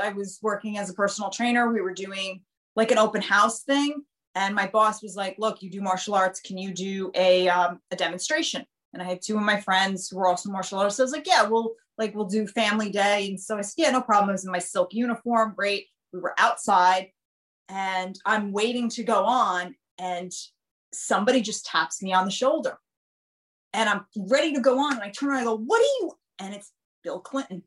I 0.00 0.10
was 0.10 0.38
working 0.42 0.78
as 0.78 0.90
a 0.90 0.94
personal 0.94 1.30
trainer. 1.30 1.72
We 1.72 1.80
were 1.80 1.94
doing 1.94 2.42
like 2.76 2.90
an 2.90 2.98
open 2.98 3.22
house 3.22 3.62
thing. 3.62 4.02
And 4.34 4.54
my 4.54 4.66
boss 4.66 5.02
was 5.02 5.14
like, 5.14 5.36
look, 5.38 5.62
you 5.62 5.70
do 5.70 5.82
martial 5.82 6.14
arts. 6.14 6.40
Can 6.40 6.56
you 6.56 6.72
do 6.72 7.10
a, 7.14 7.48
um, 7.48 7.80
a 7.90 7.96
demonstration? 7.96 8.64
And 8.92 9.02
I 9.02 9.06
had 9.06 9.20
two 9.22 9.36
of 9.36 9.42
my 9.42 9.60
friends 9.60 10.08
who 10.08 10.16
were 10.16 10.26
also 10.26 10.50
martial 10.50 10.78
artists. 10.78 10.96
So 10.96 11.02
I 11.02 11.06
was 11.06 11.12
like, 11.12 11.26
yeah, 11.26 11.42
we'll 11.42 11.74
like, 11.98 12.14
we'll 12.14 12.26
do 12.26 12.46
family 12.46 12.90
day. 12.90 13.28
And 13.28 13.38
so 13.38 13.58
I 13.58 13.60
said, 13.60 13.82
yeah, 13.82 13.90
no 13.90 14.00
problem. 14.00 14.30
I 14.30 14.32
was 14.32 14.44
in 14.44 14.52
my 14.52 14.58
silk 14.58 14.94
uniform. 14.94 15.52
Great. 15.56 15.86
We 16.12 16.20
were 16.20 16.34
outside 16.38 17.08
and 17.68 18.18
I'm 18.24 18.52
waiting 18.52 18.88
to 18.90 19.02
go 19.02 19.24
on. 19.24 19.74
And 19.98 20.32
somebody 20.92 21.42
just 21.42 21.66
taps 21.66 22.02
me 22.02 22.12
on 22.12 22.24
the 22.24 22.30
shoulder 22.30 22.78
and 23.72 23.88
I'm 23.88 24.04
ready 24.16 24.54
to 24.54 24.60
go 24.60 24.78
on. 24.78 24.94
And 24.94 25.02
I 25.02 25.10
turn 25.10 25.28
around 25.28 25.40
and 25.40 25.48
I 25.48 25.52
go, 25.52 25.58
what 25.58 25.80
are 25.80 25.84
you? 26.00 26.12
And 26.38 26.54
it's 26.54 26.72
Bill 27.04 27.20
Clinton 27.20 27.62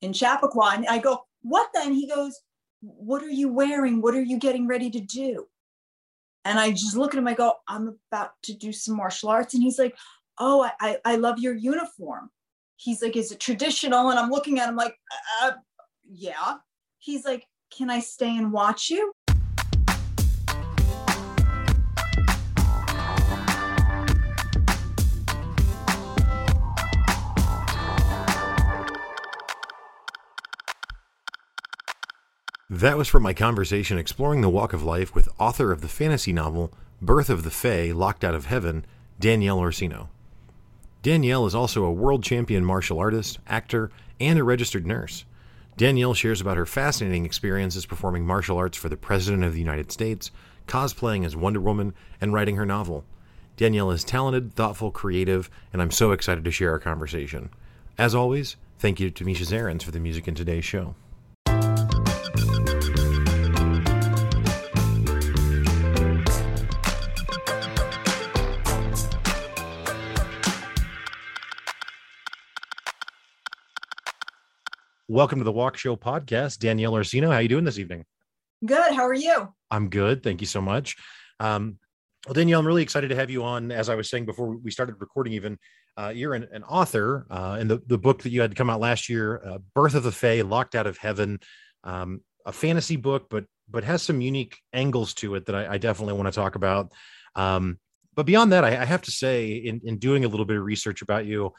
in 0.00 0.12
Chappaqua. 0.12 0.72
And 0.74 0.86
I 0.86 0.98
go, 0.98 1.20
what 1.48 1.70
then? 1.74 1.92
He 1.92 2.08
goes, 2.08 2.40
what 2.80 3.22
are 3.22 3.30
you 3.30 3.48
wearing? 3.48 4.00
What 4.00 4.14
are 4.14 4.22
you 4.22 4.38
getting 4.38 4.66
ready 4.66 4.90
to 4.90 5.00
do? 5.00 5.46
And 6.44 6.58
I 6.58 6.70
just 6.70 6.96
look 6.96 7.12
at 7.12 7.18
him, 7.18 7.26
I 7.26 7.34
go, 7.34 7.54
I'm 7.66 7.98
about 8.10 8.30
to 8.44 8.54
do 8.54 8.72
some 8.72 8.96
martial 8.96 9.30
arts. 9.30 9.54
And 9.54 9.62
he's 9.62 9.78
like, 9.78 9.96
Oh, 10.38 10.68
I, 10.80 10.98
I 11.04 11.16
love 11.16 11.38
your 11.38 11.54
uniform. 11.54 12.30
He's 12.76 13.02
like, 13.02 13.16
Is 13.16 13.32
it 13.32 13.40
traditional? 13.40 14.10
And 14.10 14.18
I'm 14.18 14.30
looking 14.30 14.60
at 14.60 14.68
him 14.68 14.76
like, 14.76 14.94
uh, 15.42 15.52
Yeah. 16.08 16.56
He's 16.98 17.24
like, 17.24 17.44
Can 17.76 17.90
I 17.90 18.00
stay 18.00 18.36
and 18.36 18.52
watch 18.52 18.90
you? 18.90 19.12
That 32.76 32.98
was 32.98 33.08
from 33.08 33.22
my 33.22 33.32
conversation 33.32 33.96
exploring 33.96 34.42
the 34.42 34.50
walk 34.50 34.74
of 34.74 34.82
life 34.82 35.14
with 35.14 35.30
author 35.38 35.72
of 35.72 35.80
the 35.80 35.88
fantasy 35.88 36.30
novel 36.30 36.74
Birth 37.00 37.30
of 37.30 37.42
the 37.42 37.50
Fae 37.50 37.90
Locked 37.90 38.22
Out 38.22 38.34
of 38.34 38.44
Heaven, 38.44 38.84
Danielle 39.18 39.58
Orsino. 39.58 40.10
Danielle 41.02 41.46
is 41.46 41.54
also 41.54 41.84
a 41.84 41.90
world 41.92 42.22
champion 42.22 42.66
martial 42.66 42.98
artist, 42.98 43.38
actor, 43.46 43.90
and 44.20 44.38
a 44.38 44.44
registered 44.44 44.86
nurse. 44.86 45.24
Danielle 45.78 46.12
shares 46.12 46.42
about 46.42 46.58
her 46.58 46.66
fascinating 46.66 47.24
experiences 47.24 47.86
performing 47.86 48.26
martial 48.26 48.58
arts 48.58 48.76
for 48.76 48.90
the 48.90 48.96
President 48.98 49.42
of 49.42 49.54
the 49.54 49.58
United 49.58 49.90
States, 49.90 50.30
cosplaying 50.68 51.24
as 51.24 51.34
Wonder 51.34 51.60
Woman, 51.60 51.94
and 52.20 52.34
writing 52.34 52.56
her 52.56 52.66
novel. 52.66 53.06
Danielle 53.56 53.90
is 53.90 54.04
talented, 54.04 54.52
thoughtful, 54.52 54.90
creative, 54.90 55.48
and 55.72 55.80
I'm 55.80 55.90
so 55.90 56.12
excited 56.12 56.44
to 56.44 56.50
share 56.50 56.72
our 56.72 56.78
conversation. 56.78 57.48
As 57.96 58.14
always, 58.14 58.56
thank 58.78 59.00
you 59.00 59.10
to 59.12 59.24
Misha 59.24 59.44
Zarins 59.44 59.82
for 59.82 59.92
the 59.92 59.98
music 59.98 60.28
in 60.28 60.34
today's 60.34 60.66
show. 60.66 60.94
Welcome 75.16 75.38
to 75.38 75.44
the 75.44 75.52
Walkshow 75.52 75.98
podcast. 75.98 76.58
Danielle 76.58 76.92
Orsino, 76.92 77.30
how 77.30 77.36
are 77.36 77.40
you 77.40 77.48
doing 77.48 77.64
this 77.64 77.78
evening? 77.78 78.04
Good. 78.66 78.92
How 78.92 79.06
are 79.06 79.14
you? 79.14 79.48
I'm 79.70 79.88
good. 79.88 80.22
Thank 80.22 80.42
you 80.42 80.46
so 80.46 80.60
much. 80.60 80.94
Um, 81.40 81.78
well, 82.26 82.34
Danielle, 82.34 82.60
I'm 82.60 82.66
really 82.66 82.82
excited 82.82 83.08
to 83.08 83.16
have 83.16 83.30
you 83.30 83.42
on. 83.42 83.72
As 83.72 83.88
I 83.88 83.94
was 83.94 84.10
saying 84.10 84.26
before 84.26 84.54
we 84.58 84.70
started 84.70 84.96
recording, 84.98 85.32
even 85.32 85.58
uh, 85.96 86.12
you're 86.14 86.34
an, 86.34 86.46
an 86.52 86.64
author, 86.64 87.26
uh, 87.30 87.56
and 87.58 87.70
the, 87.70 87.80
the 87.86 87.96
book 87.96 88.24
that 88.24 88.28
you 88.28 88.42
had 88.42 88.50
to 88.50 88.54
come 88.54 88.68
out 88.68 88.78
last 88.78 89.08
year, 89.08 89.40
uh, 89.42 89.56
"Birth 89.74 89.94
of 89.94 90.02
the 90.02 90.12
Fae: 90.12 90.42
Locked 90.42 90.74
Out 90.74 90.86
of 90.86 90.98
Heaven," 90.98 91.40
um, 91.82 92.20
a 92.44 92.52
fantasy 92.52 92.96
book, 92.96 93.28
but 93.30 93.46
but 93.70 93.84
has 93.84 94.02
some 94.02 94.20
unique 94.20 94.58
angles 94.74 95.14
to 95.14 95.34
it 95.36 95.46
that 95.46 95.54
I, 95.54 95.72
I 95.72 95.78
definitely 95.78 96.12
want 96.12 96.26
to 96.26 96.38
talk 96.38 96.56
about. 96.56 96.92
Um, 97.36 97.78
but 98.14 98.26
beyond 98.26 98.52
that, 98.52 98.64
I, 98.64 98.82
I, 98.82 98.84
have 98.84 99.00
to 99.00 99.10
say, 99.10 99.52
in 99.52 99.80
in 99.82 99.96
doing 99.96 100.26
a 100.26 100.28
little 100.28 100.44
bit 100.44 100.58
of 100.58 100.62
research 100.62 101.00
about 101.00 101.24
you, 101.24 101.54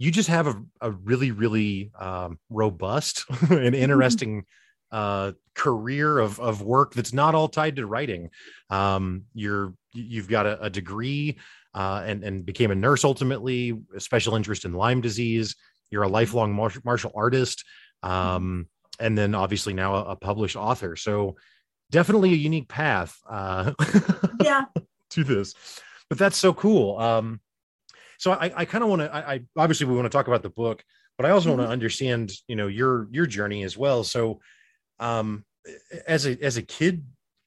you 0.00 0.10
just 0.10 0.30
have 0.30 0.46
a, 0.46 0.54
a 0.80 0.90
really 0.90 1.30
really 1.30 1.92
um, 1.98 2.38
robust 2.48 3.24
and 3.50 3.74
interesting 3.74 4.44
uh, 4.90 5.32
career 5.54 6.18
of, 6.18 6.40
of 6.40 6.62
work 6.62 6.94
that's 6.94 7.12
not 7.12 7.36
all 7.36 7.46
tied 7.46 7.76
to 7.76 7.86
writing. 7.86 8.30
Um, 8.70 9.24
you're 9.34 9.74
you've 9.92 10.28
got 10.28 10.46
a, 10.46 10.60
a 10.62 10.70
degree 10.70 11.38
uh, 11.74 12.02
and 12.04 12.24
and 12.24 12.46
became 12.46 12.70
a 12.70 12.74
nurse 12.74 13.04
ultimately 13.04 13.78
a 13.94 14.00
special 14.00 14.34
interest 14.34 14.64
in 14.64 14.72
lyme 14.72 15.02
disease. 15.02 15.54
You're 15.90 16.04
a 16.04 16.08
lifelong 16.08 16.54
martial, 16.54 16.82
martial 16.84 17.12
artist 17.14 17.64
um, 18.02 18.68
and 18.98 19.16
then 19.16 19.34
obviously 19.34 19.74
now 19.74 19.96
a, 19.96 20.04
a, 20.12 20.16
published 20.16 20.56
author. 20.56 20.96
So 20.96 21.36
definitely 21.90 22.32
a 22.32 22.36
unique 22.36 22.68
path 22.68 23.18
uh, 23.28 23.72
yeah. 24.42 24.64
to 25.10 25.24
this. 25.24 25.54
But 26.08 26.18
that's 26.18 26.36
so 26.36 26.52
cool. 26.54 26.98
Um, 26.98 27.40
so 28.20 28.32
I, 28.32 28.52
I 28.54 28.64
kind 28.66 28.84
of 28.84 28.90
want 28.90 29.00
to. 29.00 29.12
I, 29.12 29.32
I, 29.32 29.40
obviously 29.56 29.86
we 29.86 29.94
want 29.94 30.04
to 30.04 30.10
talk 30.10 30.28
about 30.28 30.42
the 30.42 30.50
book, 30.50 30.84
but 31.16 31.24
I 31.24 31.30
also 31.30 31.48
mm-hmm. 31.48 31.58
want 31.58 31.68
to 31.68 31.72
understand, 31.72 32.30
you 32.48 32.54
know, 32.54 32.66
your 32.66 33.08
your 33.10 33.24
journey 33.24 33.64
as 33.64 33.78
well. 33.78 34.04
So, 34.04 34.40
um, 34.98 35.42
as 36.06 36.26
a 36.26 36.38
as 36.44 36.58
a 36.58 36.62
kid, 36.62 37.02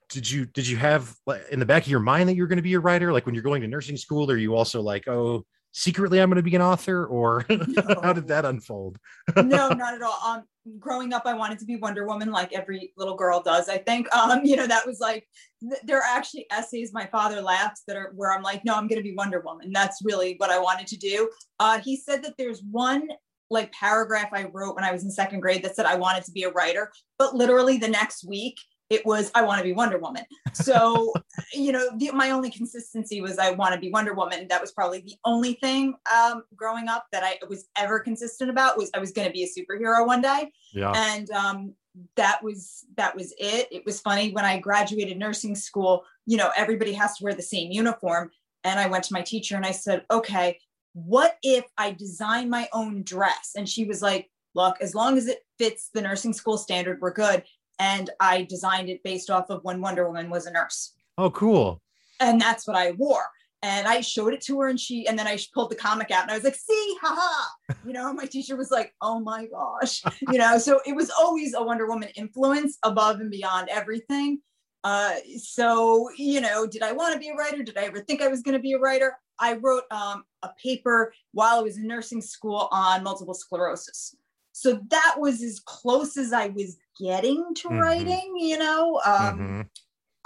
did 0.09 0.29
you 0.29 0.47
did 0.47 0.67
you 0.67 0.78
have 0.78 1.16
in 1.51 1.59
the 1.59 1.66
back 1.67 1.83
of 1.83 1.89
your 1.89 2.00
mind 2.00 2.28
that 2.28 2.35
you're 2.35 2.47
going 2.47 2.57
to 2.57 2.63
be 2.63 2.73
a 2.73 2.79
writer? 2.79 3.13
Like 3.13 3.28
when 3.28 3.35
you're 3.35 3.44
going 3.44 3.62
to 3.62 3.67
nursing 3.67 3.97
school, 3.97 4.31
are 4.31 4.35
you 4.38 4.56
also 4.56 4.81
like, 4.81 5.07
oh, 5.07 5.45
secretly 5.73 6.22
I'm 6.22 6.29
going 6.29 6.38
to 6.38 6.50
be 6.50 6.56
an 6.56 6.61
author, 6.61 7.06
or 7.06 7.45
no. 7.50 7.84
how 8.03 8.13
did 8.13 8.28
that 8.29 8.45
unfold? 8.45 8.97
no, 9.35 9.44
not 9.69 9.94
at 9.94 10.01
all. 10.01 10.17
Um, 10.25 10.44
growing 10.79 11.13
up, 11.13 11.23
I 11.25 11.34
wanted 11.34 11.59
to 11.59 11.66
be 11.66 11.75
Wonder 11.75 12.06
Woman, 12.07 12.31
like 12.31 12.53
every 12.53 12.94
little 12.95 13.16
girl 13.16 13.41
does. 13.41 13.67
I 13.67 13.79
think, 13.79 14.13
um, 14.16 14.45
you 14.45 14.56
know, 14.56 14.67
that 14.67 14.88
was 14.88 15.00
like 15.00 15.28
th- 15.62 15.81
there 15.83 15.97
are 15.97 16.17
actually 16.17 16.45
essays 16.51 16.94
my 16.94 17.07
father 17.07 17.41
laughs 17.41 17.83
that 17.88 17.97
are 17.97 18.13
where 18.16 18.31
I'm 18.31 18.44
like, 18.44 18.63
no, 18.63 18.75
I'm 18.75 18.88
going 18.88 19.01
to 19.01 19.07
be 19.07 19.16
Wonder 19.16 19.41
Woman. 19.41 19.72
That's 19.73 20.01
really 20.03 20.35
what 20.38 20.51
I 20.51 20.59
wanted 20.59 20.88
to 20.88 20.97
do. 20.97 21.29
Uh, 21.59 21.79
he 21.79 21.97
said 21.97 22.23
that 22.23 22.35
there's 22.38 22.62
one 22.72 23.09
like 23.50 23.72
paragraph 23.72 24.29
I 24.31 24.45
wrote 24.51 24.75
when 24.75 24.85
I 24.85 24.91
was 24.91 25.03
in 25.03 25.12
second 25.12 25.41
grade 25.41 25.63
that 25.63 25.75
said 25.75 25.85
I 25.85 25.95
wanted 25.95 26.23
to 26.25 26.31
be 26.31 26.44
a 26.44 26.51
writer, 26.51 26.91
but 27.19 27.35
literally 27.35 27.78
the 27.78 27.89
next 27.89 28.25
week 28.28 28.57
it 28.94 29.06
was 29.06 29.31
I 29.34 29.42
want 29.42 29.58
to 29.58 29.64
be 29.64 29.74
Wonder 29.74 29.98
Woman. 29.98 30.24
So, 30.54 31.14
you 31.54 31.72
know, 31.72 31.90
the, 31.98 32.12
my 32.12 32.30
only 32.30 32.52
consistency 32.52 33.22
was 33.22 33.40
I 33.40 33.52
want 33.52 33.74
to 33.74 33.80
be 33.80 33.90
Wonder 33.90 34.14
Woman. 34.14 34.48
That 34.50 34.62
was 34.62 34.72
probably 34.72 35.02
the 35.02 35.16
only 35.26 35.54
thing 35.54 35.96
um, 36.16 36.44
growing 36.56 36.88
up 36.88 37.08
that 37.12 37.24
I 37.24 37.40
was 37.50 37.66
ever 37.76 38.00
consistent 38.00 38.50
about 38.50 38.78
was 38.78 38.92
I 38.94 39.00
was 39.00 39.12
going 39.12 39.28
to 39.28 39.34
be 39.34 39.44
a 39.44 39.48
superhero 39.48 40.06
one 40.06 40.22
day. 40.22 40.52
Yeah. 40.74 40.94
And 40.96 41.30
um, 41.31 41.74
that 42.16 42.44
was 42.44 42.86
that 42.98 43.16
was 43.16 43.34
it. 43.38 43.68
It 43.72 43.84
was 43.86 44.00
funny 44.00 44.31
when 44.31 44.46
I 44.46 44.59
graduated 44.59 45.18
nursing 45.18 45.56
school. 45.56 46.04
You 46.25 46.38
know, 46.38 46.52
everybody 46.56 46.94
has 46.94 47.18
to 47.18 47.24
wear 47.24 47.34
the 47.34 47.42
same 47.42 47.72
uniform, 47.72 48.30
and 48.64 48.80
I 48.80 48.88
went 48.88 49.04
to 49.06 49.14
my 49.14 49.22
teacher 49.22 49.56
and 49.56 49.66
I 49.66 49.72
said, 49.72 50.06
"Okay, 50.12 50.60
what 50.94 51.38
if 51.42 51.66
I 51.78 51.92
design 51.92 52.50
my 52.50 52.70
own 52.74 53.04
dress?" 53.04 53.52
And 53.56 53.68
she 53.68 53.86
was 53.86 54.02
like, 54.02 54.30
"Look, 54.56 54.78
as 54.81 54.94
long 54.96 55.18
as 55.18 55.28
it 55.28 55.40
fits 55.58 55.90
the 55.94 56.02
nursing 56.02 56.34
school 56.34 56.58
standard, 56.58 57.00
we're 57.02 57.14
good." 57.14 57.44
And 57.79 58.09
I 58.19 58.44
designed 58.44 58.89
it 58.89 59.03
based 59.03 59.29
off 59.29 59.50
of 59.50 59.63
when 59.63 59.81
Wonder 59.81 60.07
Woman 60.07 60.29
was 60.29 60.45
a 60.45 60.51
nurse. 60.51 60.94
Oh, 61.17 61.29
cool. 61.31 61.81
And 62.19 62.39
that's 62.39 62.67
what 62.67 62.78
I 62.78 62.91
wore. 62.91 63.25
And 63.61 63.88
I 63.88 64.01
showed 64.01 64.34
it 64.34 64.41
to 64.41 64.59
her, 64.59 64.67
and 64.67 64.78
she, 64.79 65.07
and 65.07 65.17
then 65.17 65.25
I 65.25 65.39
pulled 65.53 65.72
the 65.72 65.75
comic 65.75 66.12
out, 66.12 66.23
and 66.23 66.31
I 66.31 66.35
was 66.35 66.44
like, 66.44 66.56
"See, 66.56 66.97
haha!" 67.01 67.47
You 67.85 67.94
know, 67.94 68.12
my 68.13 68.25
teacher 68.25 68.57
was 68.57 68.72
like, 68.72 68.94
"Oh 69.00 69.22
my 69.22 69.45
gosh," 69.45 70.03
you 70.29 70.38
know. 70.38 70.57
So 70.57 70.81
it 70.85 70.94
was 70.94 71.09
always 71.09 71.53
a 71.53 71.63
Wonder 71.63 71.88
Woman 71.88 72.09
influence 72.16 72.78
above 72.83 73.22
and 73.22 73.31
beyond 73.31 73.69
everything. 73.69 74.41
Uh, 74.83 75.13
so 75.38 76.09
you 76.17 76.41
know, 76.41 76.67
did 76.67 76.83
I 76.83 76.91
want 76.91 77.13
to 77.13 77.19
be 77.19 77.29
a 77.29 77.35
writer? 77.35 77.63
Did 77.63 77.78
I 77.78 77.83
ever 77.83 78.01
think 78.01 78.22
I 78.22 78.28
was 78.28 78.41
going 78.41 78.57
to 78.57 78.62
be 78.62 78.73
a 78.73 78.79
writer? 78.79 79.17
I 79.39 79.53
wrote 79.53 79.83
um, 79.91 80.25
a 80.41 80.50
paper 80.62 81.13
while 81.31 81.59
I 81.59 81.62
was 81.62 81.78
in 81.78 81.88
nursing 81.88 82.22
school 82.22 82.67
on 82.69 83.01
multiple 83.01 83.33
sclerosis. 83.33 84.13
So 84.53 84.80
that 84.90 85.16
was 85.18 85.41
as 85.44 85.59
close 85.59 86.16
as 86.16 86.31
I 86.31 86.47
was 86.47 86.78
getting 87.00 87.53
to 87.56 87.68
mm-hmm. 87.68 87.80
writing, 87.80 88.33
you 88.38 88.57
know. 88.57 89.01
Um, 89.06 89.13
mm-hmm. 89.13 89.62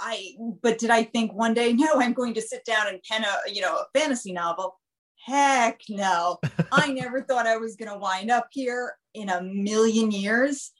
I 0.00 0.34
but 0.62 0.78
did 0.78 0.90
I 0.90 1.02
think 1.02 1.32
one 1.32 1.54
day, 1.54 1.72
no, 1.74 1.88
I'm 1.96 2.12
going 2.12 2.34
to 2.34 2.42
sit 2.42 2.64
down 2.64 2.86
and 2.88 3.02
pen 3.02 3.24
a 3.24 3.52
you 3.52 3.60
know 3.60 3.76
a 3.76 3.98
fantasy 3.98 4.32
novel? 4.32 4.78
Heck 5.26 5.80
no. 5.88 6.38
I 6.72 6.92
never 6.92 7.22
thought 7.22 7.46
I 7.46 7.56
was 7.56 7.74
gonna 7.74 7.98
wind 7.98 8.30
up 8.30 8.48
here 8.52 8.94
in 9.14 9.28
a 9.28 9.42
million 9.42 10.10
years. 10.10 10.70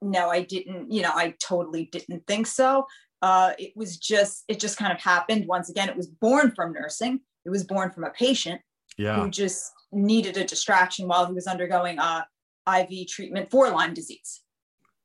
No, 0.00 0.30
I 0.30 0.42
didn't, 0.42 0.92
you 0.92 1.02
know, 1.02 1.10
I 1.12 1.34
totally 1.42 1.88
didn't 1.90 2.26
think 2.26 2.46
so. 2.46 2.86
Uh, 3.20 3.52
it 3.58 3.72
was 3.74 3.96
just, 3.96 4.44
it 4.46 4.60
just 4.60 4.76
kind 4.76 4.92
of 4.92 5.00
happened. 5.00 5.46
Once 5.48 5.70
again, 5.70 5.88
it 5.88 5.96
was 5.96 6.06
born 6.06 6.52
from 6.54 6.72
nursing. 6.72 7.20
It 7.44 7.50
was 7.50 7.64
born 7.64 7.90
from 7.90 8.04
a 8.04 8.10
patient 8.10 8.60
yeah. 8.96 9.20
who 9.20 9.28
just 9.28 9.72
needed 9.90 10.36
a 10.36 10.44
distraction 10.44 11.08
while 11.08 11.26
he 11.26 11.32
was 11.32 11.46
undergoing 11.46 11.98
uh, 11.98 12.22
IV 12.82 13.08
treatment 13.08 13.50
for 13.50 13.70
Lyme 13.70 13.94
disease. 13.94 14.42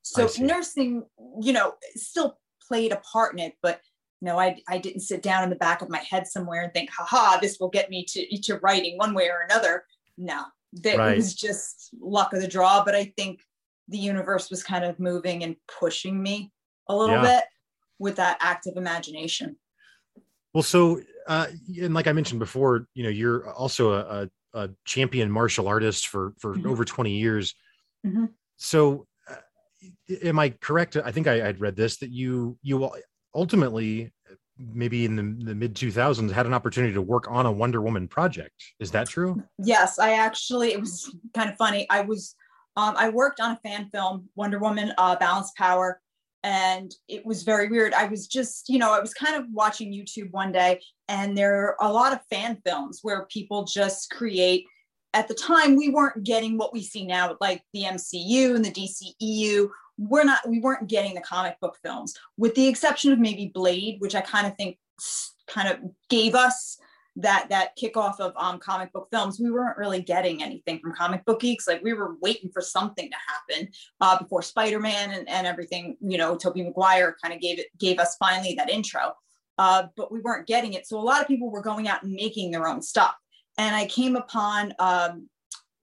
So 0.01 0.27
nursing, 0.39 1.03
you 1.41 1.53
know, 1.53 1.75
still 1.95 2.37
played 2.67 2.91
a 2.91 2.97
part 2.97 3.33
in 3.33 3.39
it, 3.39 3.53
but 3.61 3.79
no, 4.21 4.39
I, 4.39 4.57
I 4.69 4.77
didn't 4.77 5.01
sit 5.01 5.21
down 5.21 5.43
in 5.43 5.49
the 5.49 5.55
back 5.55 5.81
of 5.81 5.89
my 5.89 5.99
head 5.99 6.27
somewhere 6.27 6.63
and 6.63 6.73
think, 6.73 6.89
haha, 6.89 7.39
this 7.39 7.57
will 7.59 7.69
get 7.69 7.89
me 7.89 8.05
to, 8.09 8.37
to 8.43 8.57
writing 8.59 8.97
one 8.97 9.13
way 9.13 9.29
or 9.29 9.41
another. 9.49 9.85
No, 10.17 10.43
that 10.81 10.97
right. 10.97 11.15
was 11.15 11.33
just 11.33 11.89
luck 11.99 12.33
of 12.33 12.41
the 12.41 12.47
draw. 12.47 12.83
But 12.83 12.95
I 12.95 13.13
think 13.17 13.41
the 13.87 13.97
universe 13.97 14.49
was 14.49 14.63
kind 14.63 14.85
of 14.85 14.99
moving 14.99 15.43
and 15.43 15.55
pushing 15.79 16.21
me 16.21 16.51
a 16.87 16.95
little 16.95 17.15
Yeah. 17.15 17.39
bit 17.39 17.43
with 17.99 18.15
that 18.15 18.37
active 18.39 18.77
imagination. 18.77 19.57
Well, 20.53 20.63
so 20.63 21.01
uh, 21.27 21.47
and 21.81 21.93
like 21.93 22.07
I 22.07 22.13
mentioned 22.13 22.39
before, 22.39 22.87
you 22.93 23.03
know, 23.03 23.09
you're 23.09 23.49
also 23.51 23.93
a, 23.93 23.99
a, 23.99 24.29
a 24.53 24.69
champion 24.85 25.31
martial 25.31 25.67
artist 25.67 26.07
for 26.07 26.33
for 26.39 26.55
Mhm. 26.55 26.67
over 26.67 26.85
20 26.85 27.17
years. 27.17 27.55
Mhm. 28.05 28.29
So, 28.57 29.07
uh, 29.29 29.35
am 30.23 30.39
I 30.39 30.49
correct? 30.49 30.95
I 30.95 31.11
think 31.11 31.27
I, 31.27 31.47
I'd 31.47 31.59
read 31.59 31.75
this 31.75 31.97
that 31.97 32.11
you 32.11 32.57
you 32.61 32.89
ultimately 33.33 34.13
maybe 34.57 35.03
in 35.05 35.15
the, 35.15 35.45
the 35.45 35.55
mid 35.55 35.73
2000s 35.73 36.31
had 36.31 36.45
an 36.45 36.53
opportunity 36.53 36.93
to 36.93 37.01
work 37.01 37.29
on 37.29 37.47
a 37.47 37.51
Wonder 37.51 37.81
Woman 37.81 38.07
project. 38.07 38.53
Is 38.79 38.91
that 38.91 39.09
true? 39.09 39.41
Yes, 39.57 39.97
I 39.97 40.11
actually, 40.13 40.73
it 40.73 40.79
was 40.79 41.13
kind 41.33 41.49
of 41.49 41.57
funny. 41.57 41.87
I 41.89 42.01
was, 42.01 42.35
um, 42.75 42.93
I 42.95 43.09
worked 43.09 43.39
on 43.39 43.51
a 43.51 43.59
fan 43.67 43.89
film, 43.91 44.29
Wonder 44.35 44.59
Woman, 44.59 44.93
uh, 44.99 45.15
Balance 45.15 45.51
Power, 45.57 45.99
and 46.43 46.93
it 47.07 47.25
was 47.25 47.43
very 47.43 47.69
weird. 47.69 47.93
I 47.93 48.07
was 48.07 48.27
just, 48.27 48.67
you 48.67 48.77
know, 48.77 48.93
I 48.93 48.99
was 48.99 49.13
kind 49.13 49.35
of 49.35 49.45
watching 49.51 49.93
YouTube 49.93 50.31
one 50.31 50.51
day, 50.51 50.81
and 51.07 51.37
there 51.37 51.55
are 51.55 51.77
a 51.81 51.91
lot 51.91 52.13
of 52.13 52.19
fan 52.29 52.61
films 52.65 52.99
where 53.01 53.25
people 53.25 53.63
just 53.63 54.09
create. 54.11 54.65
At 55.13 55.27
the 55.27 55.35
time, 55.35 55.75
we 55.75 55.89
weren't 55.89 56.23
getting 56.23 56.57
what 56.57 56.73
we 56.73 56.81
see 56.81 57.05
now, 57.05 57.37
like 57.39 57.63
the 57.73 57.83
MCU 57.83 58.55
and 58.55 58.65
the 58.65 58.71
DCEU. 58.71 59.69
We're 59.97 60.23
not, 60.23 60.47
we 60.49 60.59
weren't 60.59 60.89
getting 60.89 61.13
the 61.13 61.21
comic 61.21 61.59
book 61.61 61.77
films, 61.83 62.15
with 62.35 62.55
the 62.55 62.67
exception 62.67 63.13
of 63.13 63.19
maybe 63.19 63.51
Blade, 63.53 63.97
which 63.99 64.15
I 64.15 64.21
kind 64.21 64.47
of 64.47 64.55
think 64.57 64.77
kind 65.47 65.69
of 65.69 65.79
gave 66.09 66.35
us 66.35 66.77
that 67.15 67.47
that 67.49 67.77
kickoff 67.77 68.19
of 68.19 68.33
um, 68.35 68.59
comic 68.59 68.91
book 68.91 69.07
films, 69.11 69.39
we 69.39 69.51
weren't 69.51 69.77
really 69.77 70.01
getting 70.01 70.41
anything 70.41 70.79
from 70.79 70.95
comic 70.95 71.23
book 71.25 71.41
geeks. 71.41 71.67
Like 71.67 71.83
we 71.83 71.93
were 71.93 72.15
waiting 72.21 72.49
for 72.51 72.61
something 72.61 73.09
to 73.09 73.17
happen 73.57 73.71
uh, 74.01 74.17
before 74.17 74.41
Spider-Man 74.41 75.11
and, 75.11 75.29
and 75.29 75.45
everything. 75.45 75.95
You 76.01 76.17
know, 76.17 76.35
Tobey 76.35 76.63
Maguire 76.63 77.15
kind 77.21 77.33
of 77.33 77.39
gave 77.39 77.59
it 77.59 77.67
gave 77.79 77.99
us 77.99 78.15
finally 78.17 78.55
that 78.55 78.69
intro, 78.69 79.13
uh, 79.59 79.83
but 79.95 80.11
we 80.11 80.21
weren't 80.21 80.47
getting 80.47 80.73
it. 80.73 80.87
So 80.87 80.97
a 80.97 81.01
lot 81.01 81.21
of 81.21 81.27
people 81.27 81.51
were 81.51 81.61
going 81.61 81.87
out 81.87 82.03
and 82.03 82.13
making 82.13 82.51
their 82.51 82.67
own 82.67 82.81
stuff. 82.81 83.15
And 83.59 83.75
I 83.75 83.85
came 83.85 84.15
upon 84.15 84.73
um, 84.79 85.29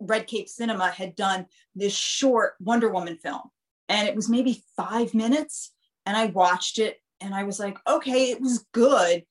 Red 0.00 0.26
Cape 0.26 0.48
Cinema 0.48 0.90
had 0.90 1.14
done 1.14 1.46
this 1.76 1.94
short 1.94 2.54
Wonder 2.58 2.90
Woman 2.90 3.18
film, 3.18 3.42
and 3.88 4.08
it 4.08 4.16
was 4.16 4.28
maybe 4.28 4.64
five 4.76 5.14
minutes. 5.14 5.72
And 6.06 6.16
I 6.16 6.26
watched 6.26 6.80
it, 6.80 6.96
and 7.20 7.34
I 7.34 7.44
was 7.44 7.60
like, 7.60 7.78
okay, 7.86 8.32
it 8.32 8.40
was 8.40 8.66
good 8.72 9.22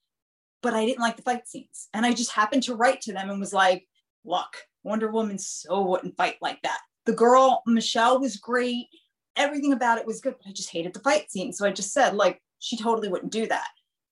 but 0.61 0.73
I 0.73 0.85
didn't 0.85 1.01
like 1.01 1.15
the 1.15 1.23
fight 1.23 1.47
scenes. 1.47 1.89
And 1.93 2.05
I 2.05 2.13
just 2.13 2.31
happened 2.31 2.63
to 2.63 2.75
write 2.75 3.01
to 3.01 3.13
them 3.13 3.29
and 3.29 3.39
was 3.39 3.53
like, 3.53 3.87
look, 4.25 4.55
Wonder 4.83 5.11
Woman 5.11 5.37
so 5.37 5.81
wouldn't 5.81 6.17
fight 6.17 6.35
like 6.41 6.61
that. 6.63 6.79
The 7.05 7.13
girl, 7.13 7.63
Michelle, 7.65 8.19
was 8.19 8.37
great. 8.37 8.87
Everything 9.35 9.73
about 9.73 9.97
it 9.97 10.05
was 10.05 10.21
good, 10.21 10.35
but 10.37 10.49
I 10.49 10.53
just 10.53 10.71
hated 10.71 10.93
the 10.93 10.99
fight 10.99 11.31
scene. 11.31 11.53
So 11.53 11.65
I 11.65 11.71
just 11.71 11.93
said, 11.93 12.15
like, 12.15 12.41
she 12.59 12.77
totally 12.77 13.07
wouldn't 13.07 13.31
do 13.31 13.47
that. 13.47 13.67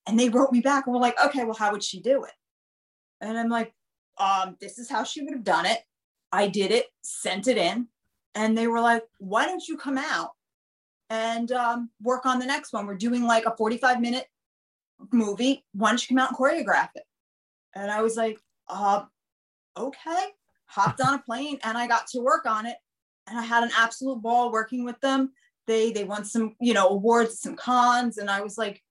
And 0.08 0.18
they 0.18 0.30
wrote 0.30 0.52
me 0.52 0.62
back 0.62 0.88
and 0.88 0.94
were 0.94 1.02
like, 1.02 1.22
okay, 1.24 1.44
well, 1.44 1.54
how 1.54 1.72
would 1.72 1.84
she 1.84 2.00
do 2.00 2.24
it? 2.24 2.32
And 3.20 3.38
I'm 3.38 3.50
like, 3.50 3.74
um, 4.18 4.56
this 4.62 4.80
is 4.80 4.90
how 4.90 5.04
she 5.04 5.22
would 5.22 5.34
have 5.34 5.44
done 5.44 5.66
it. 5.66 5.80
I 6.32 6.48
did 6.48 6.72
it, 6.72 6.88
sent 7.04 7.48
it 7.48 7.58
in, 7.58 7.88
and 8.36 8.58
they 8.58 8.68
were 8.68 8.82
like, 8.82 9.04
why 9.20 9.46
don't 9.46 9.68
you 9.68 9.78
come 9.78 9.98
out 9.98 10.32
and 11.10 11.52
um, 11.52 11.90
work 12.02 12.26
on 12.26 12.40
the 12.40 12.46
next 12.46 12.74
one? 12.74 12.86
We're 12.86 12.96
doing 12.96 13.24
like 13.24 13.46
a 13.46 13.56
45 13.56 14.02
minute 14.02 14.28
movie. 15.12 15.64
Why 15.74 15.90
don't 15.90 16.02
you 16.02 16.16
come 16.16 16.24
out 16.24 16.30
and 16.30 16.38
choreograph 16.38 16.90
it? 16.96 17.04
And 17.76 17.92
I 17.92 18.02
was 18.02 18.16
like, 18.16 18.40
uh, 18.68 19.04
okay. 19.78 20.26
Hopped 20.66 21.02
on 21.02 21.14
a 21.14 21.20
plane 21.20 21.60
and 21.64 21.78
I 21.78 21.88
got 21.88 22.08
to 22.08 22.20
work 22.20 22.46
on 22.46 22.66
it. 22.66 22.78
And 23.28 23.38
I 23.38 23.44
had 23.44 23.64
an 23.64 23.72
absolute 23.78 24.22
ball 24.22 24.52
working 24.52 24.84
with 24.84 25.00
them. 25.02 25.32
They 25.66 25.92
they 25.92 26.06
won 26.06 26.24
some, 26.24 26.56
you 26.60 26.74
know, 26.74 26.88
awards, 26.90 27.42
some 27.42 27.56
cons, 27.56 28.18
and 28.18 28.30
I 28.30 28.42
was 28.42 28.58
like, 28.58 28.82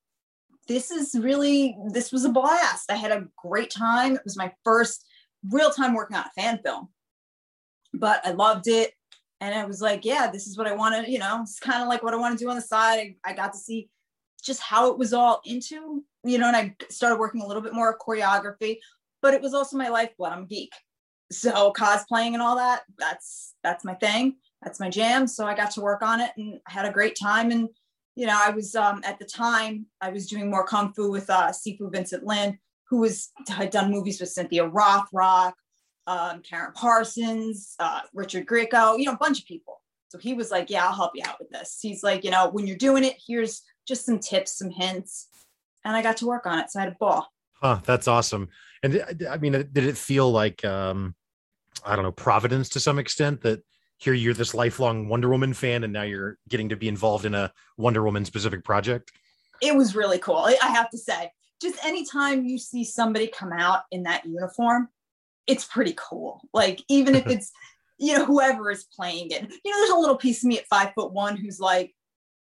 this 0.68 0.90
is 0.90 1.14
really 1.18 1.76
this 1.88 2.12
was 2.12 2.24
a 2.24 2.30
blast. 2.30 2.90
I 2.90 2.96
had 2.96 3.12
a 3.12 3.26
great 3.36 3.70
time. 3.70 4.14
It 4.14 4.24
was 4.24 4.36
my 4.36 4.52
first 4.64 5.04
real 5.50 5.70
time 5.70 5.94
working 5.94 6.16
on 6.16 6.24
a 6.24 6.40
fan 6.40 6.60
film, 6.62 6.88
but 7.94 8.20
I 8.26 8.32
loved 8.32 8.68
it. 8.68 8.92
And 9.40 9.54
I 9.54 9.64
was 9.64 9.80
like, 9.80 10.04
yeah, 10.04 10.30
this 10.30 10.46
is 10.46 10.56
what 10.56 10.66
I 10.66 10.74
want 10.74 11.04
to, 11.04 11.10
you 11.10 11.18
know, 11.18 11.40
it's 11.42 11.58
kind 11.58 11.82
of 11.82 11.88
like 11.88 12.02
what 12.02 12.14
I 12.14 12.16
want 12.16 12.38
to 12.38 12.44
do 12.44 12.50
on 12.50 12.56
the 12.56 12.62
side. 12.62 13.14
I, 13.24 13.30
I 13.30 13.34
got 13.34 13.52
to 13.52 13.58
see 13.58 13.88
just 14.46 14.60
how 14.60 14.90
it 14.90 14.98
was 14.98 15.12
all 15.12 15.40
into, 15.44 16.04
you 16.24 16.38
know, 16.38 16.46
and 16.46 16.56
I 16.56 16.76
started 16.88 17.18
working 17.18 17.42
a 17.42 17.46
little 17.46 17.62
bit 17.62 17.74
more 17.74 17.98
choreography, 17.98 18.78
but 19.20 19.34
it 19.34 19.42
was 19.42 19.54
also 19.54 19.76
my 19.76 19.88
lifeblood. 19.88 20.32
I'm 20.32 20.44
a 20.44 20.46
geek. 20.46 20.72
So 21.32 21.72
cosplaying 21.72 22.34
and 22.34 22.42
all 22.42 22.56
that, 22.56 22.82
that's 22.98 23.54
that's 23.64 23.84
my 23.84 23.94
thing. 23.94 24.36
That's 24.62 24.78
my 24.78 24.88
jam. 24.88 25.26
So 25.26 25.44
I 25.44 25.54
got 25.54 25.72
to 25.72 25.80
work 25.80 26.02
on 26.02 26.20
it 26.20 26.30
and 26.36 26.60
I 26.68 26.72
had 26.72 26.86
a 26.86 26.92
great 26.92 27.16
time. 27.20 27.50
And, 27.50 27.68
you 28.14 28.26
know, 28.26 28.38
I 28.40 28.50
was 28.50 28.74
um 28.76 29.02
at 29.04 29.18
the 29.18 29.24
time 29.24 29.86
I 30.00 30.10
was 30.10 30.28
doing 30.28 30.48
more 30.48 30.64
kung 30.64 30.92
fu 30.92 31.10
with 31.10 31.28
uh 31.28 31.48
Sifu 31.48 31.90
Vincent 31.92 32.24
Lin, 32.24 32.58
who 32.88 32.98
was 32.98 33.30
had 33.48 33.70
done 33.70 33.90
movies 33.90 34.20
with 34.20 34.30
Cynthia 34.30 34.68
Rothrock, 34.68 35.54
um, 36.06 36.42
Karen 36.42 36.72
Parsons, 36.72 37.74
uh, 37.78 38.00
Richard 38.14 38.46
Grieco, 38.46 38.98
you 38.98 39.06
know, 39.06 39.12
a 39.12 39.18
bunch 39.18 39.40
of 39.40 39.46
people. 39.46 39.82
So 40.08 40.18
he 40.18 40.34
was 40.34 40.50
like, 40.50 40.70
Yeah, 40.70 40.86
I'll 40.86 40.94
help 40.94 41.12
you 41.14 41.24
out 41.26 41.38
with 41.40 41.50
this. 41.50 41.78
He's 41.82 42.02
like, 42.02 42.24
you 42.24 42.30
know, 42.30 42.48
when 42.50 42.66
you're 42.66 42.76
doing 42.76 43.04
it, 43.04 43.16
here's 43.26 43.62
just 43.86 44.04
some 44.04 44.18
tips, 44.18 44.58
some 44.58 44.70
hints. 44.70 45.28
And 45.84 45.96
I 45.96 46.02
got 46.02 46.16
to 46.18 46.26
work 46.26 46.46
on 46.46 46.58
it. 46.58 46.70
So 46.70 46.80
I 46.80 46.84
had 46.84 46.92
a 46.92 46.96
ball. 46.98 47.28
Huh, 47.62 47.80
that's 47.84 48.08
awesome. 48.08 48.48
And 48.82 48.98
uh, 48.98 49.30
I 49.30 49.38
mean, 49.38 49.52
did 49.52 49.84
it 49.84 49.96
feel 49.96 50.30
like 50.30 50.64
um, 50.64 51.14
I 51.84 51.96
don't 51.96 52.04
know, 52.04 52.12
providence 52.12 52.68
to 52.70 52.80
some 52.80 52.98
extent 52.98 53.42
that 53.42 53.62
here 53.98 54.12
you're 54.12 54.34
this 54.34 54.54
lifelong 54.54 55.08
Wonder 55.08 55.28
Woman 55.30 55.54
fan, 55.54 55.84
and 55.84 55.92
now 55.92 56.02
you're 56.02 56.38
getting 56.48 56.68
to 56.68 56.76
be 56.76 56.88
involved 56.88 57.24
in 57.24 57.34
a 57.34 57.52
Wonder 57.78 58.02
Woman 58.02 58.24
specific 58.24 58.62
project? 58.62 59.12
It 59.62 59.74
was 59.74 59.96
really 59.96 60.18
cool. 60.18 60.36
I 60.36 60.58
I 60.62 60.68
have 60.68 60.90
to 60.90 60.98
say, 60.98 61.30
just 61.62 61.82
anytime 61.84 62.44
you 62.44 62.58
see 62.58 62.84
somebody 62.84 63.26
come 63.26 63.52
out 63.52 63.82
in 63.90 64.02
that 64.02 64.26
uniform, 64.26 64.88
it's 65.46 65.64
pretty 65.64 65.94
cool. 65.96 66.42
Like, 66.52 66.82
even 66.88 67.14
if 67.14 67.26
it's, 67.30 67.52
you 67.98 68.16
know, 68.16 68.24
whoever 68.24 68.70
is 68.70 68.84
playing 68.84 69.30
it, 69.30 69.42
you 69.64 69.70
know, 69.70 69.78
there's 69.78 69.90
a 69.90 69.98
little 69.98 70.16
piece 70.16 70.42
of 70.42 70.48
me 70.48 70.58
at 70.58 70.66
five 70.66 70.92
foot 70.94 71.12
one 71.12 71.36
who's 71.36 71.58
like, 71.58 71.94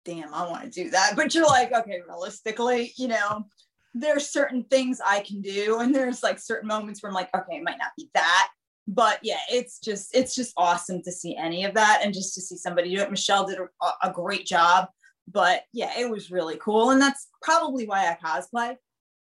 damn, 0.04 0.32
I 0.34 0.48
want 0.48 0.64
to 0.64 0.70
do 0.70 0.90
that. 0.90 1.12
But 1.16 1.34
you're 1.34 1.46
like, 1.46 1.72
okay, 1.72 2.00
realistically, 2.06 2.92
you 2.96 3.08
know, 3.08 3.46
there's 3.94 4.28
certain 4.28 4.64
things 4.64 5.00
I 5.04 5.20
can 5.20 5.40
do. 5.40 5.78
And 5.80 5.94
there's 5.94 6.22
like 6.22 6.38
certain 6.38 6.68
moments 6.68 7.02
where 7.02 7.10
I'm 7.10 7.14
like, 7.14 7.34
okay, 7.34 7.56
it 7.56 7.62
might 7.64 7.78
not 7.78 7.92
be 7.96 8.08
that. 8.14 8.48
But 8.88 9.18
yeah, 9.22 9.38
it's 9.50 9.78
just, 9.78 10.16
it's 10.16 10.34
just 10.34 10.52
awesome 10.56 11.02
to 11.02 11.12
see 11.12 11.36
any 11.36 11.64
of 11.64 11.74
that 11.74 12.00
and 12.02 12.14
just 12.14 12.34
to 12.34 12.40
see 12.40 12.56
somebody 12.56 12.94
do 12.94 13.02
it. 13.02 13.10
Michelle 13.10 13.46
did 13.46 13.58
a, 13.58 14.08
a 14.08 14.12
great 14.12 14.46
job. 14.46 14.88
But 15.30 15.62
yeah, 15.72 15.92
it 15.98 16.10
was 16.10 16.30
really 16.30 16.56
cool. 16.56 16.90
And 16.90 17.00
that's 17.00 17.28
probably 17.42 17.86
why 17.86 18.00
I 18.08 18.16
cosplay 18.24 18.76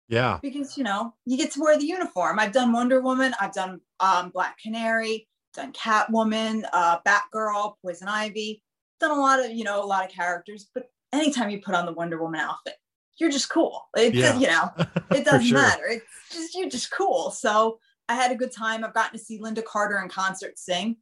Yeah. 0.09 0.38
because 0.40 0.76
you 0.78 0.85
know 0.85 1.14
you 1.25 1.37
get 1.37 1.50
to 1.52 1.61
wear 1.61 1.76
the 1.78 1.87
uniform. 1.87 2.38
I've 2.38 2.52
done 2.52 2.73
Wonder 2.73 3.00
Woman, 3.00 3.35
I've 3.40 3.52
done 3.52 3.80
um, 3.99 4.30
Black 4.30 4.56
Canary, 4.62 5.26
done 5.54 5.73
Catwoman, 5.73 6.62
uh, 6.73 6.99
Batgirl, 7.04 7.75
Poison 7.83 8.06
Ivy, 8.09 8.62
done 9.00 9.10
a 9.10 9.20
lot 9.20 9.44
of 9.44 9.50
you 9.52 9.64
know 9.64 9.82
a 9.82 9.86
lot 9.86 10.04
of 10.04 10.10
characters. 10.10 10.68
But 10.74 10.84
anytime 11.12 11.50
you 11.50 11.60
put 11.60 11.74
on 11.74 11.86
the 11.86 11.92
Wonder 11.92 12.20
Woman 12.20 12.40
outfit, 12.40 12.74
you're 13.18 13.30
just 13.30 13.48
cool. 13.50 13.86
It 13.96 14.14
Yeah. 14.14 14.38
you 14.38 14.46
know 14.46 14.70
it 15.12 15.24
doesn't 15.24 15.44
sure. 15.46 15.58
matter. 15.60 15.86
It's 15.88 16.04
just 16.32 16.54
you're 16.54 16.68
just 16.70 16.90
cool. 16.90 17.30
So 17.30 17.78
I 18.08 18.14
had 18.14 18.30
a 18.32 18.36
good 18.36 18.52
time. 18.52 18.84
I've 18.84 18.94
gotten 18.94 19.18
to 19.18 19.24
see 19.24 19.38
Lynda 19.40 19.64
Carter 19.64 19.98
in 20.02 20.08
concert 20.08 20.58
sing, 20.58 20.96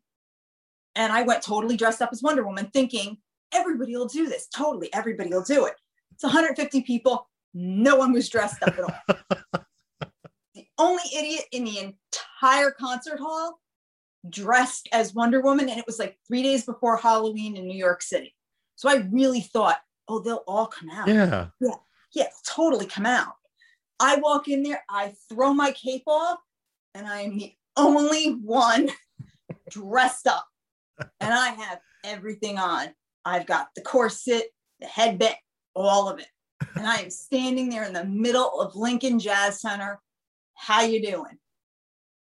and 0.94 1.12
I 1.12 1.22
went 1.22 1.42
totally 1.42 1.76
dressed 1.76 2.00
up 2.02 2.10
as 2.12 2.22
Wonder 2.22 2.44
Woman, 2.46 2.70
thinking 2.72 3.18
everybody 3.52 3.96
will 3.96 4.08
do 4.08 4.28
this. 4.28 4.46
Totally, 4.48 4.92
everybody 4.94 5.30
will 5.30 5.42
do 5.44 5.66
it. 5.66 5.74
It's 6.12 6.22
150 6.22 6.82
people. 6.82 7.28
No 7.52 7.96
one 7.96 8.12
was 8.12 8.28
dressed 8.28 8.62
up 8.62 8.76
at 8.76 8.80
all 8.80 9.16
the 10.54 10.66
only 10.78 11.02
idiot 11.16 11.44
in 11.52 11.64
the 11.64 11.78
entire 11.78 12.70
concert 12.72 13.18
hall 13.20 13.60
dressed 14.30 14.88
as 14.92 15.14
Wonder 15.14 15.40
Woman. 15.40 15.68
And 15.68 15.78
it 15.78 15.86
was 15.86 15.98
like 15.98 16.18
three 16.26 16.42
days 16.42 16.64
before 16.64 16.96
Halloween 16.96 17.56
in 17.56 17.66
New 17.66 17.76
York 17.76 18.02
City. 18.02 18.34
So 18.76 18.88
I 18.88 19.06
really 19.10 19.40
thought, 19.40 19.78
oh, 20.08 20.18
they'll 20.20 20.44
all 20.46 20.66
come 20.66 20.90
out. 20.90 21.08
Yeah. 21.08 21.48
Yeah, 21.60 21.70
Yeah. 22.12 22.26
totally 22.46 22.86
come 22.86 23.06
out. 23.06 23.34
I 24.00 24.16
walk 24.16 24.48
in 24.48 24.62
there, 24.62 24.82
I 24.90 25.14
throw 25.28 25.54
my 25.54 25.70
cape 25.72 26.02
off, 26.06 26.38
and 26.94 27.06
I 27.06 27.20
am 27.22 27.38
the 27.38 27.54
only 27.76 28.32
one 28.32 28.90
dressed 29.70 30.26
up. 30.26 30.46
And 31.20 31.32
I 31.32 31.48
have 31.48 31.78
everything 32.04 32.58
on. 32.58 32.88
I've 33.24 33.46
got 33.46 33.68
the 33.76 33.82
corset, 33.82 34.44
the 34.80 34.86
headband, 34.86 35.36
all 35.74 36.08
of 36.08 36.18
it. 36.18 36.26
And 36.76 36.86
I 36.86 36.96
am 36.96 37.10
standing 37.10 37.68
there 37.68 37.84
in 37.84 37.92
the 37.92 38.04
middle 38.04 38.60
of 38.60 38.74
Lincoln 38.76 39.18
Jazz 39.18 39.60
Center. 39.60 40.00
How 40.54 40.82
you 40.82 41.00
doing? 41.04 41.38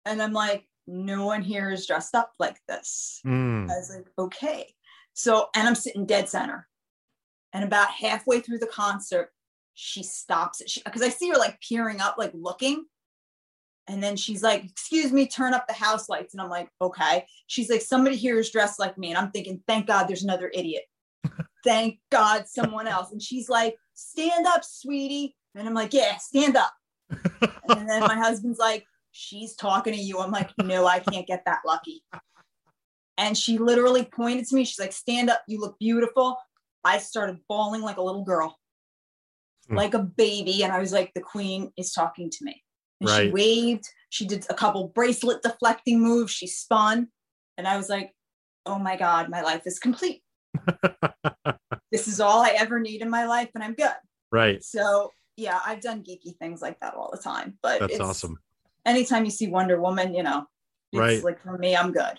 And 0.05 0.23
I'm 0.23 0.33
like, 0.33 0.67
no 0.87 1.25
one 1.25 1.43
here 1.43 1.71
is 1.71 1.87
dressed 1.87 2.15
up 2.15 2.33
like 2.39 2.61
this. 2.69 3.21
Mm. 3.27 3.71
I 3.71 3.77
was 3.77 3.91
like, 3.95 4.07
okay. 4.19 4.75
So, 5.15 5.49
and 5.55 5.67
I'm 5.67 5.75
sitting 5.75 6.07
dead 6.07 6.29
center. 6.29 6.69
And 7.53 7.65
about 7.65 7.91
halfway 7.91 8.41
through 8.41 8.59
the 8.59 8.67
concert, 8.67 9.31
she 9.75 10.03
stops 10.03 10.61
it 10.61 10.73
because 10.85 11.03
I 11.03 11.09
see 11.09 11.29
her 11.31 11.37
like 11.37 11.61
peering 11.61 12.01
up, 12.01 12.17
like 12.19 12.33
looking. 12.35 12.85
And 13.89 14.03
then 14.03 14.17
she's 14.17 14.43
like, 14.43 14.65
Excuse 14.65 15.13
me, 15.13 15.27
turn 15.27 15.55
up 15.55 15.67
the 15.67 15.75
house 15.75 16.09
lights. 16.09 16.35
And 16.35 16.41
I'm 16.41 16.51
like, 16.51 16.69
Okay. 16.81 17.27
She's 17.47 17.71
like, 17.71 17.83
Somebody 17.83 18.17
here 18.17 18.39
is 18.39 18.51
dressed 18.51 18.79
like 18.79 18.99
me. 18.99 19.09
And 19.11 19.19
I'm 19.19 19.31
thinking, 19.31 19.63
Thank 19.67 19.87
God 19.87 20.07
there's 20.07 20.25
another 20.25 20.51
idiot. 20.53 20.85
Thank 21.65 21.99
God 22.11 22.49
someone 22.49 22.87
else. 22.87 23.13
And 23.13 23.23
she's 23.23 23.49
like, 23.49 23.77
Stand 23.95 24.47
up, 24.47 24.65
sweetie. 24.65 25.37
And 25.55 25.67
I'm 25.67 25.75
like, 25.75 25.95
Yeah, 25.95 26.17
stand 26.17 26.57
up. 26.57 26.73
and 27.11 27.89
then 27.89 28.01
my 28.01 28.17
husband's 28.17 28.59
like, 28.59 28.85
She's 29.17 29.55
talking 29.55 29.95
to 29.95 29.99
you. 29.99 30.19
I'm 30.21 30.31
like, 30.31 30.51
No, 30.63 30.87
I 30.87 30.99
can't 30.99 31.27
get 31.27 31.43
that 31.47 31.61
lucky. 31.67 32.03
And 33.19 33.37
she 33.37 33.57
literally 33.57 34.05
pointed 34.05 34.47
to 34.49 34.55
me. 34.55 34.65
She's 34.65 34.79
like, 34.79 34.93
Stand 34.93 35.31
up. 35.31 35.43
You 35.49 35.61
look 35.61 35.79
beautiful. 35.79 36.37
I 36.85 36.99
started 36.99 37.39
bawling 37.49 37.81
like 37.83 37.97
a 37.97 38.03
little 38.03 38.25
girl, 38.25 38.57
Hmm. 39.69 39.77
like 39.77 39.95
a 39.95 39.99
baby. 39.99 40.63
And 40.63 40.73
I 40.73 40.79
was 40.79 40.93
like, 40.93 41.13
The 41.15 41.23
queen 41.23 41.73
is 41.77 41.93
talking 41.93 42.31
to 42.31 42.45
me. 42.45 42.63
And 43.01 43.09
she 43.11 43.31
waved. 43.31 43.89
She 44.11 44.27
did 44.27 44.47
a 44.51 44.55
couple 44.55 44.89
bracelet 44.89 45.43
deflecting 45.43 46.01
moves. 46.03 46.33
She 46.33 46.47
spun. 46.47 47.09
And 47.57 47.67
I 47.67 47.77
was 47.77 47.89
like, 47.89 48.13
Oh 48.67 48.79
my 48.79 48.97
God, 48.97 49.31
my 49.31 49.43
life 49.43 49.63
is 49.67 49.79
complete. 49.79 50.23
this 51.93 52.09
is 52.09 52.21
all 52.21 52.43
I 52.43 52.51
ever 52.51 52.81
need 52.81 53.03
in 53.03 53.11
my 53.11 53.27
life, 53.27 53.51
and 53.55 53.63
I'm 53.63 53.75
good. 53.75 53.91
right. 54.31 54.63
So 54.63 55.11
yeah, 55.37 55.61
I've 55.67 55.83
done 55.83 56.03
geeky 56.03 56.37
things 56.39 56.63
like 56.63 56.81
that 56.81 56.95
all 56.95 57.11
the 57.13 57.19
time. 57.23 57.59
But 57.63 57.81
That's 57.81 57.95
it's, 57.95 58.01
awesome. 58.03 58.39
Anytime 58.87 59.25
you 59.25 59.31
see 59.31 59.49
Wonder 59.49 59.81
Woman, 59.81 60.15
you 60.15 60.23
know, 60.23 60.47
it's 60.93 61.01
Right. 61.01 61.23
like 61.25 61.43
for 61.43 61.59
me, 61.59 61.77
I'm 61.77 61.93
good. 61.93 62.19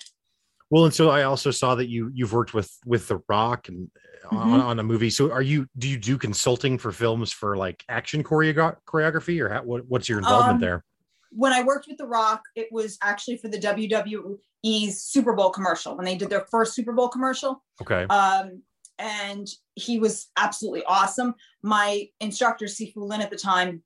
Well, 0.70 0.84
and 0.84 0.94
so 0.94 1.10
I 1.10 1.24
also 1.24 1.50
saw 1.50 1.76
that 1.76 1.88
you 1.88 2.12
you've 2.14 2.34
worked 2.34 2.54
with 2.54 2.70
with 2.86 3.08
The 3.08 3.22
Rock 3.30 3.70
and 3.70 3.90
on, 4.30 4.60
Mhm. 4.60 4.64
on 4.64 4.80
a 4.80 4.84
movie. 4.84 5.10
So 5.10 5.32
are 5.32 5.42
you 5.42 5.66
do 5.78 5.88
you 5.88 5.98
do 5.98 6.18
consulting 6.18 6.78
for 6.78 6.92
films 6.92 7.32
for 7.32 7.56
like 7.56 7.84
action 7.88 8.22
choreo- 8.24 8.76
choreography 8.86 9.42
or 9.42 9.48
how, 9.50 9.64
what, 9.64 9.86
what's 9.88 10.10
your 10.10 10.18
involvement 10.20 10.56
Um, 10.56 10.60
there? 10.62 10.84
When 11.32 11.54
I 11.54 11.64
worked 11.64 11.88
with 11.88 11.98
The 11.98 12.06
Rock, 12.08 12.42
it 12.56 12.68
was 12.72 12.98
actually 13.02 13.38
for 13.38 13.48
the 13.48 13.58
WWE's 13.60 15.02
Super 15.02 15.34
Bowl 15.34 15.50
commercial 15.52 15.96
when 15.96 16.04
they 16.06 16.16
did 16.18 16.30
their 16.30 16.46
first 16.52 16.74
Super 16.74 16.92
Bowl 16.92 17.08
commercial. 17.08 17.64
Okay. 17.82 18.04
Um, 18.06 18.64
and 19.00 19.48
he 19.76 20.00
was 20.00 20.28
absolutely 20.38 20.84
awesome. 20.86 21.36
My 21.64 22.10
instructor, 22.20 22.66
Sifu 22.66 22.98
Lin, 22.98 23.22
at 23.22 23.30
the 23.30 23.38
time, 23.38 23.84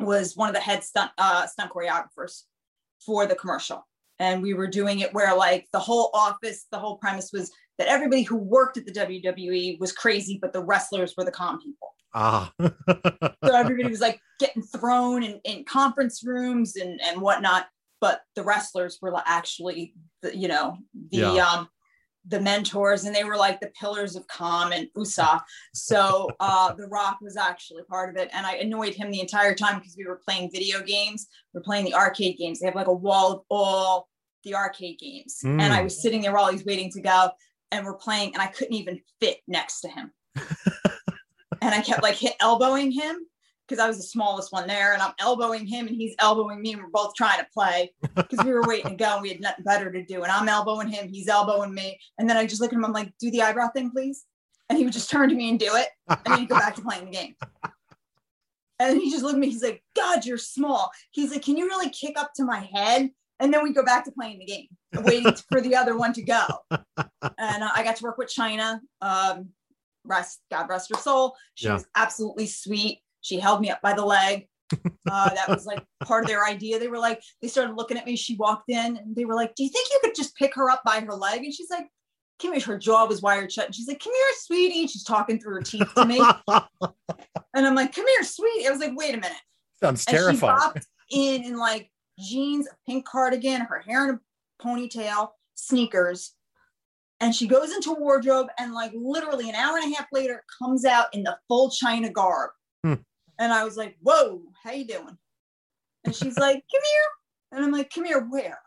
was 0.00 0.36
one 0.36 0.48
of 0.48 0.54
the 0.54 0.60
head 0.60 0.82
stunt 0.84 1.10
uh, 1.18 1.46
stunt 1.46 1.70
choreographers 1.72 2.42
for 3.04 3.26
the 3.26 3.34
commercial. 3.34 3.86
And 4.20 4.42
we 4.42 4.54
were 4.54 4.68
doing 4.68 5.00
it 5.00 5.12
where, 5.12 5.34
like, 5.36 5.66
the 5.72 5.80
whole 5.80 6.10
office, 6.14 6.66
the 6.70 6.78
whole 6.78 6.98
premise 6.98 7.30
was 7.32 7.50
that 7.78 7.88
everybody 7.88 8.22
who 8.22 8.36
worked 8.36 8.76
at 8.76 8.86
the 8.86 8.92
WWE 8.92 9.80
was 9.80 9.90
crazy, 9.92 10.38
but 10.40 10.52
the 10.52 10.62
wrestlers 10.62 11.14
were 11.16 11.24
the 11.24 11.32
calm 11.32 11.60
people. 11.60 11.88
Ah. 12.14 12.52
So 12.60 13.54
everybody 13.54 13.88
was 13.90 14.00
like 14.00 14.20
getting 14.38 14.62
thrown 14.62 15.24
in, 15.24 15.40
in 15.44 15.64
conference 15.64 16.22
rooms 16.24 16.76
and, 16.76 17.00
and 17.02 17.20
whatnot. 17.20 17.66
But 18.00 18.20
the 18.36 18.44
wrestlers 18.44 18.98
were 19.02 19.12
actually, 19.26 19.94
the, 20.22 20.36
you 20.36 20.46
know, 20.46 20.76
the 21.10 21.18
Yeah. 21.18 21.46
um, 21.46 21.68
the 22.26 22.40
mentors, 22.40 23.04
and 23.04 23.14
they 23.14 23.24
were 23.24 23.36
like 23.36 23.60
the 23.60 23.70
pillars 23.78 24.16
of 24.16 24.26
calm 24.28 24.72
and 24.72 24.88
USA. 24.96 25.38
So 25.74 26.28
uh, 26.40 26.72
The 26.72 26.86
Rock 26.86 27.18
was 27.20 27.36
actually 27.36 27.82
part 27.84 28.08
of 28.10 28.16
it, 28.16 28.30
and 28.32 28.46
I 28.46 28.54
annoyed 28.56 28.94
him 28.94 29.10
the 29.10 29.20
entire 29.20 29.54
time 29.54 29.78
because 29.78 29.94
we 29.96 30.06
were 30.06 30.20
playing 30.26 30.50
video 30.50 30.80
games. 30.82 31.26
We 31.52 31.58
are 31.60 31.62
playing 31.62 31.84
the 31.84 31.94
arcade 31.94 32.38
games. 32.38 32.60
They 32.60 32.66
have 32.66 32.74
like 32.74 32.86
a 32.86 32.94
wall 32.94 33.32
of 33.32 33.40
all 33.50 34.08
the 34.42 34.54
arcade 34.54 34.98
games, 34.98 35.40
and 35.44 35.60
I 35.72 35.80
Mm. 35.80 35.84
was 35.84 36.00
sitting 36.02 36.22
there 36.22 36.32
while 36.32 36.50
he's 36.50 36.64
waiting 36.64 36.90
to 36.92 37.00
go, 37.00 37.30
and 37.70 37.84
we're 37.84 37.94
playing, 37.96 38.32
and 38.34 38.42
I 38.42 38.46
couldn't 38.46 38.74
even 38.74 39.00
fit 39.20 39.38
next 39.46 39.80
to 39.82 39.88
him, 39.88 40.12
and 41.60 41.74
I 41.74 41.80
kept 41.80 42.02
like 42.02 42.16
hit 42.16 42.34
elbowing 42.40 42.90
him 42.90 43.26
because 43.66 43.82
I 43.82 43.88
was 43.88 43.96
the 43.96 44.02
smallest 44.02 44.52
one 44.52 44.66
there, 44.66 44.92
and 44.92 45.02
I'm 45.02 45.14
elbowing 45.18 45.66
him, 45.66 45.86
and 45.86 45.96
he's 45.96 46.14
elbowing 46.20 46.60
me, 46.60 46.72
and 46.72 46.82
we're 46.82 46.88
both 46.90 47.14
trying 47.14 47.38
to 47.38 47.46
play 47.52 47.92
because 48.16 48.44
we 48.44 48.52
were 48.52 48.62
waiting 48.62 48.90
to 48.90 48.96
go, 48.96 49.14
and 49.14 49.22
we 49.22 49.30
had 49.30 49.40
nothing 49.40 49.64
better 49.64 49.90
to 49.90 50.04
do, 50.04 50.22
and 50.22 50.30
I'm 50.32 50.48
elbowing 50.48 50.88
him, 50.88 51.08
he's 51.08 51.28
elbowing 51.28 51.74
me, 51.74 51.98
and 52.18 52.28
then 52.28 52.36
I 52.36 52.46
just 52.46 52.60
look 52.60 52.72
at 52.72 52.76
him, 52.76 52.84
I'm 52.84 52.92
like, 52.92 53.12
"Do 53.18 53.30
the 53.30 53.42
eyebrow 53.42 53.68
thing, 53.74 53.90
please," 53.90 54.24
and 54.68 54.78
he 54.78 54.84
would 54.84 54.92
just 54.92 55.10
turn 55.10 55.28
to 55.28 55.34
me 55.34 55.48
and 55.50 55.58
do 55.58 55.70
it, 55.74 55.88
and 56.08 56.18
then 56.24 56.38
he'd 56.40 56.48
go 56.48 56.58
back 56.58 56.74
to 56.76 56.82
playing 56.82 57.06
the 57.06 57.10
game. 57.10 57.34
And 58.80 59.00
he 59.00 59.08
just 59.08 59.22
looked 59.22 59.34
at 59.36 59.40
me, 59.40 59.50
he's 59.50 59.62
like, 59.62 59.84
God, 59.94 60.26
you're 60.26 60.36
small. 60.36 60.90
He's 61.12 61.30
like, 61.30 61.42
Can 61.42 61.56
you 61.56 61.66
really 61.66 61.90
kick 61.90 62.18
up 62.18 62.32
to 62.34 62.44
my 62.44 62.68
head? 62.74 63.08
And 63.38 63.54
then 63.54 63.62
we 63.62 63.72
go 63.72 63.84
back 63.84 64.04
to 64.04 64.10
playing 64.10 64.40
the 64.40 64.46
game, 64.46 64.66
waiting 65.04 65.32
for 65.48 65.60
the 65.60 65.76
other 65.76 65.96
one 65.96 66.12
to 66.14 66.22
go. 66.22 66.42
And 67.38 67.62
uh, 67.64 67.70
I 67.74 67.84
got 67.84 67.96
to 67.96 68.02
work 68.02 68.18
with 68.18 68.28
Chyna. 68.36 68.80
Um, 69.00 69.50
rest, 70.04 70.40
God 70.50 70.68
rest 70.68 70.90
her 70.94 71.00
soul. 71.00 71.34
She 71.54 71.66
Yeah. 71.66 71.74
was 71.74 71.86
absolutely 71.94 72.46
sweet. 72.46 73.00
She 73.24 73.38
held 73.40 73.60
me 73.62 73.70
up 73.70 73.80
by 73.80 73.94
the 73.94 74.04
leg. 74.04 74.46
Uh, 75.10 75.30
that 75.34 75.48
was 75.48 75.66
like 75.66 75.82
part 76.04 76.24
of 76.24 76.28
their 76.28 76.44
idea. 76.44 76.78
They 76.78 76.88
were 76.88 76.98
like, 76.98 77.22
they 77.40 77.48
started 77.48 77.74
looking 77.74 77.96
at 77.96 78.06
me. 78.06 78.16
She 78.16 78.36
walked 78.36 78.68
in 78.68 78.96
and 78.98 79.16
they 79.16 79.24
were 79.24 79.34
like, 79.34 79.54
Do 79.54 79.64
you 79.64 79.70
think 79.70 79.88
you 79.90 79.98
could 80.02 80.14
just 80.14 80.36
pick 80.36 80.54
her 80.56 80.70
up 80.70 80.82
by 80.84 81.00
her 81.00 81.14
leg? 81.14 81.42
And 81.42 81.54
she's 81.54 81.70
like, 81.70 81.86
Come 82.42 82.52
here. 82.52 82.60
Her 82.60 82.78
jaw 82.78 83.06
was 83.06 83.22
wired 83.22 83.50
shut. 83.50 83.66
And 83.66 83.74
she's 83.74 83.88
like, 83.88 84.00
Come 84.00 84.12
here, 84.12 84.34
sweetie. 84.40 84.80
And 84.80 84.90
she's 84.90 85.04
talking 85.04 85.38
through 85.40 85.54
her 85.54 85.62
teeth 85.62 85.88
to 85.94 86.04
me. 86.04 86.20
And 87.56 87.66
I'm 87.66 87.74
like, 87.76 87.94
Come 87.94 88.06
here, 88.06 88.24
sweetie. 88.24 88.66
I 88.66 88.70
was 88.70 88.80
like, 88.80 88.92
Wait 88.96 89.14
a 89.14 89.18
minute. 89.18 89.36
Sounds 89.80 90.04
And 90.06 90.16
she 90.16 90.22
terrifying. 90.22 90.58
popped 90.58 90.86
in 91.10 91.44
in 91.44 91.56
like 91.56 91.90
jeans, 92.18 92.66
a 92.66 92.70
pink 92.86 93.06
cardigan, 93.06 93.60
her 93.62 93.78
hair 93.78 94.08
in 94.08 94.14
a 94.16 94.64
ponytail, 94.64 95.28
sneakers. 95.54 96.32
And 97.20 97.34
she 97.34 97.46
goes 97.46 97.72
into 97.72 97.92
wardrobe 97.92 98.48
and 98.58 98.74
like 98.74 98.92
literally 98.94 99.48
an 99.48 99.54
hour 99.54 99.78
and 99.78 99.92
a 99.92 99.96
half 99.96 100.06
later 100.12 100.42
comes 100.58 100.84
out 100.84 101.06
in 101.14 101.22
the 101.22 101.38
full 101.48 101.70
Chyna 101.70 102.12
garb. 102.12 102.50
Hmm. 102.84 102.94
And 103.38 103.52
I 103.52 103.64
was 103.64 103.76
like, 103.76 103.96
whoa, 104.00 104.42
how 104.62 104.72
you 104.72 104.86
doing? 104.86 105.18
And 106.04 106.14
she's 106.14 106.38
like, 106.38 106.56
come 106.56 106.82
here. 106.82 107.10
And 107.52 107.64
I'm 107.64 107.72
like, 107.72 107.90
come 107.92 108.04
here, 108.04 108.26
where? 108.30 108.58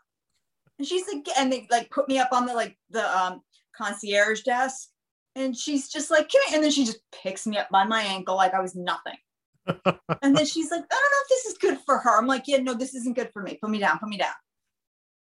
And 0.78 0.86
she's 0.86 1.04
like, 1.12 1.26
and 1.38 1.52
they 1.52 1.66
like 1.70 1.90
put 1.90 2.08
me 2.08 2.18
up 2.18 2.30
on 2.32 2.46
the 2.46 2.54
like 2.54 2.76
the 2.90 3.04
um 3.18 3.42
concierge 3.76 4.42
desk. 4.42 4.88
And 5.34 5.56
she's 5.56 5.88
just 5.88 6.10
like, 6.10 6.30
come 6.30 6.40
here. 6.46 6.56
And 6.56 6.64
then 6.64 6.70
she 6.70 6.84
just 6.84 7.00
picks 7.12 7.46
me 7.46 7.58
up 7.58 7.68
by 7.70 7.84
my 7.84 8.02
ankle 8.02 8.36
like 8.36 8.54
I 8.54 8.60
was 8.60 8.74
nothing. 8.74 9.16
and 9.66 10.36
then 10.36 10.46
she's 10.46 10.70
like, 10.70 10.82
I 10.82 10.86
don't 10.88 10.90
know 10.90 11.22
if 11.22 11.28
this 11.28 11.44
is 11.46 11.58
good 11.58 11.78
for 11.84 11.98
her. 11.98 12.18
I'm 12.18 12.26
like, 12.26 12.44
yeah, 12.46 12.58
no, 12.58 12.74
this 12.74 12.94
isn't 12.94 13.16
good 13.16 13.30
for 13.32 13.42
me. 13.42 13.58
Put 13.60 13.70
me 13.70 13.78
down, 13.78 13.98
put 13.98 14.08
me 14.08 14.16
down. 14.16 14.32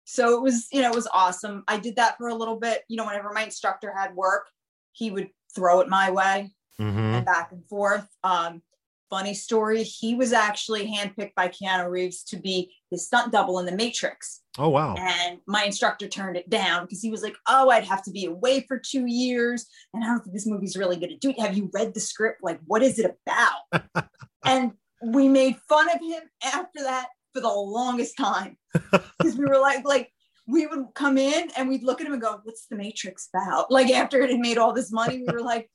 So 0.05 0.37
it 0.37 0.41
was, 0.41 0.67
you 0.71 0.81
know, 0.81 0.91
it 0.91 0.95
was 0.95 1.07
awesome. 1.11 1.63
I 1.67 1.77
did 1.77 1.97
that 1.97 2.17
for 2.17 2.29
a 2.29 2.35
little 2.35 2.55
bit. 2.55 2.83
You 2.87 2.95
know, 2.97 3.05
whenever 3.05 3.33
my 3.33 3.43
instructor 3.43 3.93
had 3.95 4.15
work, 4.15 4.47
he 4.93 5.11
would 5.11 5.29
throw 5.53 5.81
it 5.81 5.89
my 5.89 6.11
way 6.11 6.51
Mhm. 6.79 7.15
and 7.15 7.25
back 7.25 7.51
and 7.51 7.65
forth. 7.67 8.07
Um, 8.23 8.61
funny 9.09 9.33
story, 9.33 9.83
he 9.83 10.15
was 10.15 10.33
actually 10.33 10.87
handpicked 10.87 11.35
by 11.35 11.47
Keanu 11.47 11.89
Reeves 11.89 12.23
to 12.25 12.37
be 12.37 12.73
his 12.91 13.05
stunt 13.05 13.31
double 13.31 13.59
in 13.59 13.65
The 13.65 13.75
Matrix. 13.75 14.41
Oh 14.57 14.69
wow. 14.69 14.95
And 14.97 15.39
my 15.47 15.63
instructor 15.63 16.07
turned 16.07 16.37
it 16.37 16.49
down 16.49 16.83
because 16.83 17.01
he 17.01 17.11
was 17.11 17.21
like, 17.21 17.35
Oh, 17.47 17.69
I'd 17.69 17.85
have 17.85 18.03
to 18.03 18.11
be 18.11 18.25
away 18.25 18.65
for 18.67 18.79
two 18.79 19.05
years. 19.05 19.67
And 19.93 20.03
I 20.03 20.07
don't 20.07 20.21
think 20.21 20.33
this 20.33 20.47
movie's 20.47 20.77
really 20.77 20.97
going 20.97 21.09
to 21.09 21.17
do 21.17 21.29
it. 21.29 21.39
Have 21.39 21.55
you 21.55 21.69
read 21.73 21.93
the 21.93 21.99
script? 21.99 22.43
Like, 22.43 22.59
what 22.65 22.81
is 22.81 22.99
it 22.99 23.15
about? 23.25 24.07
and 24.45 24.71
we 25.01 25.27
made 25.27 25.57
fun 25.69 25.89
of 25.89 26.01
him 26.01 26.23
after 26.43 26.83
that 26.83 27.07
for 27.33 27.41
the 27.41 27.49
longest 27.49 28.17
time 28.17 28.57
because 28.73 29.37
we 29.37 29.45
were 29.45 29.59
like, 29.59 29.85
like, 29.85 30.11
we 30.47 30.65
would 30.65 30.85
come 30.95 31.17
in 31.17 31.49
and 31.57 31.67
we'd 31.67 31.83
look 31.83 31.99
at 31.99 32.07
him 32.07 32.13
and 32.13 32.21
go, 32.21 32.39
What's 32.43 32.67
the 32.67 32.77
Matrix 32.77 33.29
about? 33.33 33.69
Like, 33.69 33.91
after 33.91 34.21
it 34.21 34.31
had 34.31 34.39
made 34.39 34.57
all 34.57 34.73
this 34.73 34.91
money, 34.91 35.19
we 35.19 35.33
were 35.33 35.41
like, 35.41 35.69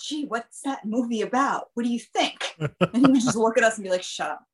Gee, 0.00 0.24
what's 0.26 0.60
that 0.62 0.84
movie 0.84 1.22
about? 1.22 1.66
What 1.74 1.84
do 1.84 1.88
you 1.90 1.98
think? 2.00 2.54
And 2.58 2.70
he 2.94 3.00
would 3.02 3.14
just 3.20 3.36
look 3.36 3.56
at 3.58 3.64
us 3.64 3.76
and 3.76 3.84
be 3.84 3.90
like, 3.90 4.02
Shut 4.02 4.30
up 4.30 4.44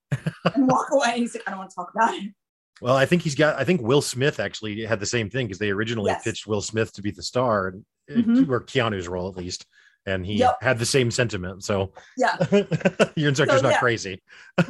and 0.55 0.69
walk 0.69 0.89
away. 0.93 1.09
And 1.11 1.19
He's 1.19 1.35
like, 1.35 1.45
I 1.47 1.51
don't 1.51 1.59
want 1.59 1.71
to 1.71 1.75
talk 1.77 1.91
about 1.95 2.15
it. 2.15 2.33
Well, 2.81 2.97
I 2.97 3.07
think 3.07 3.23
he's 3.23 3.35
got. 3.35 3.59
I 3.59 3.65
think 3.65 3.81
Will 3.83 4.01
Smith 4.03 4.39
actually 4.39 4.85
had 4.85 5.01
the 5.01 5.07
same 5.07 5.29
thing 5.29 5.47
because 5.47 5.59
they 5.59 5.71
originally 5.71 6.11
Yes. 6.13 6.23
pitched 6.23 6.47
Will 6.47 6.61
Smith 6.63 6.93
to 6.93 7.03
be 7.03 7.11
the 7.11 7.23
star, 7.23 7.69
and 7.69 7.85
Mhm. 8.25 8.49
or 8.49 8.61
Keanu's 8.63 9.09
role 9.09 9.29
at 9.29 9.37
least, 9.37 9.67
and 10.07 10.25
he 10.25 10.35
Yep. 10.35 10.59
had 10.63 10.79
the 10.79 10.87
same 10.87 11.11
sentiment. 11.11 11.65
So 11.65 11.93
Yeah. 12.17 12.37
your 13.17 13.31
instructor's 13.31 13.59
So, 13.61 13.63
not 13.63 13.73
yeah. 13.73 13.79
crazy. 13.81 14.23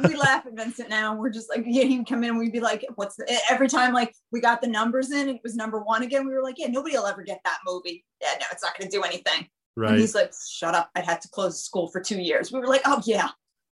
we 0.07 0.15
laugh 0.15 0.43
at 0.47 0.53
Vincent 0.55 0.89
now. 0.89 1.15
We're 1.15 1.29
just 1.29 1.49
like, 1.49 1.63
yeah, 1.67 1.83
he'd 1.83 2.07
come 2.07 2.23
in 2.23 2.31
and 2.31 2.39
we'd 2.39 2.51
be 2.51 2.59
like, 2.59 2.83
what's 2.95 3.15
the, 3.15 3.39
every 3.49 3.67
time 3.69 3.93
like 3.93 4.13
we 4.31 4.41
got 4.41 4.59
the 4.61 4.67
numbers 4.67 5.11
in 5.11 5.29
and 5.29 5.37
it 5.37 5.41
was 5.43 5.55
number 5.55 5.79
one 5.79 6.01
again, 6.01 6.27
we 6.27 6.33
were 6.33 6.41
like, 6.43 6.55
yeah, 6.57 6.67
nobody 6.67 6.97
will 6.97 7.05
ever 7.05 7.21
get 7.23 7.39
that 7.45 7.59
movie. 7.65 8.03
Yeah, 8.21 8.33
no, 8.39 8.47
it's 8.51 8.63
not 8.63 8.75
going 8.77 8.89
to 8.89 8.97
do 8.97 9.03
anything. 9.03 9.47
And 9.87 9.99
he's 9.99 10.15
like, 10.15 10.33
shut 10.49 10.75
up. 10.75 10.89
I'd 10.95 11.05
had 11.05 11.21
to 11.21 11.29
close 11.29 11.63
school 11.63 11.87
for 11.87 12.01
two 12.01 12.19
years. 12.19 12.51
We 12.51 12.59
were 12.59 12.67
like, 12.67 12.81
oh, 12.85 13.01
yeah. 13.05 13.29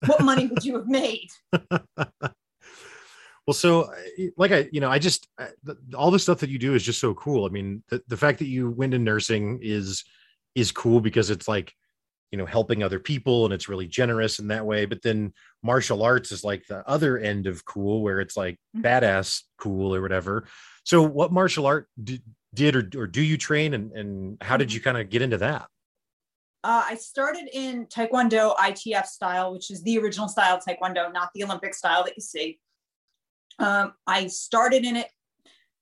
What 0.07 0.23
money 0.23 0.47
would 0.47 0.65
you 0.65 0.77
have 0.77 0.87
made? 0.87 1.29
Well, 3.47 3.55
so 3.55 3.83
uh, 3.83 3.95
like 4.37 4.51
I, 4.51 4.69
you 4.73 4.81
know, 4.81 4.91
I 4.91 4.99
just 4.99 5.29
uh, 5.39 5.47
the, 5.63 5.77
all 5.95 6.11
the 6.11 6.19
stuff 6.19 6.41
that 6.41 6.51
you 6.51 6.59
do 6.59 6.75
is 6.75 6.83
just 6.83 6.99
so 7.01 7.15
cool. 7.15 7.47
I 7.47 7.49
mean, 7.49 7.83
the, 7.89 8.03
the 8.09 8.17
fact 8.17 8.41
that 8.41 8.49
you 8.49 8.71
went 8.71 8.93
in 8.93 9.05
nursing 9.05 9.61
is 9.63 10.03
is 10.57 10.73
cool 10.73 11.01
because 11.01 11.31
it's 11.31 11.47
like, 11.47 11.73
you 12.33 12.39
know, 12.39 12.47
helping 12.47 12.83
other 12.83 12.99
people 12.99 13.45
and 13.45 13.55
it's 13.55 13.69
really 13.69 13.87
generous 13.87 14.41
in 14.41 14.49
that 14.49 14.67
way. 14.67 14.85
But 14.85 15.03
then 15.03 15.33
martial 15.63 16.03
arts 16.03 16.33
is 16.33 16.43
like 16.43 16.67
the 16.67 16.83
other 16.89 17.19
end 17.19 17.47
of 17.47 17.65
cool, 17.65 18.03
where 18.03 18.19
it's 18.21 18.37
like 18.37 18.59
Mhm. 18.77 18.83
badass 18.83 19.43
cool 19.59 19.95
or 19.95 20.03
whatever. 20.03 20.49
So, 20.83 21.03
what 21.03 21.33
martial 21.33 21.67
art 21.67 21.89
did, 22.03 22.23
did 22.53 22.75
or, 22.75 23.03
or 23.03 23.07
do 23.07 23.23
you 23.23 23.37
train, 23.37 23.75
and 23.75 23.93
and 23.93 24.39
how 24.43 24.57
did 24.57 24.71
Mhm. 24.71 24.75
you 24.75 24.81
kind 24.81 24.99
of 24.99 25.09
get 25.09 25.23
into 25.23 25.39
that? 25.39 25.69
Uh, 26.67 26.83
I 26.85 26.97
started 26.97 27.49
in 27.53 27.87
Taekwondo 27.87 28.57
ITF 28.57 29.07
style, 29.07 29.53
which 29.53 29.71
is 29.71 29.85
the 29.85 29.99
original 29.99 30.27
style 30.27 30.57
of 30.57 30.65
Taekwondo, 30.65 31.13
not 31.13 31.31
the 31.33 31.45
Olympic 31.45 31.75
style 31.75 32.03
that 32.03 32.15
you 32.17 32.21
see. 32.21 32.59
Um, 33.61 33.93
I 34.05 34.27
started 34.27 34.85
in 34.85 34.97
it 34.97 35.07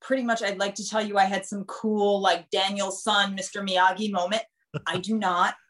pretty 0.02 0.22
much. 0.22 0.42
I'd 0.42 0.58
like 0.58 0.74
to 0.74 0.86
tell 0.86 1.00
you 1.00 1.16
I 1.16 1.24
had 1.24 1.46
some 1.46 1.64
cool, 1.64 2.20
like 2.20 2.50
Daniel-san, 2.50 3.34
Mr. 3.34 3.66
Miyagi 3.66 4.12
moment. 4.12 4.42
I 4.86 4.98
do 4.98 5.18
not. 5.18 5.54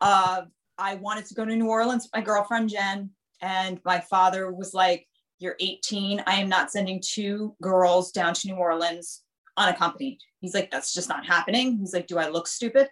Uh, 0.00 0.42
I 0.78 0.94
wanted 0.96 1.26
to 1.26 1.34
go 1.34 1.44
to 1.44 1.54
New 1.54 1.68
Orleans 1.68 2.04
with 2.04 2.14
my 2.14 2.20
girlfriend, 2.20 2.70
Jen, 2.70 3.10
and 3.40 3.80
my 3.84 4.00
father 4.00 4.52
was 4.52 4.74
like, 4.74 5.06
You're 5.38 5.56
18. 5.60 6.22
I 6.26 6.36
am 6.36 6.48
not 6.48 6.70
sending 6.70 7.00
two 7.04 7.54
girls 7.62 8.10
down 8.10 8.34
to 8.34 8.48
New 8.48 8.54
Orleans 8.54 9.22
unaccompanied. 9.56 10.18
He's 10.40 10.54
like, 10.54 10.70
That's 10.70 10.94
just 10.94 11.08
not 11.08 11.26
happening. 11.26 11.78
He's 11.78 11.92
like, 11.92 12.06
Do 12.06 12.18
I 12.18 12.28
look 12.28 12.48
stupid? 12.48 12.88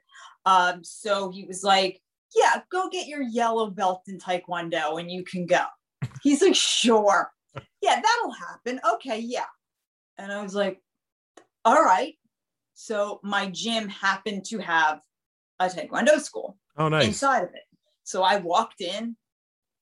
Um, 0.46 0.84
so 0.84 1.30
he 1.30 1.44
was 1.44 1.62
like, 1.62 2.00
Yeah, 2.34 2.62
go 2.70 2.88
get 2.90 3.06
your 3.06 3.22
yellow 3.22 3.70
belt 3.70 4.02
in 4.08 4.18
Taekwondo 4.18 5.00
and 5.00 5.10
you 5.10 5.24
can 5.24 5.46
go. 5.46 5.64
He's 6.22 6.42
like, 6.42 6.54
Sure. 6.54 7.30
Yeah, 7.80 8.00
that'll 8.00 8.32
happen. 8.32 8.80
Okay, 8.94 9.18
yeah. 9.20 9.44
And 10.18 10.32
I 10.32 10.42
was 10.42 10.54
like, 10.54 10.80
All 11.64 11.82
right. 11.82 12.14
So 12.74 13.20
my 13.22 13.48
gym 13.50 13.88
happened 13.88 14.44
to 14.46 14.58
have 14.58 15.00
a 15.60 15.66
Taekwondo 15.68 16.20
school 16.20 16.58
Oh, 16.76 16.88
nice. 16.88 17.06
inside 17.06 17.44
of 17.44 17.50
it. 17.54 17.62
So 18.02 18.22
I 18.22 18.36
walked 18.36 18.80
in, 18.80 19.16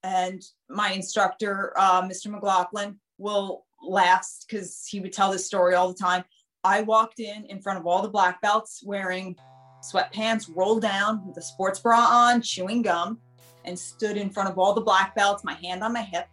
and 0.03 0.43
my 0.69 0.93
instructor, 0.93 1.73
uh, 1.77 2.03
Mr. 2.03 2.27
McLaughlin, 2.31 3.01
will 3.19 3.65
laugh 3.83 4.29
because 4.47 4.87
he 4.89 5.01
would 5.01 5.13
tell 5.13 5.33
this 5.33 5.47
story 5.47 5.75
all 5.75 5.89
the 5.89 5.99
time. 5.99 6.23
I 6.65 6.83
walked 6.83 7.19
in 7.19 7.47
in 7.47 7.61
front 7.61 7.79
of 7.81 7.87
all 7.87 8.03
the 8.03 8.09
black 8.11 8.41
belts 8.43 8.83
wearing 8.85 9.37
sweatpants 9.83 10.51
rolled 10.55 10.83
down 10.83 11.27
with 11.27 11.37
a 11.37 11.43
sports 11.43 11.81
bra 11.81 11.99
on, 11.99 12.41
chewing 12.41 12.83
gum, 12.83 13.19
and 13.65 13.79
stood 13.79 14.17
in 14.17 14.31
front 14.31 14.49
of 14.49 14.59
all 14.59 14.75
the 14.75 14.81
black 14.81 15.15
belts, 15.15 15.45
my 15.45 15.55
hand 15.55 15.83
on 15.83 15.93
my 15.93 16.03
hip, 16.03 16.27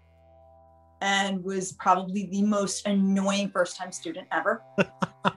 and 1.02 1.44
was 1.44 1.74
probably 1.74 2.28
the 2.28 2.44
most 2.44 2.86
annoying 2.88 3.50
first 3.50 3.78
time 3.78 3.92
student 3.92 4.28
ever. 4.32 4.62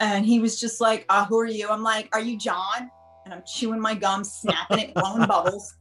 and 0.00 0.24
he 0.24 0.38
was 0.38 0.60
just 0.60 0.80
like, 0.80 1.04
uh, 1.08 1.24
Who 1.26 1.38
are 1.38 1.46
you? 1.46 1.68
I'm 1.68 1.82
like, 1.82 2.08
Are 2.12 2.20
you 2.20 2.38
John? 2.38 2.90
And 3.24 3.34
I'm 3.34 3.42
chewing 3.46 3.80
my 3.80 3.94
gum, 3.94 4.24
snapping 4.24 4.78
it, 4.78 4.94
blowing 4.94 5.26
bubbles. 5.26 5.74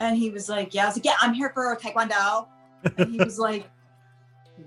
And 0.00 0.16
he 0.16 0.30
was 0.30 0.48
like, 0.48 0.74
Yeah, 0.74 0.84
I 0.84 0.86
was 0.86 0.96
like, 0.96 1.04
Yeah, 1.04 1.16
I'm 1.20 1.34
here 1.34 1.50
for 1.54 1.76
Taekwondo. 1.76 2.48
And 2.98 3.12
he 3.12 3.18
was 3.18 3.38
like, 3.38 3.70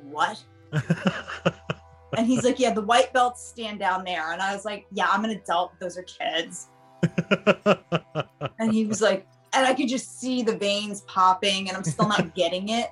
What? 0.04 0.42
And 2.18 2.28
he's 2.28 2.44
like, 2.44 2.60
Yeah, 2.60 2.74
the 2.74 2.82
white 2.82 3.14
belts 3.14 3.46
stand 3.46 3.80
down 3.80 4.04
there. 4.04 4.32
And 4.32 4.42
I 4.42 4.54
was 4.54 4.66
like, 4.66 4.86
Yeah, 4.92 5.08
I'm 5.10 5.24
an 5.26 5.32
adult. 5.32 5.74
Those 5.80 5.98
are 5.98 6.04
kids. 6.04 6.68
And 8.60 8.74
he 8.74 8.86
was 8.86 9.02
like, 9.02 9.26
and 9.54 9.66
I 9.66 9.74
could 9.74 9.88
just 9.88 10.20
see 10.20 10.44
the 10.44 10.56
veins 10.56 11.02
popping, 11.02 11.70
and 11.70 11.78
I'm 11.78 11.84
still 11.84 12.08
not 12.08 12.36
getting 12.36 12.70
it. 12.70 12.92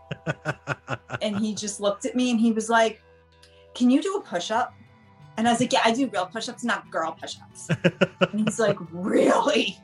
And 1.21 1.37
he 1.37 1.53
just 1.53 1.79
looked 1.79 2.05
at 2.05 2.15
me 2.15 2.31
and 2.31 2.39
he 2.39 2.51
was 2.51 2.69
like, 2.69 3.01
Can 3.75 3.89
you 3.89 4.01
do 4.01 4.15
a 4.15 4.21
push 4.21 4.51
up? 4.51 4.73
And 5.37 5.47
I 5.47 5.51
was 5.51 5.59
like, 5.59 5.73
Yeah, 5.73 5.81
I 5.83 5.91
do 5.91 6.07
real 6.07 6.25
push 6.25 6.49
ups, 6.49 6.63
not 6.63 6.89
girl 6.89 7.15
push 7.19 7.35
ups. 7.41 7.69
And 8.31 8.41
he's 8.41 8.59
like, 8.59 8.77
Really? 8.91 9.77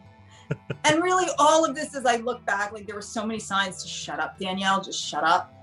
And 0.85 1.01
really, 1.01 1.27
all 1.39 1.65
of 1.65 1.75
this, 1.75 1.95
as 1.95 2.05
I 2.05 2.17
look 2.17 2.45
back, 2.45 2.73
like 2.73 2.85
there 2.85 2.95
were 2.95 3.01
so 3.01 3.25
many 3.25 3.39
signs 3.39 3.81
to 3.83 3.89
shut 3.89 4.19
up, 4.19 4.37
Danielle, 4.37 4.81
just 4.81 5.03
shut 5.03 5.23
up. 5.23 5.53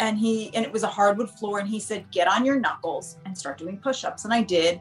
And 0.00 0.18
he, 0.18 0.54
and 0.54 0.64
it 0.64 0.72
was 0.72 0.82
a 0.82 0.88
hardwood 0.88 1.30
floor, 1.30 1.60
and 1.60 1.68
he 1.68 1.78
said, 1.78 2.10
Get 2.10 2.26
on 2.26 2.44
your 2.44 2.58
knuckles 2.58 3.18
and 3.24 3.36
start 3.36 3.58
doing 3.58 3.78
push 3.78 4.04
ups. 4.04 4.24
And 4.24 4.34
I 4.34 4.42
did. 4.42 4.80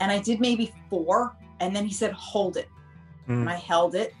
And 0.00 0.12
I 0.12 0.18
did 0.18 0.40
maybe 0.40 0.72
four. 0.88 1.36
And 1.60 1.74
then 1.74 1.84
he 1.84 1.92
said, 1.92 2.12
Hold 2.12 2.56
it. 2.56 2.68
Mm. 3.28 3.40
And 3.40 3.50
I 3.50 3.56
held 3.56 3.94
it. 3.94 4.14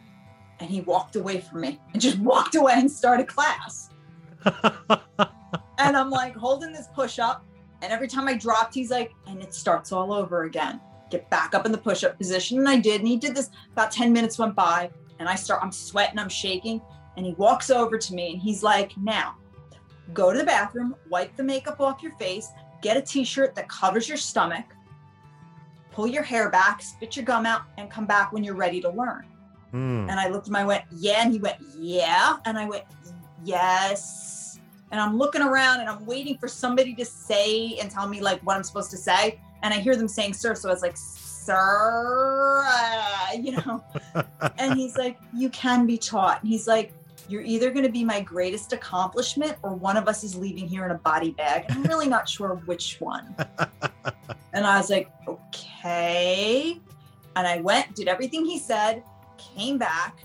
And 0.60 0.70
he 0.70 0.80
walked 0.80 1.16
away 1.16 1.40
from 1.40 1.60
me 1.60 1.80
and 1.92 2.00
just 2.02 2.18
walked 2.18 2.54
away 2.54 2.74
and 2.76 2.90
started 2.90 3.28
class. 3.28 3.90
And 5.78 5.96
I'm 5.96 6.10
like 6.10 6.36
holding 6.36 6.72
this 6.72 6.88
push 6.94 7.18
up. 7.18 7.44
And 7.82 7.92
every 7.92 8.08
time 8.08 8.28
I 8.28 8.34
dropped, 8.34 8.74
he's 8.74 8.90
like, 8.90 9.12
and 9.26 9.42
it 9.42 9.52
starts 9.52 9.92
all 9.92 10.12
over 10.12 10.44
again. 10.44 10.80
Get 11.10 11.28
back 11.30 11.54
up 11.54 11.66
in 11.66 11.72
the 11.72 11.78
push 11.78 12.04
up 12.04 12.16
position. 12.16 12.58
And 12.58 12.68
I 12.68 12.78
did. 12.78 13.00
And 13.00 13.08
he 13.08 13.16
did 13.16 13.34
this 13.34 13.50
about 13.72 13.90
10 13.90 14.12
minutes 14.12 14.38
went 14.38 14.54
by. 14.54 14.90
And 15.18 15.28
I 15.28 15.34
start, 15.34 15.62
I'm 15.62 15.72
sweating, 15.72 16.18
I'm 16.18 16.28
shaking. 16.28 16.80
And 17.16 17.26
he 17.26 17.34
walks 17.34 17.70
over 17.70 17.98
to 17.98 18.14
me 18.14 18.32
and 18.32 18.40
he's 18.40 18.62
like, 18.62 18.96
now 18.96 19.36
go 20.12 20.32
to 20.32 20.38
the 20.38 20.44
bathroom, 20.44 20.94
wipe 21.08 21.34
the 21.36 21.42
makeup 21.42 21.80
off 21.80 22.02
your 22.02 22.12
face, 22.12 22.48
get 22.82 22.96
a 22.96 23.02
t 23.02 23.24
shirt 23.24 23.54
that 23.54 23.68
covers 23.68 24.08
your 24.08 24.18
stomach, 24.18 24.66
pull 25.90 26.06
your 26.06 26.22
hair 26.22 26.50
back, 26.50 26.82
spit 26.82 27.16
your 27.16 27.24
gum 27.24 27.46
out, 27.46 27.62
and 27.78 27.90
come 27.90 28.06
back 28.06 28.32
when 28.32 28.44
you're 28.44 28.54
ready 28.54 28.80
to 28.80 28.90
learn. 28.90 29.24
Mm. 29.72 30.08
And 30.10 30.12
I 30.12 30.28
looked 30.28 30.46
at 30.46 30.50
him, 30.50 30.56
I 30.56 30.64
went, 30.64 30.84
yeah. 30.92 31.22
And 31.22 31.32
he 31.32 31.38
went, 31.38 31.56
yeah. 31.78 32.36
And 32.44 32.58
I 32.58 32.68
went, 32.68 32.84
yes. 33.42 34.60
And 34.92 35.00
I'm 35.00 35.16
looking 35.16 35.42
around 35.42 35.80
and 35.80 35.88
I'm 35.88 36.04
waiting 36.06 36.38
for 36.38 36.46
somebody 36.46 36.94
to 36.94 37.04
say 37.04 37.78
and 37.78 37.90
tell 37.90 38.08
me 38.08 38.20
like 38.20 38.40
what 38.46 38.56
I'm 38.56 38.62
supposed 38.62 38.90
to 38.92 38.96
say. 38.96 39.40
And 39.62 39.74
I 39.74 39.78
hear 39.78 39.96
them 39.96 40.06
saying, 40.08 40.34
sir. 40.34 40.54
So 40.54 40.68
I 40.68 40.72
was 40.72 40.82
like, 40.82 40.96
sir, 40.96 42.64
you 43.34 43.52
know. 43.52 43.82
and 44.58 44.74
he's 44.74 44.96
like, 44.96 45.18
you 45.34 45.48
can 45.50 45.86
be 45.86 45.98
taught. 45.98 46.40
And 46.42 46.48
he's 46.48 46.68
like, 46.68 46.92
you're 47.28 47.42
either 47.42 47.70
going 47.70 47.84
to 47.84 47.92
be 47.92 48.04
my 48.04 48.20
greatest 48.20 48.72
accomplishment 48.72 49.56
or 49.62 49.74
one 49.74 49.96
of 49.96 50.08
us 50.08 50.24
is 50.24 50.36
leaving 50.36 50.68
here 50.68 50.84
in 50.84 50.90
a 50.90 50.98
body 50.98 51.30
bag. 51.30 51.64
I'm 51.70 51.82
really 51.84 52.08
not 52.08 52.28
sure 52.28 52.56
which 52.66 53.00
one. 53.00 53.34
and 54.52 54.66
I 54.66 54.78
was 54.78 54.90
like, 54.90 55.10
okay. 55.26 56.80
And 57.36 57.46
I 57.46 57.60
went, 57.60 57.94
did 57.94 58.08
everything 58.08 58.44
he 58.44 58.58
said, 58.58 59.02
came 59.38 59.78
back, 59.78 60.24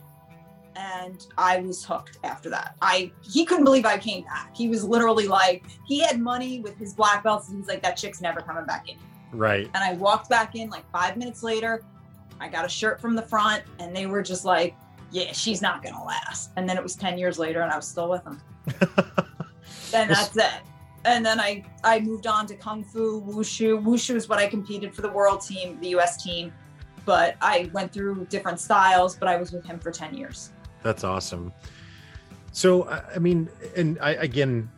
and 0.76 1.26
I 1.38 1.60
was 1.60 1.84
hooked 1.84 2.20
after 2.24 2.50
that. 2.52 2.76
I 2.82 3.12
he 3.22 3.46
couldn't 3.46 3.66
believe 3.66 3.86
I 3.86 3.98
came 3.98 4.24
back. 4.24 4.56
He 4.56 4.70
was 4.70 4.84
literally 4.84 5.28
like, 5.28 5.66
he 5.86 6.00
had 6.00 6.20
money 6.20 6.62
with 6.62 6.78
his 6.78 6.94
black 6.94 7.24
belts, 7.24 7.50
and 7.50 7.58
he's 7.58 7.68
like, 7.68 7.82
that 7.82 7.98
chick's 7.98 8.22
never 8.22 8.42
coming 8.42 8.66
back 8.66 8.90
in. 8.90 8.98
right. 9.32 9.70
And 9.74 9.84
I 9.84 9.94
walked 9.94 10.30
back 10.30 10.56
in 10.56 10.70
like 10.70 10.90
five 10.92 11.18
minutes 11.18 11.44
later. 11.44 11.84
I 12.40 12.48
got 12.48 12.66
a 12.66 12.70
shirt 12.70 13.02
from 13.02 13.16
the 13.16 13.22
front, 13.22 13.64
and 13.80 13.96
they 13.96 14.06
were 14.06 14.22
just 14.22 14.46
like, 14.46 14.76
yeah, 15.12 15.32
she's 15.32 15.62
not 15.62 15.84
gonna 15.84 16.04
last. 16.04 16.52
And 16.56 16.68
then 16.68 16.78
it 16.78 16.84
was 16.84 16.96
10 16.96 17.18
years 17.18 17.40
later, 17.40 17.62
and 17.62 17.72
I 17.72 17.76
was 17.76 17.88
still 17.88 18.10
with 18.10 18.24
him. 18.24 18.42
And 19.94 20.10
that's 20.10 20.36
it. 20.38 20.62
And 21.06 21.26
then 21.26 21.40
I 21.40 21.64
I 21.84 22.00
moved 22.00 22.28
on 22.28 22.46
to 22.48 22.56
kung 22.56 22.84
fu, 22.84 23.22
wushu. 23.22 23.82
Wushu 23.84 24.16
is 24.16 24.28
what 24.28 24.40
I 24.40 24.48
competed 24.48 24.94
for 24.94 25.02
the 25.02 25.10
world 25.10 25.42
team, 25.42 25.80
the 25.82 25.90
U.S. 25.90 26.22
team. 26.24 26.54
But 27.06 27.36
I 27.42 27.70
went 27.74 27.92
through 27.92 28.26
different 28.26 28.60
styles. 28.60 29.16
But 29.16 29.28
I 29.28 29.38
was 29.38 29.52
with 29.52 29.66
him 29.66 29.80
for 29.80 29.92
10 29.92 30.16
years. 30.16 30.52
That's 30.84 31.04
awesome. 31.04 31.54
So, 32.52 32.88
I 32.90 33.04
I 33.16 33.20
mean, 33.20 33.50
and 33.76 33.98
I 34.02 34.12
again, 34.12 34.70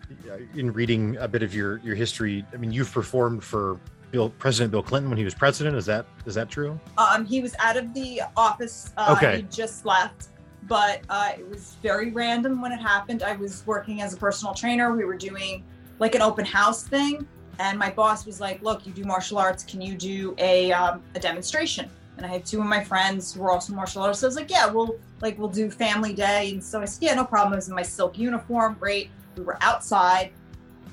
in 0.55 0.71
reading 0.71 1.17
a 1.17 1.27
bit 1.27 1.43
of 1.43 1.53
your 1.53 1.79
your 1.79 1.95
history, 1.95 2.45
I 2.53 2.57
mean, 2.57 2.71
you've 2.71 2.91
performed 2.91 3.43
for 3.43 3.79
Bill 4.11 4.29
President 4.29 4.71
Bill 4.71 4.83
Clinton 4.83 5.09
when 5.09 5.17
he 5.17 5.23
was 5.23 5.33
president. 5.33 5.75
Is 5.75 5.85
that 5.85 6.05
is 6.25 6.35
that 6.35 6.49
true? 6.49 6.79
Um, 6.97 7.25
he 7.25 7.41
was 7.41 7.55
out 7.59 7.77
of 7.77 7.93
the 7.93 8.21
office. 8.35 8.91
Uh, 8.97 9.15
Okay. 9.17 9.37
He 9.37 9.43
just 9.43 9.85
left. 9.85 10.27
But 10.67 11.01
uh, 11.09 11.31
it 11.37 11.49
was 11.49 11.75
very 11.81 12.11
random 12.11 12.61
when 12.61 12.71
it 12.71 12.79
happened. 12.79 13.23
I 13.23 13.35
was 13.35 13.65
working 13.65 14.01
as 14.01 14.13
a 14.13 14.17
personal 14.17 14.53
trainer. 14.53 14.95
We 14.95 15.05
were 15.05 15.17
doing 15.17 15.63
like 15.99 16.15
an 16.15 16.21
open 16.21 16.45
house 16.45 16.83
thing. 16.83 17.27
And 17.59 17.77
my 17.77 17.89
boss 17.89 18.25
was 18.25 18.39
like, 18.39 18.61
look, 18.61 18.85
you 18.85 18.93
do 18.93 19.03
martial 19.03 19.37
arts. 19.37 19.63
Can 19.63 19.81
you 19.81 19.95
do 19.95 20.33
a, 20.37 20.71
um, 20.71 21.01
a 21.15 21.19
demonstration? 21.19 21.89
And 22.17 22.25
I 22.25 22.29
had 22.29 22.45
two 22.45 22.59
of 22.59 22.67
my 22.67 22.83
friends 22.83 23.33
who 23.33 23.41
were 23.41 23.51
also 23.51 23.73
martial 23.73 24.01
artists. 24.01 24.21
So 24.21 24.27
I 24.27 24.29
was 24.29 24.35
like, 24.35 24.49
yeah, 24.49 24.67
we'll 24.67 24.97
like, 25.21 25.37
we'll 25.37 25.49
do 25.49 25.69
family 25.69 26.13
day. 26.13 26.51
And 26.51 26.63
so 26.63 26.81
I 26.81 26.85
said, 26.85 27.03
yeah, 27.03 27.15
no 27.15 27.25
problem. 27.25 27.53
I 27.53 27.57
was 27.57 27.67
in 27.67 27.75
my 27.75 27.81
silk 27.81 28.17
uniform. 28.17 28.77
Great. 28.79 29.09
We 29.35 29.43
were 29.43 29.57
outside 29.61 30.31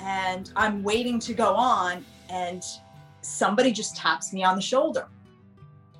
and 0.00 0.50
I'm 0.56 0.82
waiting 0.82 1.18
to 1.20 1.34
go 1.34 1.54
on. 1.54 2.04
And 2.30 2.62
somebody 3.20 3.72
just 3.72 3.96
taps 3.96 4.32
me 4.32 4.44
on 4.44 4.56
the 4.56 4.62
shoulder 4.62 5.08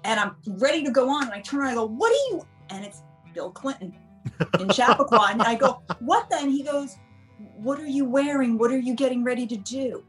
and 0.04 0.18
I'm 0.18 0.36
ready 0.58 0.82
to 0.84 0.90
go 0.90 1.08
on. 1.10 1.24
And 1.24 1.32
I 1.32 1.40
turn 1.40 1.60
around 1.60 1.70
and 1.70 1.78
I 1.78 1.82
go, 1.82 1.88
What 1.88 2.10
are 2.10 2.34
you? 2.34 2.46
And 2.70 2.84
it's 2.84 3.02
Bill 3.34 3.50
Clinton 3.50 3.94
in 4.60 4.68
Chappaqua. 4.70 5.28
and 5.30 5.42
I 5.42 5.54
go, 5.54 5.82
What 6.00 6.30
then? 6.30 6.50
He 6.50 6.62
goes, 6.62 6.96
What 7.56 7.78
are 7.78 7.86
you 7.86 8.04
wearing? 8.04 8.58
What 8.58 8.70
are 8.70 8.78
you 8.78 8.94
getting 8.94 9.24
ready 9.24 9.46
to 9.46 9.56
do? 9.56 10.04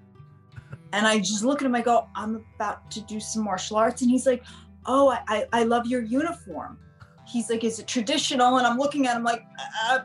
And 0.93 1.05
I 1.05 1.19
just 1.19 1.43
look 1.43 1.61
at 1.61 1.65
him, 1.65 1.75
I 1.75 1.81
go, 1.81 2.07
I'm 2.15 2.43
about 2.55 2.89
to 2.91 3.01
do 3.01 3.19
some 3.19 3.43
martial 3.43 3.77
arts. 3.77 4.01
And 4.01 4.09
he's 4.09 4.25
like, 4.25 4.43
Oh, 4.85 5.09
I, 5.09 5.21
I, 5.27 5.47
I 5.53 5.63
love 5.63 5.85
your 5.85 6.01
uniform. 6.01 6.79
He's 7.27 7.49
like, 7.49 7.63
Is 7.63 7.79
it 7.79 7.87
traditional? 7.87 8.57
And 8.57 8.65
I'm 8.65 8.77
looking 8.77 9.07
at 9.07 9.15
him 9.15 9.23
like, 9.23 9.43
uh, 9.85 9.99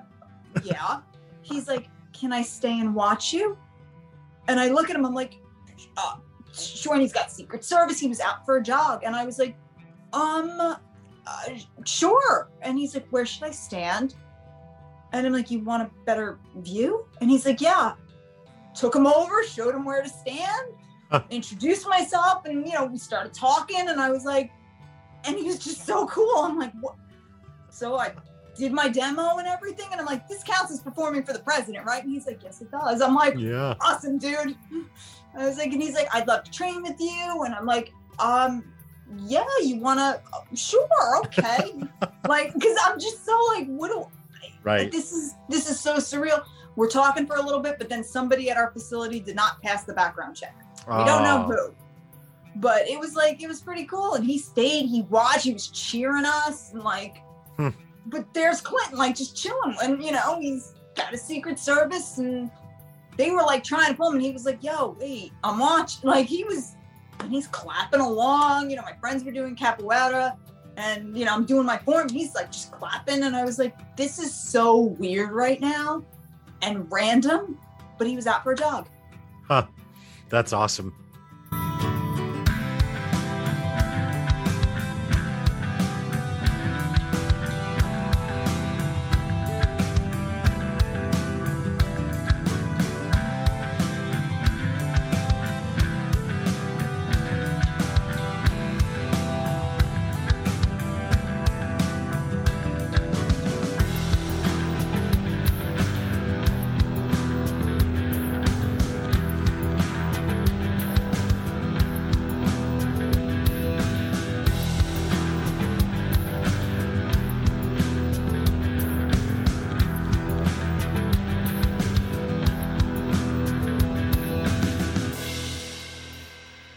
Yeah. 0.62 1.00
He's 1.42 1.68
like, 1.68 1.88
Can 2.12 2.32
I 2.32 2.42
stay 2.42 2.80
and 2.80 2.94
watch 2.94 3.32
you? 3.32 3.56
And 4.48 4.60
I 4.60 4.68
look 4.68 4.90
at 4.90 4.96
him, 4.96 5.06
I'm 5.06 5.14
like, 5.14 5.36
uh, 5.96 6.16
Sure. 6.56 6.94
And 6.94 7.02
he's 7.02 7.12
got 7.12 7.30
Secret 7.30 7.64
Service. 7.64 7.98
He 7.98 8.08
was 8.08 8.20
out 8.20 8.44
for 8.44 8.56
a 8.56 8.62
jog. 8.62 9.02
And 9.04 9.14
I 9.16 9.24
was 9.24 9.38
like, 9.38 9.56
um, 10.12 10.58
uh, 10.60 10.76
sure. 11.84 12.48
And 12.62 12.78
he's 12.78 12.94
like, 12.94 13.06
where 13.10 13.26
should 13.26 13.44
I 13.44 13.50
stand? 13.50 14.14
And 15.12 15.26
I'm 15.26 15.32
like, 15.32 15.50
you 15.50 15.60
want 15.60 15.82
a 15.82 15.90
better 16.04 16.38
view? 16.58 17.06
And 17.20 17.30
he's 17.30 17.46
like, 17.46 17.60
yeah. 17.60 17.94
Took 18.74 18.94
him 18.96 19.06
over, 19.06 19.44
showed 19.44 19.74
him 19.74 19.84
where 19.84 20.02
to 20.02 20.08
stand, 20.08 20.68
Huh. 21.10 21.22
introduced 21.30 21.86
myself, 21.86 22.44
and 22.44 22.66
you 22.66 22.72
know, 22.72 22.86
we 22.86 22.98
started 22.98 23.32
talking. 23.32 23.88
And 23.88 24.00
I 24.00 24.10
was 24.10 24.24
like, 24.24 24.50
and 25.24 25.36
he 25.36 25.44
was 25.44 25.58
just 25.58 25.86
so 25.86 26.06
cool. 26.08 26.38
I'm 26.38 26.58
like, 26.58 26.72
what? 26.80 26.96
So 27.70 27.96
I 27.96 28.12
did 28.56 28.72
my 28.72 28.88
demo 28.88 29.36
and 29.38 29.46
everything. 29.46 29.86
And 29.92 30.00
I'm 30.00 30.06
like, 30.06 30.26
this 30.28 30.42
counts 30.42 30.72
as 30.72 30.80
performing 30.80 31.22
for 31.22 31.32
the 31.32 31.38
president, 31.40 31.84
right? 31.86 32.02
And 32.02 32.10
he's 32.12 32.26
like, 32.26 32.42
yes, 32.42 32.60
it 32.62 32.70
does. 32.70 33.00
I'm 33.00 33.14
like, 33.14 33.36
yeah, 33.38 33.74
awesome, 33.80 34.18
dude. 34.18 34.56
I 35.36 35.44
was 35.46 35.58
like, 35.58 35.72
and 35.72 35.82
he's 35.82 35.94
like, 35.94 36.08
I'd 36.14 36.26
love 36.28 36.44
to 36.44 36.50
train 36.50 36.82
with 36.82 37.00
you. 37.00 37.42
And 37.44 37.54
I'm 37.54 37.66
like, 37.66 37.92
um, 38.18 38.64
yeah, 39.18 39.44
you 39.62 39.78
wanna? 39.80 40.20
Sure, 40.54 41.18
okay. 41.24 41.72
like, 42.28 42.54
because 42.54 42.76
I'm 42.84 42.98
just 42.98 43.24
so 43.26 43.38
like, 43.54 43.66
what 43.66 43.88
do? 43.88 44.06
right. 44.62 44.90
This 44.90 45.12
is 45.12 45.34
this 45.48 45.68
is 45.70 45.78
so 45.78 45.96
surreal. 45.96 46.44
We're 46.76 46.88
talking 46.90 47.26
for 47.26 47.36
a 47.36 47.42
little 47.42 47.60
bit, 47.60 47.76
but 47.78 47.88
then 47.88 48.02
somebody 48.02 48.50
at 48.50 48.56
our 48.56 48.70
facility 48.72 49.20
did 49.20 49.36
not 49.36 49.60
pass 49.62 49.84
the 49.84 49.92
background 49.94 50.36
check. 50.36 50.56
We 50.88 51.04
don't 51.04 51.22
know 51.22 51.46
Oh, 51.48 51.52
who. 51.52 51.74
But 52.56 52.88
it 52.88 52.98
was 52.98 53.14
like 53.14 53.42
it 53.42 53.48
was 53.48 53.60
pretty 53.60 53.84
cool. 53.84 54.14
And 54.14 54.24
he 54.24 54.38
stayed, 54.38 54.86
he 54.86 55.02
watched, 55.02 55.44
he 55.44 55.52
was 55.52 55.68
cheering 55.68 56.24
us 56.24 56.72
and 56.72 56.82
like 56.82 57.16
Hmm. 57.56 57.68
but 58.06 58.32
there's 58.34 58.60
Clinton 58.60 58.98
like 58.98 59.14
just 59.16 59.36
chilling 59.36 59.76
and 59.82 60.02
you 60.02 60.10
know, 60.12 60.40
he's 60.40 60.74
got 60.96 61.12
a 61.14 61.16
secret 61.18 61.58
service 61.58 62.18
and 62.18 62.50
they 63.16 63.30
were 63.30 63.42
like 63.42 63.64
trying 63.64 63.88
to 63.88 63.94
pull 63.94 64.08
him 64.08 64.14
and 64.14 64.22
he 64.22 64.32
was 64.32 64.44
like, 64.44 64.62
yo, 64.62 64.96
wait, 65.00 65.32
I'm 65.42 65.58
watching 65.58 66.08
like 66.08 66.26
he 66.26 66.44
was 66.44 66.76
and 67.20 67.30
he's 67.30 67.46
clapping 67.46 68.00
along, 68.00 68.70
you 68.70 68.76
know, 68.76 68.82
my 68.82 68.94
friends 69.00 69.24
were 69.24 69.32
doing 69.32 69.56
capoeira 69.56 70.36
and 70.76 71.16
you 71.16 71.24
know, 71.24 71.32
I'm 71.32 71.44
doing 71.44 71.66
my 71.66 71.78
form, 71.78 72.08
he's 72.08 72.34
like 72.34 72.50
just 72.50 72.72
clapping 72.72 73.22
and 73.22 73.36
I 73.36 73.44
was 73.44 73.58
like, 73.58 73.96
this 73.96 74.18
is 74.18 74.34
so 74.34 74.76
weird 74.76 75.30
right 75.30 75.60
now 75.60 76.04
and 76.62 76.90
random, 76.90 77.58
but 77.98 78.06
he 78.06 78.16
was 78.16 78.26
out 78.26 78.42
for 78.42 78.52
a 78.52 78.56
jog. 78.56 78.88
Huh. 79.46 79.66
That's 80.30 80.52
awesome. 80.52 80.94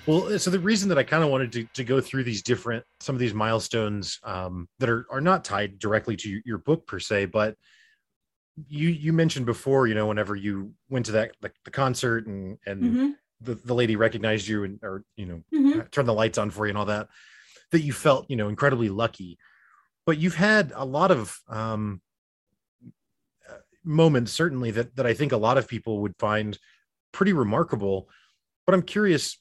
Well, 0.07 0.39
so 0.39 0.49
the 0.49 0.59
reason 0.59 0.89
that 0.89 0.97
I 0.97 1.03
kind 1.03 1.23
of 1.23 1.29
wanted 1.29 1.51
to, 1.51 1.63
to 1.73 1.83
go 1.83 1.99
through 1.99 2.23
these 2.23 2.41
different 2.41 2.85
some 3.01 3.15
of 3.15 3.19
these 3.19 3.33
milestones 3.33 4.19
um, 4.23 4.67
that 4.79 4.89
are 4.89 5.05
are 5.11 5.21
not 5.21 5.43
tied 5.43 5.79
directly 5.79 6.15
to 6.17 6.41
your, 6.45 6.57
book 6.59 6.87
per 6.87 6.99
se, 6.99 7.25
but 7.25 7.55
you 8.67 8.89
you 8.89 9.13
mentioned 9.13 9.45
before, 9.45 9.87
you 9.87 9.95
know, 9.95 10.07
whenever 10.07 10.35
you 10.35 10.73
went 10.89 11.05
to 11.07 11.11
that 11.13 11.33
the, 11.41 11.51
the 11.65 11.71
concert 11.71 12.25
and 12.25 12.57
and 12.65 12.83
Mhm, 12.83 13.15
the, 13.41 13.55
the 13.55 13.73
lady 13.73 13.95
recognized 13.95 14.47
you 14.47 14.63
and 14.63 14.79
or 14.81 15.03
you 15.15 15.25
know 15.25 15.43
mhm. 15.53 15.91
turned 15.91 16.07
the 16.07 16.13
lights 16.13 16.37
on 16.37 16.49
for 16.49 16.65
you 16.65 16.69
and 16.69 16.77
all 16.77 16.85
that, 16.85 17.07
that 17.71 17.81
you 17.81 17.93
felt 17.93 18.25
you 18.29 18.35
know 18.35 18.49
incredibly 18.49 18.89
lucky. 18.89 19.37
But 20.05 20.17
you've 20.17 20.35
had 20.35 20.71
a 20.73 20.85
lot 20.85 21.11
of 21.11 21.37
um, 21.49 22.01
uh, 23.49 23.57
moments, 23.83 24.31
certainly 24.31 24.71
that 24.71 24.95
that 24.95 25.05
I 25.05 25.13
think 25.13 25.31
a 25.31 25.37
lot 25.37 25.57
of 25.57 25.67
people 25.67 26.01
would 26.01 26.15
find 26.17 26.57
pretty 27.11 27.33
remarkable. 27.33 28.09
But 28.65 28.73
I'm 28.75 28.81
curious, 28.83 29.37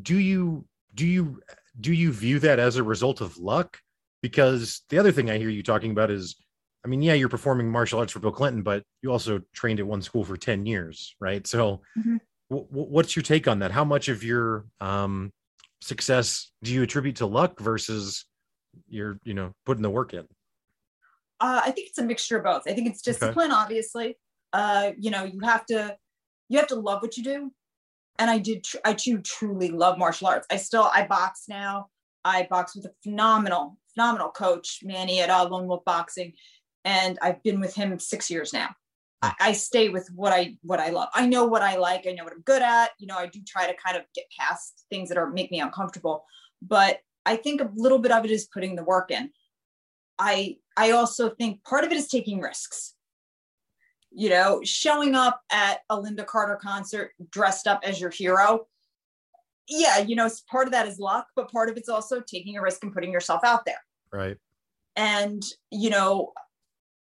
do 0.00 0.18
you 0.18 0.64
do 0.94 1.06
you 1.06 1.40
do 1.80 1.92
you 1.92 2.12
view 2.12 2.38
that 2.40 2.58
as 2.58 2.76
a 2.76 2.82
result 2.82 3.20
of 3.20 3.38
luck? 3.38 3.78
Because 4.22 4.82
the 4.88 4.98
other 4.98 5.10
thing 5.12 5.30
I 5.30 5.38
hear 5.38 5.48
you 5.48 5.62
talking 5.62 5.90
about 5.90 6.10
is, 6.10 6.36
I 6.84 6.88
mean, 6.88 7.02
yeah, 7.02 7.14
you're 7.14 7.28
performing 7.28 7.68
martial 7.70 7.98
arts 7.98 8.12
for 8.12 8.20
Bill 8.20 8.30
Clinton, 8.30 8.62
but 8.62 8.84
you 9.02 9.10
also 9.10 9.40
trained 9.52 9.80
at 9.80 9.86
one 9.86 10.02
school 10.02 10.24
for 10.24 10.36
ten 10.36 10.64
years, 10.66 11.14
right? 11.20 11.46
So, 11.46 11.82
Mhm. 11.98 12.20
wh- 12.50 12.68
wh- 12.70 12.90
what's 12.90 13.16
your 13.16 13.22
take 13.22 13.48
on 13.48 13.58
that? 13.60 13.72
How 13.72 13.84
much 13.84 14.08
of 14.08 14.22
your 14.22 14.66
um, 14.80 15.32
success 15.80 16.52
do 16.62 16.72
you 16.72 16.82
attribute 16.82 17.16
to 17.16 17.26
luck 17.26 17.58
versus 17.58 18.26
your, 18.88 19.18
you 19.24 19.34
know, 19.34 19.52
putting 19.66 19.82
the 19.82 19.90
work 19.90 20.14
in? 20.14 20.26
Uh, 21.40 21.60
I 21.64 21.72
think 21.72 21.88
it's 21.88 21.98
a 21.98 22.04
mixture 22.04 22.38
of 22.38 22.44
both. 22.44 22.62
I 22.68 22.74
think 22.74 22.86
it's 22.88 23.00
Okay. 23.06 23.12
discipline, 23.18 23.50
obviously. 23.50 24.16
Uh, 24.52 24.92
you 24.96 25.10
know, 25.10 25.24
you 25.24 25.40
have 25.40 25.66
to 25.66 25.96
you 26.48 26.58
have 26.58 26.68
to 26.68 26.74
love 26.76 27.00
what 27.02 27.16
you 27.16 27.24
do. 27.24 27.52
And 28.18 28.30
I 28.30 28.38
did. 28.38 28.64
Tr- 28.64 28.78
I 28.84 28.92
do 28.92 29.18
truly 29.18 29.70
love 29.70 29.98
martial 29.98 30.28
arts. 30.28 30.46
I 30.50 30.56
still 30.56 30.88
I 30.92 31.06
box 31.06 31.44
now. 31.48 31.88
I 32.24 32.46
box 32.48 32.76
with 32.76 32.86
a 32.86 32.92
phenomenal, 33.02 33.78
phenomenal 33.94 34.30
coach, 34.30 34.80
Manny 34.84 35.20
at 35.20 35.30
uh, 35.30 35.48
Lone 35.48 35.66
Wolf 35.66 35.84
Boxing, 35.84 36.34
and 36.84 37.18
I've 37.20 37.42
been 37.42 37.58
with 37.58 37.74
him 37.74 37.98
six 37.98 38.30
years 38.30 38.52
now. 38.52 38.70
I 39.38 39.52
stay 39.52 39.88
with 39.88 40.08
what 40.16 40.32
I 40.32 40.56
what 40.62 40.80
I 40.80 40.90
love. 40.90 41.08
I 41.14 41.26
know 41.26 41.46
what 41.46 41.62
I 41.62 41.76
like. 41.76 42.08
I 42.08 42.12
know 42.12 42.24
what 42.24 42.32
I'm 42.32 42.42
good 42.42 42.60
at. 42.60 42.90
You 42.98 43.06
know, 43.06 43.16
I 43.16 43.28
do 43.28 43.40
try 43.46 43.68
to 43.68 43.74
kind 43.74 43.96
of 43.96 44.02
get 44.16 44.24
past 44.36 44.84
things 44.90 45.08
that 45.08 45.18
are 45.18 45.30
make 45.30 45.52
me 45.52 45.60
uncomfortable. 45.60 46.24
But 46.60 46.98
I 47.24 47.36
think 47.36 47.60
a 47.60 47.70
little 47.76 48.00
bit 48.00 48.10
of 48.10 48.24
it 48.24 48.32
is 48.32 48.48
putting 48.52 48.74
the 48.74 48.82
work 48.82 49.12
in. 49.12 49.30
I 50.18 50.56
I 50.76 50.90
also 50.90 51.30
think 51.30 51.62
part 51.62 51.84
of 51.84 51.92
it 51.92 51.98
is 51.98 52.08
taking 52.08 52.40
risks. 52.40 52.94
You 54.14 54.28
know, 54.30 54.60
showing 54.62 55.14
up 55.14 55.40
at 55.50 55.80
a 55.88 55.96
Lynda 55.96 56.26
Carter 56.26 56.58
concert 56.62 57.12
dressed 57.30 57.66
up 57.66 57.80
as 57.84 58.00
your 58.00 58.10
hero. 58.10 58.66
Yeah, 59.68 59.98
you 59.98 60.16
know, 60.16 60.28
part 60.50 60.66
of 60.66 60.72
that 60.72 60.86
is 60.86 60.98
luck, 60.98 61.28
but 61.34 61.50
part 61.50 61.70
of 61.70 61.76
it's 61.76 61.88
also 61.88 62.20
taking 62.20 62.56
a 62.56 62.62
risk 62.62 62.82
and 62.82 62.92
putting 62.92 63.12
yourself 63.12 63.42
out 63.44 63.64
there. 63.64 63.80
Right. 64.12 64.36
And, 64.96 65.42
you 65.70 65.88
know, 65.88 66.32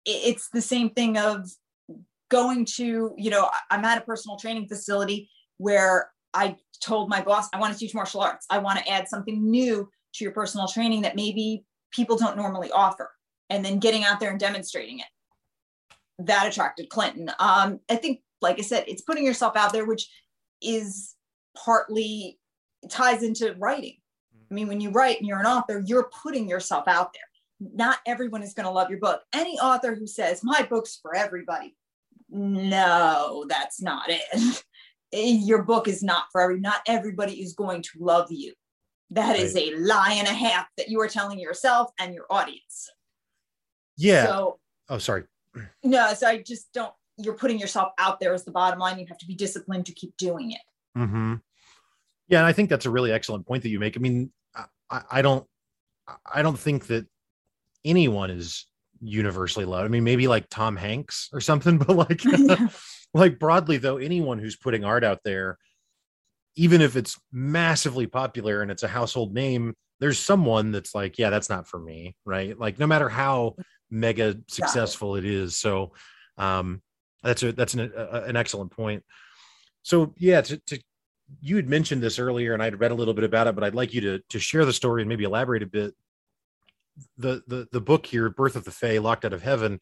it's 0.06 0.50
the 0.50 0.62
same 0.62 0.90
thing 0.90 1.18
of 1.18 1.48
going 2.30 2.66
to, 2.78 3.14
you 3.18 3.30
know, 3.30 3.50
I'm 3.70 3.86
at 3.86 4.00
a 4.00 4.02
personal 4.02 4.38
training 4.38 4.68
facility 4.68 5.30
where 5.58 6.12
I 6.34 6.56
told 6.82 7.10
my 7.10 7.22
boss, 7.22 7.48
I 7.54 7.60
want 7.60 7.74
to 7.74 7.80
teach 7.80 7.94
martial 7.94 8.22
arts. 8.22 8.46
I 8.50 8.58
want 8.58 8.80
to 8.80 8.90
add 8.90 9.08
something 9.08 9.50
new 9.50 9.90
to 10.16 10.24
your 10.24 10.34
personal 10.34 10.68
training 10.68 11.02
that 11.02 11.16
maybe 11.16 11.66
people 11.92 12.18
don't 12.18 12.38
normally 12.38 12.72
offer. 12.72 13.12
And 13.50 13.64
then 13.64 13.78
getting 13.78 14.04
out 14.04 14.20
there 14.20 14.32
and 14.32 14.40
demonstrating 14.40 15.00
it. 15.00 15.06
That 16.20 16.48
attracted 16.48 16.90
Clinton. 16.90 17.32
Um, 17.40 17.80
I 17.90 17.96
think, 17.96 18.22
like 18.42 18.60
I 18.60 18.62
said, 18.62 18.86
it's 18.88 19.02
putting 19.02 19.26
yourself 19.26 19.56
out 19.56 19.74
there, 19.74 19.86
which 19.86 20.10
is 20.62 21.16
partly 21.56 22.40
ties 22.90 23.24
into 23.24 23.56
writing. 23.58 23.98
I 24.50 24.54
mean, 24.54 24.68
when 24.68 24.80
you 24.80 24.92
write 24.92 25.20
and 25.20 25.28
you're 25.28 25.40
an 25.40 25.46
author, 25.46 25.84
you're 25.86 26.10
putting 26.24 26.48
yourself 26.48 26.88
out 26.88 27.14
there. 27.14 27.70
Not 27.74 28.00
everyone 28.06 28.44
is 28.44 28.54
going 28.54 28.66
to 28.66 28.72
love 28.72 28.90
your 28.90 29.00
book. 29.00 29.22
Any 29.34 29.58
author 29.60 29.96
who 29.96 30.08
says, 30.08 30.44
my 30.44 30.62
book's 30.62 31.00
for 31.02 31.16
everybody, 31.16 31.76
no, 32.30 33.46
that's 33.48 33.82
not 33.82 34.10
it. 34.10 34.64
Your 35.14 35.64
book 35.64 35.88
is 35.88 36.04
not 36.04 36.26
for 36.32 36.42
every, 36.42 36.60
not 36.60 36.82
everybody 36.88 37.42
is 37.42 37.54
going 37.54 37.82
to 37.84 37.90
love 38.00 38.32
you. 38.32 38.54
That 39.12 39.38
is 39.38 39.56
a 39.56 39.76
lie 39.76 40.16
and 40.18 40.28
a 40.28 40.34
half 40.34 40.68
that 40.78 40.90
you 40.90 41.00
are 41.00 41.08
telling 41.08 41.40
yourself 41.40 41.92
and 42.00 42.14
your 42.14 42.26
audience. 42.30 42.90
Yeah. 43.98 44.26
So, 44.26 44.60
oh, 44.90 44.98
sorry. 44.98 45.24
No, 45.84 46.14
so 46.14 46.28
I 46.28 46.42
just 46.42 46.72
don't, 46.74 46.94
you're 47.18 47.36
putting 47.36 47.60
yourself 47.60 47.94
out 47.98 48.20
there 48.20 48.34
as 48.34 48.44
the 48.44 48.52
bottom 48.52 48.80
line. 48.80 49.00
You 49.00 49.06
have 49.08 49.18
to 49.20 49.26
be 49.28 49.36
disciplined 49.36 49.86
to 49.88 49.94
keep 49.94 50.16
doing 50.18 50.52
it. 50.52 50.62
hmm 50.96 51.36
Yeah, 52.28 52.40
and 52.40 52.48
I 52.48 52.52
think 52.54 52.70
that's 52.70 52.86
a 52.86 52.90
really 52.92 53.12
excellent 53.12 53.48
point 53.48 53.64
that 53.64 53.70
you 53.70 53.80
make. 53.80 53.96
I 53.98 54.00
mean, 54.00 54.32
I- 54.56 54.66
I, 54.90 55.02
I 55.12 55.22
don't, 55.22 55.46
I 56.32 56.42
don't 56.44 56.60
think 56.60 56.88
that 56.88 57.08
anyone 57.84 58.30
is 58.30 58.66
universally 59.02 59.66
loved. 59.66 59.86
I 59.86 59.90
mean, 59.90 60.04
maybe 60.04 60.28
like 60.28 60.48
Tom 60.50 60.76
Hanks 60.76 61.30
or 61.34 61.42
something, 61.42 61.78
but 61.80 61.96
like, 61.96 62.22
like 63.14 63.40
broadly 63.40 63.78
though, 63.78 63.98
anyone 63.98 64.40
who's 64.40 64.56
putting 64.56 64.84
art 64.84 65.04
out 65.04 65.20
there, 65.24 65.58
even 66.56 66.82
if 66.82 66.96
it's 66.96 67.20
massively 67.32 68.08
popular 68.08 68.62
and 68.62 68.72
it's 68.72 68.84
a 68.84 68.88
household 68.88 69.34
name, 69.34 69.74
there's 70.00 70.20
someone 70.20 70.72
that's 70.72 70.94
like, 70.94 71.18
yeah, 71.18 71.30
that's 71.30 71.50
not 71.50 71.68
for 71.68 71.80
me, 71.80 72.16
right? 72.26 72.58
Like, 72.58 72.80
no 72.80 72.88
matter 72.88 73.10
how 73.10 73.56
mega 73.96 74.38
successful 74.48 75.16
it 75.16 75.26
is. 75.26 75.58
So, 75.58 75.94
um, 76.38 76.82
that's 77.24 77.42
a 77.44 77.52
that's 77.52 77.74
an 77.74 77.92
a, 77.96 78.22
an 78.24 78.36
excellent 78.36 78.72
point. 78.72 79.04
So, 79.84 80.14
yeah, 80.18 80.42
to, 80.42 80.58
to 80.68 80.80
you 81.42 81.56
had 81.56 81.68
mentioned 81.68 82.02
this 82.04 82.20
earlier, 82.20 82.54
and 82.54 82.62
I'd 82.62 82.80
read 82.80 82.92
a 82.92 82.96
little 82.96 83.14
bit 83.16 83.24
about 83.24 83.48
it, 83.48 83.56
but 83.56 83.64
I'd 83.64 83.76
like 83.76 83.94
you 83.94 84.02
to 84.02 84.20
to 84.30 84.40
share 84.40 84.66
the 84.66 84.74
story 84.74 85.02
and 85.02 85.10
maybe 85.10 85.24
elaborate 85.24 85.64
a 85.64 85.68
bit. 85.68 85.94
The 87.18 87.42
the 87.48 87.68
the 87.72 87.82
book 87.82 88.06
here, 88.06 88.30
Birth 88.30 88.56
of 88.56 88.64
the 88.64 88.72
Fae, 88.72 89.00
Locked 89.00 89.26
Out 89.26 89.34
of 89.34 89.42
Heaven, 89.42 89.80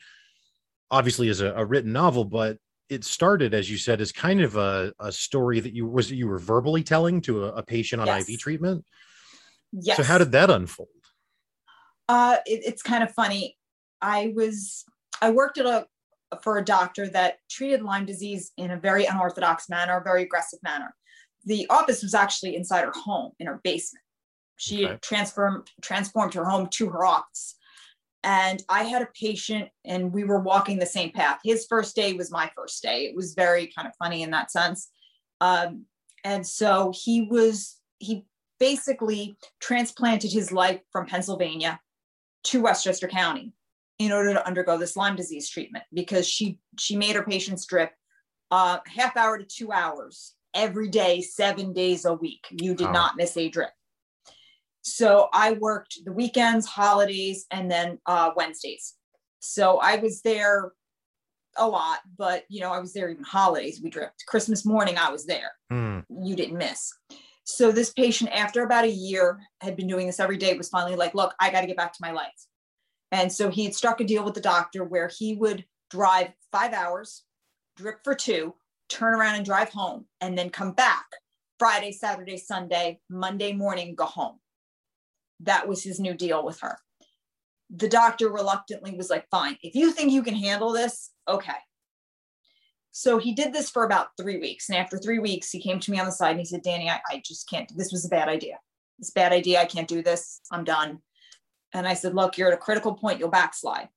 obviously 0.90 1.28
is 1.28 1.42
a, 1.42 1.54
a 1.54 1.66
written 1.66 1.92
novel, 1.92 2.24
but 2.26 2.58
it 2.90 3.04
started, 3.04 3.54
as 3.54 3.70
you 3.70 3.78
said, 3.78 4.02
as 4.02 4.12
kind 4.12 4.42
of 4.42 4.56
a, 4.56 4.94
a 5.00 5.12
story 5.12 5.60
that 5.60 5.74
you 5.74 5.86
was 5.88 6.12
you 6.12 6.28
were 6.28 6.40
verbally 6.40 6.84
telling 6.84 7.22
to 7.22 7.46
a, 7.46 7.54
a 7.56 7.64
patient 7.64 8.02
on 8.02 8.08
Yes. 8.08 8.30
IV 8.30 8.40
treatment. 8.40 8.86
yes. 9.72 9.98
So 9.98 10.04
how 10.04 10.18
did 10.18 10.32
that 10.32 10.50
unfold? 10.50 10.90
Uh, 12.10 12.38
it, 12.46 12.62
it's 12.66 12.82
kind 12.82 13.04
of 13.04 13.12
funny. 13.12 13.58
I 14.04 14.34
was 14.36 14.84
I 15.22 15.32
worked 15.32 15.58
at 15.58 15.66
a 15.66 15.88
for 16.42 16.58
a 16.58 16.66
doctor 16.66 17.08
that 17.10 17.38
treated 17.50 17.82
Lyme 17.82 18.06
disease 18.06 18.52
in 18.58 18.72
a 18.72 18.80
very 18.80 19.06
unorthodox 19.06 19.70
manner, 19.70 19.98
a 19.98 20.04
very 20.04 20.24
aggressive 20.24 20.60
manner. 20.64 20.94
The 21.46 21.66
office 21.70 22.04
was 22.04 22.14
actually 22.14 22.56
inside 22.56 22.84
her 22.84 22.94
home 22.94 23.32
in 23.40 23.48
her 23.48 23.62
basement. 23.64 24.04
She 24.58 24.84
Okay. 24.84 24.92
had 24.92 25.02
transformed 25.02 25.70
transformed 25.82 26.34
her 26.34 26.46
home 26.46 26.68
to 26.74 26.90
her 26.90 27.06
office. 27.06 27.56
And 28.26 28.64
I 28.70 28.84
had 28.84 29.02
a 29.02 29.10
patient 29.20 29.70
and 29.86 30.14
we 30.14 30.24
were 30.24 30.40
walking 30.40 30.80
the 30.80 30.86
same 30.86 31.12
path. 31.12 31.40
His 31.44 31.66
first 31.70 31.96
day 31.96 32.14
was 32.14 32.32
my 32.32 32.50
first 32.56 32.82
day. 32.82 33.06
It 33.06 33.16
was 33.16 33.34
very 33.34 33.68
kind 33.76 33.88
of 33.88 33.94
funny 33.98 34.24
in 34.24 34.32
that 34.32 34.50
sense. 34.50 34.90
Um, 35.42 35.86
and 36.24 36.48
so 36.48 36.94
he 36.96 37.24
was, 37.24 37.82
he 38.00 38.26
basically 38.62 39.36
transplanted 39.60 40.32
his 40.32 40.54
life 40.54 40.80
from 40.94 41.06
Pennsylvania 41.06 41.82
to 42.46 42.62
Westchester 42.62 43.10
County 43.10 43.52
in 44.06 44.12
order 44.12 44.34
to 44.34 44.46
undergo 44.48 44.78
this 44.78 44.96
Lyme 44.96 45.16
disease 45.16 45.50
treatment 45.50 45.84
because 45.94 46.28
she 46.28 46.60
she 46.80 46.96
made 46.96 47.16
her 47.16 47.24
patients 47.24 47.66
drip 47.66 47.92
uh, 48.52 48.78
half 48.88 49.18
hour 49.18 49.38
to 49.38 49.46
two 49.46 49.72
hours 49.72 50.34
every 50.54 50.88
day, 50.90 51.22
seven 51.22 51.74
days 51.74 52.06
a 52.06 52.14
week. 52.14 52.46
You 52.52 52.76
did 52.76 52.88
Wow. 52.88 52.94
not 52.94 53.16
miss 53.18 53.36
a 53.38 53.50
drip. 53.50 53.72
So 54.82 55.30
I 55.34 55.54
worked 55.54 56.00
the 56.06 56.12
weekends, 56.12 56.66
holidays, 56.66 57.46
and 57.52 57.72
then 57.72 58.00
uh, 58.06 58.32
Wednesdays. 58.36 58.96
So 59.40 59.78
I 59.80 59.96
was 59.98 60.22
there 60.22 60.74
a 61.58 61.68
lot, 61.68 62.00
but 62.18 62.44
you 62.50 62.62
know 62.62 62.72
I 62.72 62.80
was 62.80 62.94
there 62.94 63.10
even 63.10 63.24
holidays. 63.24 63.80
We 63.84 63.90
dripped 63.90 64.24
Christmas 64.28 64.66
morning. 64.66 64.98
I 64.98 65.10
was 65.12 65.26
there 65.26 65.52
Hmm. 65.70 66.00
you 66.10 66.36
didn't 66.36 66.58
miss. 66.58 66.92
So 67.46 67.72
this 67.74 67.92
patient, 67.92 68.32
after 68.32 68.64
about 68.64 68.86
a 68.86 68.90
year, 68.90 69.40
had 69.60 69.76
been 69.76 69.88
doing 69.88 70.08
this 70.08 70.20
every 70.22 70.38
day, 70.38 70.54
was 70.58 70.70
finally 70.70 70.96
like, 70.96 71.14
look, 71.14 71.34
I 71.42 71.50
got 71.52 71.62
to 71.62 71.68
get 71.68 71.76
back 71.76 71.92
to 71.92 72.00
my 72.02 72.12
life. 72.12 72.32
And 73.14 73.32
so 73.32 73.52
he 73.52 73.64
had 73.64 73.76
struck 73.76 74.02
a 74.02 74.04
deal 74.04 74.26
with 74.26 74.34
the 74.34 74.42
doctor 74.42 74.84
where 74.84 75.08
he 75.08 75.36
would 75.36 75.66
drive 75.92 76.30
five 76.52 76.74
hours, 76.74 77.22
drip 77.78 78.00
for 78.04 78.16
two, 78.16 78.56
turn 78.90 79.14
around 79.14 79.36
and 79.36 79.46
drive 79.46 79.70
home, 79.70 80.08
and 80.20 80.36
then 80.36 80.50
come 80.50 80.72
back 80.72 81.06
Friday, 81.60 81.92
Saturday, 81.92 82.38
Sunday, 82.38 83.00
Monday 83.12 83.54
morning, 83.54 83.94
go 83.94 84.06
home. 84.06 84.40
That 85.42 85.68
was 85.68 85.84
his 85.84 86.00
new 86.00 86.16
deal 86.16 86.44
with 86.44 86.60
her. 86.62 86.80
The 87.70 87.88
doctor 87.88 88.30
reluctantly 88.30 88.96
was 88.98 89.12
like, 89.12 89.28
fine, 89.30 89.58
if 89.62 89.76
you 89.76 89.92
think 89.92 90.12
you 90.12 90.24
can 90.24 90.36
handle 90.36 90.74
this, 90.74 91.12
okay. 91.28 91.54
So 92.92 93.20
he 93.20 93.34
did 93.34 93.54
this 93.54 93.70
for 93.70 93.86
about 93.86 94.08
three 94.20 94.40
weeks. 94.40 94.70
And 94.70 94.78
after 94.78 94.98
three 94.98 95.20
weeks, 95.20 95.52
he 95.52 95.62
came 95.62 95.80
to 95.82 95.92
me 95.92 96.00
on 96.00 96.08
the 96.08 96.12
side 96.12 96.32
and 96.32 96.40
he 96.40 96.46
said, 96.46 96.64
Danny, 96.64 96.90
I, 96.90 97.00
I 97.12 97.22
just 97.24 97.48
can't. 97.48 97.72
This 97.78 97.92
was 97.92 98.06
a 98.06 98.10
bad 98.10 98.28
idea. 98.28 98.58
It's 98.98 99.10
a 99.10 99.14
bad 99.14 99.32
idea. 99.34 99.62
I 99.62 99.66
can't 99.66 99.88
do 99.88 100.02
this. 100.02 100.42
I'm 100.52 100.64
done. 100.64 101.00
And 101.74 101.88
I 101.88 101.94
said, 101.94 102.14
Look, 102.16 102.38
you're 102.38 102.50
at 102.50 102.54
a 102.54 102.58
critical 102.58 102.94
point. 102.94 103.20
You'll 103.20 103.30
backslide. 103.30 103.90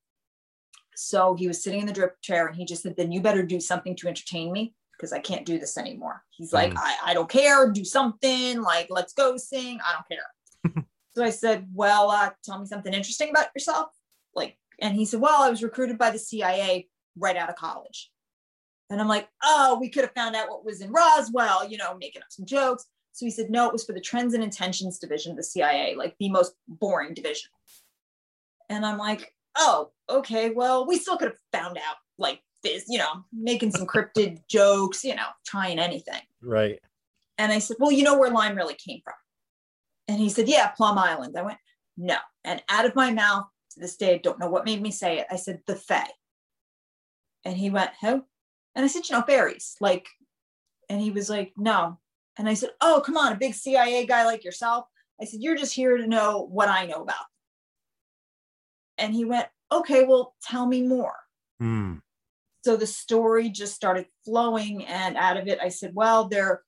So 0.94 1.34
he 1.34 1.46
was 1.46 1.62
sitting 1.62 1.80
in 1.80 1.86
the 1.86 1.92
drip 1.92 2.20
chair 2.22 2.46
and 2.46 2.56
he 2.56 2.64
just 2.64 2.82
said, 2.82 2.96
Then 2.96 3.12
you 3.12 3.20
better 3.20 3.42
do 3.42 3.60
something 3.60 3.94
to 3.96 4.08
entertain 4.08 4.52
me 4.52 4.74
because 4.92 5.12
I 5.12 5.18
can't 5.18 5.44
do 5.44 5.58
this 5.58 5.76
anymore. 5.76 6.22
He's 6.30 6.52
like, 6.52 6.72
Mm. 6.72 6.78
I, 6.78 6.96
I 7.06 7.14
don't 7.14 7.28
care. 7.28 7.70
Do 7.70 7.84
something 7.84 8.62
like, 8.62 8.86
let's 8.90 9.12
go 9.12 9.36
sing. 9.36 9.78
I 9.84 9.94
don't 9.94 10.74
care. 10.74 10.84
so 11.14 11.22
I 11.22 11.30
said, 11.30 11.68
Well, 11.74 12.10
uh, 12.10 12.30
tell 12.44 12.58
me 12.58 12.66
something 12.66 12.94
interesting 12.94 13.30
about 13.30 13.48
yourself. 13.54 13.88
Like, 14.34 14.56
and 14.80 14.94
he 14.94 15.04
said, 15.04 15.20
Well, 15.20 15.42
I 15.42 15.50
was 15.50 15.62
recruited 15.62 15.98
by 15.98 16.10
the 16.10 16.18
CIA 16.18 16.88
right 17.16 17.36
out 17.36 17.50
of 17.50 17.56
college. 17.56 18.10
And 18.90 19.00
I'm 19.00 19.08
like, 19.08 19.28
oh, 19.42 19.78
we 19.80 19.88
could 19.88 20.04
have 20.04 20.14
found 20.14 20.36
out 20.36 20.48
what 20.48 20.64
was 20.64 20.80
in 20.80 20.92
Roswell, 20.92 21.68
you 21.68 21.76
know, 21.76 21.96
making 21.98 22.22
up 22.22 22.28
some 22.30 22.46
jokes. 22.46 22.86
So 23.16 23.24
he 23.24 23.30
said, 23.30 23.48
no, 23.48 23.66
it 23.66 23.72
was 23.72 23.82
for 23.82 23.94
the 23.94 24.00
Trends 24.00 24.34
and 24.34 24.44
Intentions 24.44 24.98
Division 24.98 25.30
of 25.30 25.38
the 25.38 25.42
CIA, 25.42 25.94
like 25.96 26.14
the 26.20 26.28
most 26.28 26.52
boring 26.68 27.14
division. 27.14 27.48
And 28.68 28.84
I'm 28.84 28.98
like, 28.98 29.32
oh, 29.56 29.90
okay, 30.10 30.50
well, 30.50 30.86
we 30.86 30.98
still 30.98 31.16
could 31.16 31.28
have 31.28 31.38
found 31.50 31.78
out 31.78 31.96
like 32.18 32.42
this, 32.62 32.84
you 32.88 32.98
know, 32.98 33.24
making 33.32 33.70
some 33.70 33.86
cryptid 33.86 34.42
jokes, 34.50 35.02
you 35.02 35.14
know, 35.14 35.28
trying 35.46 35.78
anything. 35.78 36.20
Right. 36.42 36.78
And 37.38 37.52
I 37.52 37.58
said, 37.58 37.78
well, 37.80 37.90
you 37.90 38.04
know 38.04 38.18
where 38.18 38.30
Lyme 38.30 38.54
really 38.54 38.74
came 38.74 39.00
from? 39.02 39.14
And 40.08 40.18
he 40.18 40.28
said, 40.28 40.46
yeah, 40.46 40.68
Plum 40.68 40.98
Island. 40.98 41.38
I 41.38 41.42
went, 41.42 41.58
no. 41.96 42.18
And 42.44 42.62
out 42.68 42.84
of 42.84 42.94
my 42.94 43.12
mouth 43.12 43.46
to 43.72 43.80
this 43.80 43.96
day, 43.96 44.16
I 44.16 44.18
don't 44.18 44.38
know 44.38 44.50
what 44.50 44.66
made 44.66 44.82
me 44.82 44.90
say 44.90 45.20
it. 45.20 45.26
I 45.30 45.36
said, 45.36 45.60
the 45.66 45.74
Fae. 45.74 46.04
And 47.46 47.56
he 47.56 47.70
went, 47.70 47.92
who? 48.02 48.24
And 48.74 48.84
I 48.84 48.88
said, 48.88 49.08
you 49.08 49.16
know, 49.16 49.22
fairies. 49.22 49.76
Like, 49.80 50.06
and 50.90 51.00
he 51.00 51.10
was 51.10 51.30
like, 51.30 51.54
no. 51.56 51.98
And 52.38 52.48
I 52.48 52.54
said, 52.54 52.70
oh, 52.80 53.02
come 53.04 53.16
on, 53.16 53.32
a 53.32 53.36
big 53.36 53.54
CIA 53.54 54.04
guy 54.06 54.24
like 54.24 54.44
yourself. 54.44 54.86
I 55.20 55.24
said, 55.24 55.40
you're 55.40 55.56
just 55.56 55.74
here 55.74 55.96
to 55.96 56.06
know 56.06 56.46
what 56.50 56.68
I 56.68 56.86
know 56.86 57.02
about. 57.02 57.24
And 58.98 59.14
he 59.14 59.24
went, 59.24 59.46
okay, 59.72 60.04
well, 60.04 60.34
tell 60.42 60.66
me 60.66 60.82
more 60.82 61.14
Hmm. 61.58 61.94
so 62.66 62.76
the 62.76 62.86
story 62.86 63.48
just 63.48 63.74
started 63.74 64.06
flowing 64.26 64.84
and 64.84 65.16
out 65.16 65.38
of 65.38 65.48
it 65.48 65.58
i 65.62 65.70
said 65.70 65.92
well 65.94 66.28
they're 66.28 66.62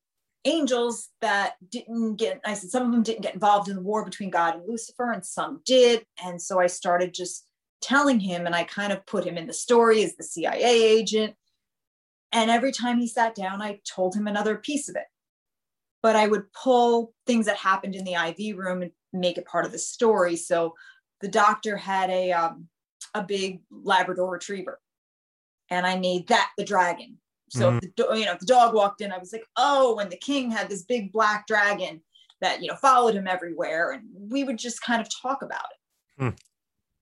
angels 0.46 1.10
that 1.20 1.56
didn't 1.68 2.16
get 2.16 2.40
i 2.46 2.54
said 2.54 2.70
some 2.70 2.86
of 2.86 2.92
them 2.92 3.02
didn't 3.02 3.20
get 3.20 3.34
involved 3.34 3.68
in 3.68 3.76
the 3.76 3.82
war 3.82 4.02
between 4.02 4.30
god 4.30 4.54
and 4.54 4.62
lucifer 4.66 5.12
and 5.12 5.26
some 5.26 5.60
did 5.66 6.06
and 6.24 6.40
so 6.40 6.58
i 6.58 6.66
started 6.66 7.12
just 7.12 7.46
telling 7.82 8.18
him 8.18 8.46
and 8.46 8.54
i 8.54 8.64
kind 8.64 8.94
of 8.94 9.04
put 9.04 9.26
him 9.26 9.36
in 9.36 9.46
the 9.46 9.52
story 9.52 10.02
as 10.02 10.16
the 10.16 10.24
cia 10.24 10.58
agent 10.64 11.34
and 12.32 12.50
every 12.50 12.72
time 12.72 12.98
he 12.98 13.06
sat 13.06 13.34
down 13.34 13.60
i 13.60 13.78
told 13.86 14.14
him 14.14 14.26
another 14.26 14.56
piece 14.56 14.88
of 14.88 14.96
it 14.96 15.04
but 16.02 16.16
i 16.16 16.26
would 16.26 16.52
pull 16.52 17.12
things 17.26 17.46
that 17.46 17.56
happened 17.56 17.94
in 17.94 18.04
the 18.04 18.14
iv 18.14 18.56
room 18.56 18.82
and 18.82 18.92
make 19.12 19.38
it 19.38 19.46
part 19.46 19.64
of 19.64 19.72
the 19.72 19.78
story 19.78 20.36
so 20.36 20.74
the 21.20 21.28
doctor 21.28 21.76
had 21.76 22.10
a 22.10 22.32
um, 22.32 22.68
a 23.14 23.22
big 23.22 23.60
labrador 23.70 24.30
retriever 24.30 24.78
and 25.70 25.86
I 25.86 25.98
made 25.98 26.28
that 26.28 26.50
the 26.56 26.64
dragon. 26.64 27.18
So 27.50 27.78
if 27.82 27.94
the 27.96 28.14
you 28.14 28.26
know 28.26 28.36
the 28.38 28.46
dog 28.46 28.74
walked 28.74 29.00
in, 29.00 29.10
I 29.10 29.18
was 29.18 29.32
like, 29.32 29.44
oh, 29.56 29.98
and 29.98 30.10
the 30.10 30.18
king 30.18 30.50
had 30.50 30.68
this 30.68 30.82
big 30.82 31.12
black 31.12 31.46
dragon 31.46 32.02
that 32.42 32.60
you 32.60 32.68
know 32.68 32.76
followed 32.76 33.14
him 33.14 33.26
everywhere, 33.26 33.92
and 33.92 34.04
we 34.14 34.44
would 34.44 34.58
just 34.58 34.82
kind 34.82 35.00
of 35.00 35.08
talk 35.22 35.40
about 35.42 35.64
it. 35.70 36.22
Hmm. 36.22 36.30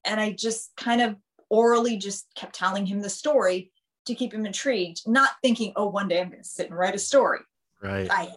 And 0.05 0.21
I 0.21 0.31
just 0.31 0.71
kind 0.77 1.01
of 1.01 1.17
orally 1.49 1.97
just 1.97 2.27
kept 2.35 2.55
telling 2.55 2.85
him 2.85 3.01
the 3.01 3.09
story 3.09 3.71
to 4.05 4.15
keep 4.15 4.33
him 4.33 4.45
intrigued, 4.45 5.01
not 5.05 5.31
thinking, 5.41 5.73
oh, 5.75 5.87
one 5.87 6.07
day 6.07 6.21
I'm 6.21 6.29
going 6.29 6.41
to 6.41 6.47
sit 6.47 6.69
and 6.69 6.77
write 6.77 6.95
a 6.95 6.99
story. 6.99 7.39
Right. 7.83 8.09
I, 8.09 8.29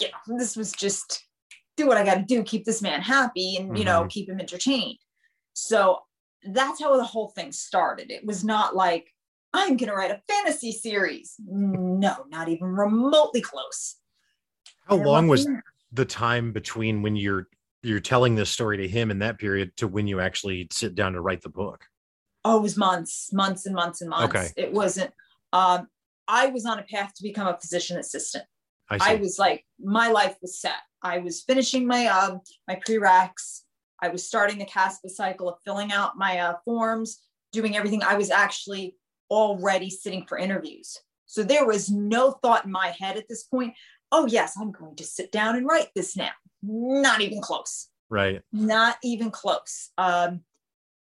you 0.00 0.08
know, 0.28 0.38
this 0.38 0.56
was 0.56 0.72
just 0.72 1.26
do 1.76 1.86
what 1.86 1.96
I 1.96 2.04
got 2.04 2.14
to 2.16 2.22
do, 2.22 2.42
keep 2.42 2.64
this 2.64 2.82
man 2.82 3.00
happy, 3.00 3.56
and 3.56 3.76
you 3.78 3.84
know, 3.84 4.04
Mhm. 4.04 4.10
keep 4.10 4.28
him 4.28 4.40
entertained. 4.40 4.98
So 5.54 6.00
that's 6.44 6.80
how 6.80 6.96
the 6.96 7.04
whole 7.04 7.28
thing 7.28 7.52
started. 7.52 8.10
It 8.10 8.24
was 8.24 8.44
not 8.44 8.74
like 8.76 9.08
I'm 9.54 9.76
going 9.76 9.88
to 9.90 9.94
write 9.94 10.10
a 10.10 10.22
fantasy 10.28 10.72
series. 10.72 11.34
No, 11.46 12.24
not 12.30 12.48
even 12.48 12.68
remotely 12.68 13.42
close. 13.42 13.96
How 14.88 14.96
long 14.96 15.28
was 15.28 15.44
enough- 15.46 15.62
the 15.92 16.06
time 16.06 16.52
between 16.52 17.02
when 17.02 17.16
you're 17.16 17.48
you're 17.84 18.00
telling 18.00 18.36
this 18.36 18.48
story 18.48 18.76
to 18.76 18.86
him 18.88 19.10
in 19.10 19.18
that 19.18 19.38
period 19.38 19.76
to 19.76 19.88
when 19.88 20.06
you 20.06 20.20
actually 20.20 20.68
sit 20.70 20.94
down 20.94 21.14
to 21.14 21.20
write 21.20 21.42
the 21.42 21.48
book? 21.48 21.84
Oh, 22.44 22.58
it 22.58 22.62
was 22.62 22.76
months, 22.76 23.32
months 23.32 23.66
and 23.66 23.74
months 23.74 24.00
and 24.00 24.08
months. 24.08 24.34
Okay. 24.34 24.48
It 24.56 24.72
wasn't. 24.72 25.12
Um, 25.52 25.88
I 26.28 26.46
was 26.46 26.64
on 26.64 26.78
a 26.78 26.84
path 26.84 27.12
to 27.16 27.22
become 27.24 27.48
a 27.48 27.58
physician 27.60 27.98
assistant. 27.98 28.44
I. 29.00 29.12
I 29.12 29.14
was 29.16 29.38
like, 29.38 29.64
my 29.80 30.08
life 30.08 30.36
was 30.42 30.60
set. 30.60 30.76
I 31.02 31.18
was 31.18 31.42
finishing 31.42 31.86
my 31.86 32.06
um 32.06 32.40
my 32.68 32.80
prereqs. 32.86 33.62
I 34.00 34.08
was 34.08 34.26
starting 34.26 34.58
the 34.58 34.66
CASPA 34.66 35.10
cycle 35.10 35.48
of 35.48 35.58
filling 35.64 35.92
out 35.92 36.18
my 36.18 36.38
uh, 36.38 36.54
forms, 36.64 37.20
doing 37.52 37.76
everything. 37.76 38.02
I 38.02 38.16
was 38.16 38.30
actually 38.30 38.96
already 39.30 39.90
sitting 39.90 40.26
for 40.26 40.36
interviews. 40.36 40.98
So 41.26 41.42
there 41.44 41.64
was 41.64 41.88
no 41.88 42.32
thought 42.32 42.64
in 42.64 42.72
my 42.72 42.88
head 42.98 43.16
at 43.16 43.28
this 43.28 43.44
point. 43.44 43.74
Oh 44.10 44.26
yes, 44.26 44.54
I'm 44.60 44.72
going 44.72 44.96
to 44.96 45.04
sit 45.04 45.30
down 45.32 45.56
and 45.56 45.66
write 45.66 45.88
this 45.94 46.16
now. 46.16 46.32
Not 46.62 47.20
even 47.20 47.40
close. 47.40 47.88
right. 48.10 48.42
Not 48.52 48.96
even 49.02 49.30
close. 49.30 49.90
Um, 49.96 50.40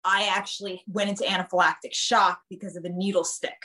I 0.03 0.27
actually 0.27 0.81
went 0.87 1.09
into 1.09 1.23
anaphylactic 1.23 1.93
shock 1.93 2.41
because 2.49 2.75
of 2.75 2.85
a 2.85 2.89
needle 2.89 3.23
stick 3.23 3.61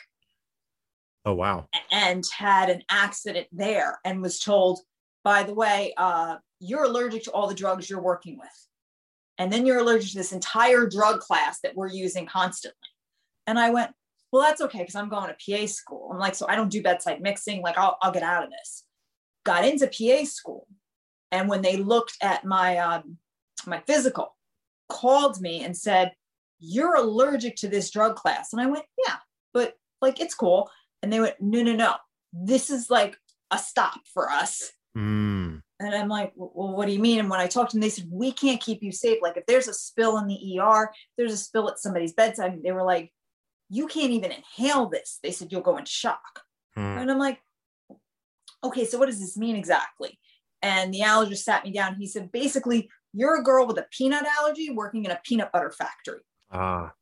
Oh 1.27 1.35
wow. 1.35 1.69
and 1.91 2.25
had 2.37 2.71
an 2.71 2.83
accident 2.89 3.49
there 3.53 3.99
and 4.05 4.23
was 4.23 4.39
told, 4.39 4.81
by 5.25 5.43
the 5.43 5.53
way, 5.53 5.93
uh, 5.97 6.37
you're 6.61 6.85
allergic 6.85 7.25
to 7.25 7.33
all 7.33 7.49
the 7.49 7.55
drugs 7.55 7.91
you're 7.91 8.01
working 8.01 8.39
with. 8.39 8.69
And 9.39 9.53
then 9.53 9.67
you're 9.67 9.81
allergic 9.81 10.11
to 10.11 10.17
this 10.17 10.33
entire 10.33 10.87
drug 10.87 11.21
class 11.21 11.61
that 11.61 11.75
we're 11.75 11.89
using 11.89 12.27
constantly. 12.27 12.89
And 13.47 13.59
I 13.59 13.71
went, 13.71 13.91
well, 14.33 14.43
that's 14.43 14.61
okay 14.62 14.79
because 14.79 14.95
I'm 14.95 15.09
going 15.09 15.29
to 15.29 15.59
PA 15.59 15.67
school. 15.67 16.11
I'm 16.12 16.19
like, 16.19 16.35
so 16.35 16.47
I 16.49 16.57
don't 16.57 16.71
do 16.71 16.83
bedside 16.83 17.21
mixing. 17.21 17.61
Like, 17.61 17.77
I'll, 17.77 17.99
I'll 18.01 18.12
get 18.12 18.23
out 18.23 18.45
of 18.45 18.51
this. 18.51 18.85
Got 19.45 19.67
into 19.67 19.89
PA 19.89 20.25
school. 20.25 20.67
And 21.33 21.49
when 21.49 21.61
they 21.61 21.77
looked 21.77 22.17
at 22.23 22.45
my 22.45 22.79
um, 22.79 23.19
my 23.67 23.81
physical, 23.87 24.37
called 24.89 25.41
me 25.41 25.65
and 25.65 25.77
said, 25.77 26.12
you're 26.61 26.95
allergic 26.95 27.57
to 27.57 27.69
this 27.69 27.91
drug 27.91 28.17
class. 28.17 28.53
And 28.53 28.62
I 28.62 28.67
went, 28.67 28.85
yeah, 29.07 29.17
but 29.53 29.75
like, 30.01 30.21
it's 30.21 30.35
cool. 30.35 30.71
And 31.07 31.12
they 31.12 31.21
went, 31.21 31.40
no, 31.40 31.62
no, 31.62 31.73
no. 31.73 31.95
This 32.33 32.69
is 32.69 32.90
like 32.90 33.16
a 33.53 33.59
stop 33.59 34.01
for 34.12 34.29
us. 34.29 34.73
Mm. 34.99 35.62
And 35.79 35.95
I'm 35.95 36.09
like, 36.09 36.33
well, 36.35 36.75
what 36.75 36.87
do 36.87 36.92
you 36.92 36.99
mean? 36.99 37.21
And 37.21 37.31
when 37.31 37.38
I 37.38 37.47
talked 37.47 37.71
to 37.71 37.77
them, 37.77 37.83
they 37.83 37.90
said, 37.90 38.09
we 38.11 38.33
can't 38.33 38.61
keep 38.61 38.83
you 38.83 38.90
safe. 38.90 39.19
Like 39.23 39.37
if 39.37 39.47
there's 39.47 39.69
a 39.69 39.73
spill 39.73 40.19
in 40.19 40.27
the 40.27 40.59
ER, 40.59 40.90
there's 41.16 41.33
a 41.33 41.37
spill 41.37 41.69
at 41.71 41.79
somebody's 41.79 42.12
bedside. 42.12 42.59
They 42.61 42.73
were 42.73 42.83
like, 42.83 43.12
you 43.71 43.87
can't 43.87 44.11
even 44.11 44.33
inhale 44.33 44.88
this. 44.88 45.21
They 45.23 45.31
said, 45.31 45.53
you'll 45.53 45.61
go 45.61 45.77
in 45.77 45.85
shock. 45.85 46.42
Hmm. 46.75 46.99
And 46.99 47.09
I'm 47.09 47.21
like, 47.21 47.38
okay, 48.64 48.85
so 48.85 48.99
what 48.99 49.07
does 49.07 49.21
this 49.21 49.37
mean 49.37 49.55
exactly? 49.55 50.19
And 50.62 50.92
the 50.92 51.03
allergist 51.03 51.45
sat 51.45 51.64
me 51.64 51.71
down. 51.71 51.95
He 51.95 52.09
said, 52.09 52.33
basically, 52.33 52.90
you're 53.12 53.38
a 53.38 53.45
girl 53.45 53.64
with 53.69 53.79
a 53.79 53.87
peanut 53.92 54.25
allergy 54.40 54.71
working 54.71 55.05
in 55.05 55.12
a 55.12 55.21
peanut 55.23 55.53
butter 55.53 55.71
factory. 55.71 56.23
Ah. 56.51 56.95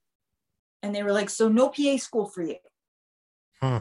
And 0.82 0.94
they 0.94 1.02
were 1.02 1.12
like, 1.12 1.30
so 1.30 1.48
no 1.48 1.70
PA 1.70 1.96
school 1.96 2.26
for 2.26 2.42
you. 2.42 2.56
Hmm. 3.62 3.78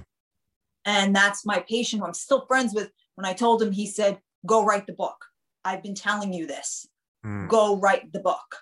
And 0.85 1.15
that's 1.15 1.45
my 1.45 1.63
patient 1.67 2.01
who 2.01 2.07
I'm 2.07 2.13
still 2.13 2.45
friends 2.45 2.73
with. 2.73 2.89
When 3.15 3.25
I 3.25 3.33
told 3.33 3.61
him, 3.61 3.71
he 3.71 3.87
said, 3.87 4.19
go 4.45 4.65
write 4.65 4.87
the 4.87 4.93
book. 4.93 5.25
I've 5.63 5.83
been 5.83 5.95
telling 5.95 6.33
you 6.33 6.47
this. 6.47 6.87
Hmm. 7.23 7.47
Go 7.47 7.77
write 7.77 8.11
the 8.11 8.19
book. 8.19 8.57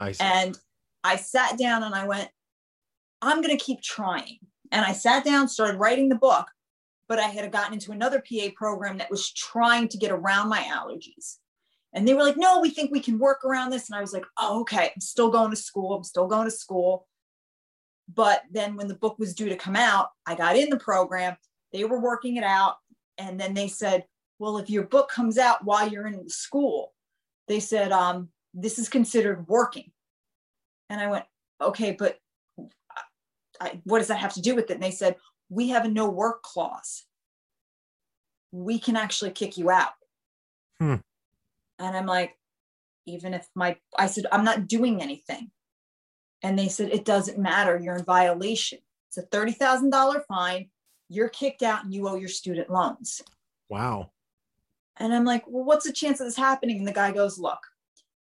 I 0.00 0.12
see. 0.12 0.24
And 0.24 0.58
I 1.04 1.16
sat 1.16 1.58
down 1.58 1.82
and 1.82 1.94
I 1.94 2.06
went, 2.06 2.28
I'm 3.22 3.40
going 3.42 3.56
to 3.56 3.64
keep 3.64 3.80
trying. 3.80 4.38
And 4.72 4.84
I 4.84 4.92
sat 4.92 5.24
down, 5.24 5.48
started 5.48 5.78
writing 5.78 6.08
the 6.08 6.16
book, 6.16 6.46
but 7.08 7.18
I 7.18 7.28
had 7.28 7.50
gotten 7.52 7.74
into 7.74 7.92
another 7.92 8.20
PA 8.20 8.48
program 8.56 8.98
that 8.98 9.10
was 9.10 9.32
trying 9.32 9.88
to 9.88 9.98
get 9.98 10.10
around 10.10 10.48
my 10.48 10.60
allergies. 10.60 11.36
And 11.92 12.08
they 12.08 12.14
were 12.14 12.24
like, 12.24 12.36
no, 12.36 12.60
we 12.60 12.70
think 12.70 12.90
we 12.90 13.00
can 13.00 13.18
work 13.18 13.44
around 13.44 13.70
this. 13.70 13.88
And 13.88 13.96
I 13.96 14.00
was 14.00 14.12
like, 14.12 14.24
oh, 14.38 14.62
okay, 14.62 14.90
I'm 14.94 15.00
still 15.00 15.30
going 15.30 15.50
to 15.50 15.56
school. 15.56 15.94
I'm 15.94 16.02
still 16.02 16.26
going 16.26 16.46
to 16.46 16.50
school. 16.50 17.06
But 18.12 18.42
then 18.50 18.76
when 18.76 18.88
the 18.88 18.94
book 18.94 19.18
was 19.18 19.34
due 19.34 19.48
to 19.48 19.56
come 19.56 19.76
out, 19.76 20.10
I 20.26 20.34
got 20.34 20.56
in 20.56 20.70
the 20.70 20.78
program. 20.78 21.36
They 21.72 21.84
were 21.84 22.00
working 22.00 22.36
it 22.36 22.44
out. 22.44 22.76
And 23.18 23.40
then 23.40 23.54
they 23.54 23.68
said, 23.68 24.04
well, 24.38 24.58
if 24.58 24.68
your 24.68 24.84
book 24.84 25.08
comes 25.08 25.38
out 25.38 25.64
while 25.64 25.88
you're 25.88 26.06
in 26.06 26.28
school, 26.28 26.92
they 27.48 27.60
said, 27.60 27.92
um, 27.92 28.28
this 28.52 28.78
is 28.78 28.88
considered 28.88 29.48
working. 29.48 29.90
And 30.90 31.00
I 31.00 31.08
went, 31.08 31.24
okay, 31.60 31.92
but 31.92 32.18
I, 33.60 33.80
what 33.84 33.98
does 33.98 34.08
that 34.08 34.18
have 34.18 34.34
to 34.34 34.42
do 34.42 34.54
with 34.54 34.70
it? 34.70 34.74
And 34.74 34.82
they 34.82 34.90
said, 34.90 35.16
we 35.48 35.68
have 35.68 35.84
a 35.84 35.88
no 35.88 36.10
work 36.10 36.42
clause. 36.42 37.04
We 38.52 38.78
can 38.78 38.96
actually 38.96 39.30
kick 39.30 39.56
you 39.56 39.70
out. 39.70 39.92
Hmm. 40.78 40.96
And 41.78 41.96
I'm 41.96 42.06
like, 42.06 42.36
even 43.06 43.34
if 43.34 43.48
my, 43.54 43.76
I 43.98 44.06
said, 44.06 44.26
I'm 44.32 44.44
not 44.44 44.66
doing 44.68 45.02
anything. 45.02 45.50
And 46.44 46.58
they 46.58 46.68
said, 46.68 46.90
it 46.90 47.06
doesn't 47.06 47.38
matter. 47.38 47.80
You're 47.82 47.96
in 47.96 48.04
violation. 48.04 48.78
It's 49.08 49.16
a 49.16 49.22
$30,000 49.22 50.26
fine. 50.28 50.68
You're 51.08 51.30
kicked 51.30 51.62
out 51.62 51.84
and 51.84 51.92
you 51.92 52.06
owe 52.06 52.16
your 52.16 52.28
student 52.28 52.68
loans. 52.68 53.22
Wow. 53.70 54.10
And 54.98 55.14
I'm 55.14 55.24
like, 55.24 55.44
well, 55.48 55.64
what's 55.64 55.86
the 55.86 55.92
chance 55.92 56.20
of 56.20 56.26
this 56.26 56.36
happening? 56.36 56.78
And 56.78 56.86
the 56.86 56.92
guy 56.92 57.12
goes, 57.12 57.38
look, 57.38 57.60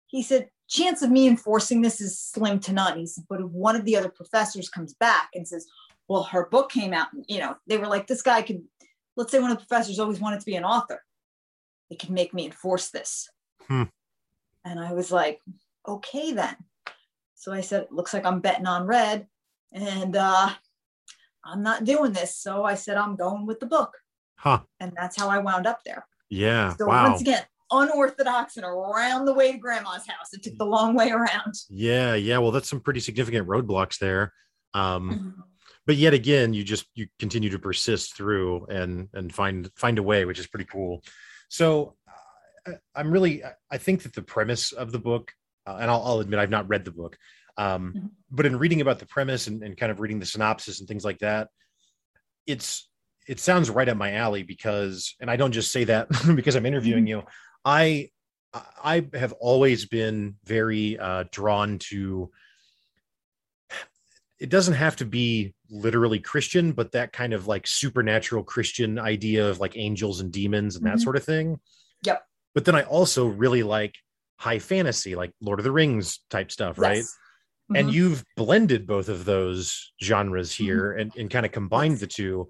he 0.09 0.25
said, 0.25 0.51
chance 0.69 1.01
of 1.03 1.13
me 1.13 1.29
enforcing 1.29 1.81
this 1.81 2.01
is 2.01 2.19
slim 2.19 2.59
to 2.61 2.73
none. 2.73 2.99
He 2.99 3.07
said, 3.07 3.25
but 3.29 3.41
if 3.41 3.47
one 3.47 3.77
of 3.77 3.85
the 3.85 3.97
other 3.97 4.09
professors 4.09 4.69
comes 4.69 4.95
back 4.95 5.29
and 5.35 5.47
says, 5.47 5.69
well, 6.09 6.25
her 6.25 6.47
book 6.47 6.73
came 6.73 6.93
out, 6.93 7.13
and, 7.13 7.25
you 7.29 7.39
know, 7.39 7.55
they 7.69 7.79
were 7.79 7.87
like, 7.87 8.09
this 8.09 8.23
guy 8.23 8.43
could, 8.43 8.63
let's 9.17 9.31
say 9.31 9.39
one 9.39 9.53
of 9.53 9.59
the 9.59 9.65
professors 9.65 10.01
always 10.01 10.19
wanted 10.19 10.41
to 10.41 10.47
be 10.47 10.57
an 10.57 10.65
author. 10.65 11.05
It 11.89 12.01
could 12.01 12.11
make 12.11 12.35
me 12.35 12.47
enforce 12.47 12.89
this. 12.89 13.31
Hmm. 13.69 13.85
And 14.65 14.81
I 14.81 14.93
was 14.93 15.13
like, 15.13 15.41
okay, 15.87 16.33
then. 16.33 16.57
So 17.39 17.53
I 17.53 17.61
said, 17.61 17.83
it 17.83 17.93
looks 17.93 18.13
like 18.13 18.27
I'm 18.27 18.41
betting 18.41 18.67
on 18.67 18.87
red. 18.87 19.27
And 19.73 20.17
uh, 20.17 20.51
I'm 21.45 21.63
not 21.63 21.85
doing 21.85 22.13
this. 22.13 22.37
So 22.37 22.65
I 22.65 22.75
said, 22.75 22.97
I'm 22.97 23.17
going 23.17 23.47
with 23.47 23.61
the 23.61 23.67
book. 23.67 23.97
Huh. 24.37 24.61
And 24.81 24.93
that's 24.97 25.17
how 25.17 25.29
I 25.29 25.39
wound 25.39 25.67
up 25.67 25.81
there. 25.85 26.07
Yeah. 26.29 26.75
So 26.77 26.87
wow. 26.87 27.11
once 27.11 27.21
again, 27.21 27.43
unorthodox 27.71 28.57
and 28.57 28.65
around 28.65 29.25
the 29.25 29.35
way 29.35 29.53
to 29.53 29.59
grandma's 29.59 30.07
house. 30.07 30.33
It 30.33 30.43
took 30.43 30.57
the 30.59 30.67
long 30.67 30.95
way 30.95 31.11
around. 31.11 31.55
Yeah, 31.69 32.15
yeah. 32.15 32.39
Well, 32.39 32.51
that's 32.51 32.69
some 32.69 32.81
pretty 32.81 33.01
significant 33.01 33.47
roadblocks 33.47 33.99
there. 33.99 34.33
Um, 34.75 35.11
mm-hmm. 35.11 35.41
But 35.87 35.97
yet 35.97 36.13
again, 36.13 36.53
you 36.53 36.65
just 36.65 36.87
you 36.95 37.09
continue 37.19 37.49
to 37.51 37.59
persist 37.59 38.15
through 38.15 38.67
and 38.67 39.09
and 39.15 39.35
find 39.35 39.71
find 39.75 39.99
a 39.99 40.03
way, 40.03 40.27
which 40.27 40.39
is 40.39 40.47
pretty 40.47 40.67
cool. 40.67 41.03
So 41.49 41.97
uh, 42.67 42.73
I'm 42.95 43.11
really 43.11 43.43
I 43.71 43.79
think 43.79 44.03
that 44.03 44.15
the 44.15 44.23
premise 44.23 44.73
of 44.73 44.93
the 44.93 44.99
book, 44.99 45.33
uh, 45.69 45.79
and 45.81 45.91
I'll, 45.91 46.03
I'll, 46.05 46.21
admit 46.21 46.41
I've 46.41 46.51
not 46.51 46.69
read 46.69 46.85
the 46.85 46.91
book, 46.91 47.19
um, 47.57 47.93
mm-hmm. 47.97 48.07
but 48.31 48.47
in 48.47 48.59
reading 48.59 48.81
about 48.81 48.99
the 48.99 49.07
premise 49.07 49.47
and, 49.47 49.63
and 49.63 49.77
kind 49.77 49.93
of 49.93 50.01
reading 50.01 50.19
the 50.19 50.27
synopsis 50.27 50.81
and 50.81 50.89
things 50.89 51.05
like 51.05 51.19
that, 51.19 51.49
it's 52.47 52.89
it 53.27 53.41
sounds 53.41 53.69
right 53.69 53.89
up 53.89 53.97
my 53.97 54.15
alley 54.15 54.43
because 54.43 55.15
and 55.21 55.31
i 55.31 55.37
don't 55.37 55.53
just 55.53 55.71
say 55.71 55.85
that 55.85 56.09
because 56.35 56.55
i'm 56.55 56.65
interviewing 56.65 57.05
mm-hmm. 57.05 57.21
you 57.21 57.27
I 57.65 58.11
I 58.55 59.07
have 59.13 59.33
always 59.35 59.85
been 59.87 60.37
very 60.45 60.99
uh, 60.99 61.25
drawn 61.31 61.79
to. 61.91 62.31
It 64.39 64.49
doesn't 64.49 64.75
have 64.75 64.97
to 64.97 65.05
be 65.05 65.55
literally 65.69 66.21
Christian, 66.21 66.73
but 66.73 66.93
that 66.93 67.13
kind 67.13 67.33
of 67.33 67.47
like 67.47 67.67
supernatural 67.67 68.45
Christian 68.45 68.99
idea 68.99 69.49
of 69.49 69.59
like 69.59 69.77
angels 69.77 70.21
and 70.21 70.33
demons 70.33 70.77
and 70.77 70.85
mm-hmm. 70.85 70.97
that 70.97 71.03
sort 71.03 71.17
of 71.17 71.25
thing. 71.25 71.61
Yep. 72.05 72.23
But 72.55 72.65
then 72.65 72.75
I 72.75 72.85
also 72.85 73.27
really 73.27 73.63
like 73.63 73.97
high 74.39 74.59
fantasy, 74.59 75.15
like 75.15 75.33
Lord 75.41 75.61
of 75.61 75.65
the 75.65 75.73
Rings 75.73 76.21
type 76.31 76.51
stuff, 76.51 76.79
right? 76.79 76.97
Yes. 76.97 77.17
Mm-hmm. 77.71 77.77
And 77.77 77.93
you've 77.93 78.25
blended 78.37 78.87
both 78.87 79.09
of 79.09 79.25
those 79.25 79.93
genres 80.03 80.53
mm-hmm. 80.53 80.65
here 80.65 80.91
mm-hmm. 80.91 81.01
and, 81.01 81.17
and 81.17 81.31
kind 81.31 81.45
of 81.45 81.53
combined 81.53 81.99
the 81.99 82.07
two 82.07 82.49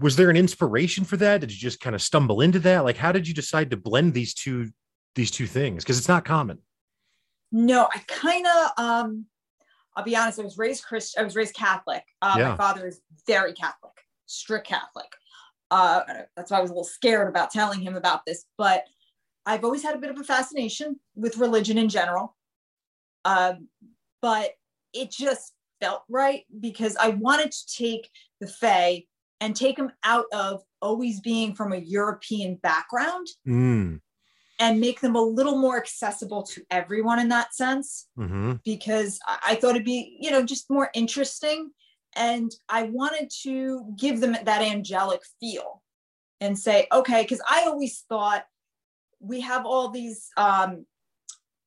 was 0.00 0.16
there 0.16 0.30
an 0.30 0.36
inspiration 0.36 1.04
for 1.04 1.16
that? 1.18 1.40
Did 1.40 1.52
you 1.52 1.58
just 1.58 1.80
kind 1.80 1.94
of 1.94 2.02
stumble 2.02 2.40
into 2.40 2.58
that? 2.60 2.84
Like, 2.84 2.96
how 2.96 3.12
did 3.12 3.28
you 3.28 3.34
decide 3.34 3.70
to 3.70 3.76
blend 3.76 4.14
these 4.14 4.34
two 4.34 4.70
these 5.14 5.30
two 5.30 5.46
things? 5.46 5.84
Because 5.84 5.98
it's 5.98 6.08
not 6.08 6.24
common. 6.24 6.58
No, 7.52 7.88
I 7.94 7.98
kind 8.08 8.46
of 8.46 8.70
um 8.78 9.26
I'll 9.96 10.04
be 10.04 10.16
honest, 10.16 10.40
I 10.40 10.42
was 10.42 10.58
raised 10.58 10.84
Christian, 10.84 11.20
I 11.20 11.24
was 11.24 11.36
raised 11.36 11.54
Catholic. 11.54 12.02
Uh, 12.20 12.34
yeah. 12.36 12.48
My 12.50 12.56
father 12.56 12.86
is 12.88 13.00
very 13.28 13.52
Catholic, 13.52 13.92
strict 14.26 14.66
Catholic. 14.66 15.06
Uh, 15.70 16.00
that's 16.36 16.50
why 16.50 16.58
I 16.58 16.60
was 16.60 16.70
a 16.70 16.74
little 16.74 16.84
scared 16.84 17.28
about 17.28 17.50
telling 17.50 17.80
him 17.80 17.96
about 17.96 18.26
this. 18.26 18.44
But 18.58 18.84
I've 19.46 19.64
always 19.64 19.82
had 19.82 19.94
a 19.94 19.98
bit 19.98 20.10
of 20.10 20.18
a 20.18 20.24
fascination 20.24 20.98
with 21.14 21.38
religion 21.38 21.78
in 21.78 21.88
general. 21.88 22.36
Um, 23.24 23.68
but 24.20 24.52
it 24.92 25.10
just 25.10 25.52
felt 25.80 26.02
right 26.08 26.44
because 26.60 26.96
I 26.96 27.08
wanted 27.08 27.52
to 27.52 27.74
take 27.74 28.10
the 28.40 28.46
Fae 28.46 29.04
and 29.40 29.54
take 29.54 29.76
them 29.76 29.92
out 30.04 30.26
of 30.32 30.62
always 30.80 31.20
being 31.20 31.54
from 31.54 31.72
a 31.72 31.78
European 31.78 32.54
background 32.56 33.26
mm. 33.46 34.00
and 34.58 34.80
make 34.80 35.00
them 35.00 35.16
a 35.16 35.20
little 35.20 35.58
more 35.58 35.76
accessible 35.76 36.42
to 36.44 36.62
everyone 36.70 37.18
in 37.18 37.28
that 37.28 37.54
sense. 37.54 38.08
Mm-hmm. 38.18 38.54
Because 38.64 39.18
I 39.46 39.56
thought 39.56 39.70
it'd 39.70 39.84
be, 39.84 40.16
you 40.20 40.30
know, 40.30 40.44
just 40.44 40.70
more 40.70 40.90
interesting. 40.94 41.70
And 42.16 42.50
I 42.68 42.84
wanted 42.84 43.30
to 43.42 43.84
give 43.98 44.20
them 44.20 44.36
that 44.44 44.62
angelic 44.62 45.22
feel 45.40 45.82
and 46.40 46.58
say, 46.58 46.86
okay, 46.92 47.22
because 47.22 47.42
I 47.48 47.64
always 47.64 48.04
thought 48.08 48.44
we 49.24 49.40
have 49.40 49.66
all 49.66 49.88
these 49.90 50.28
um, 50.36 50.86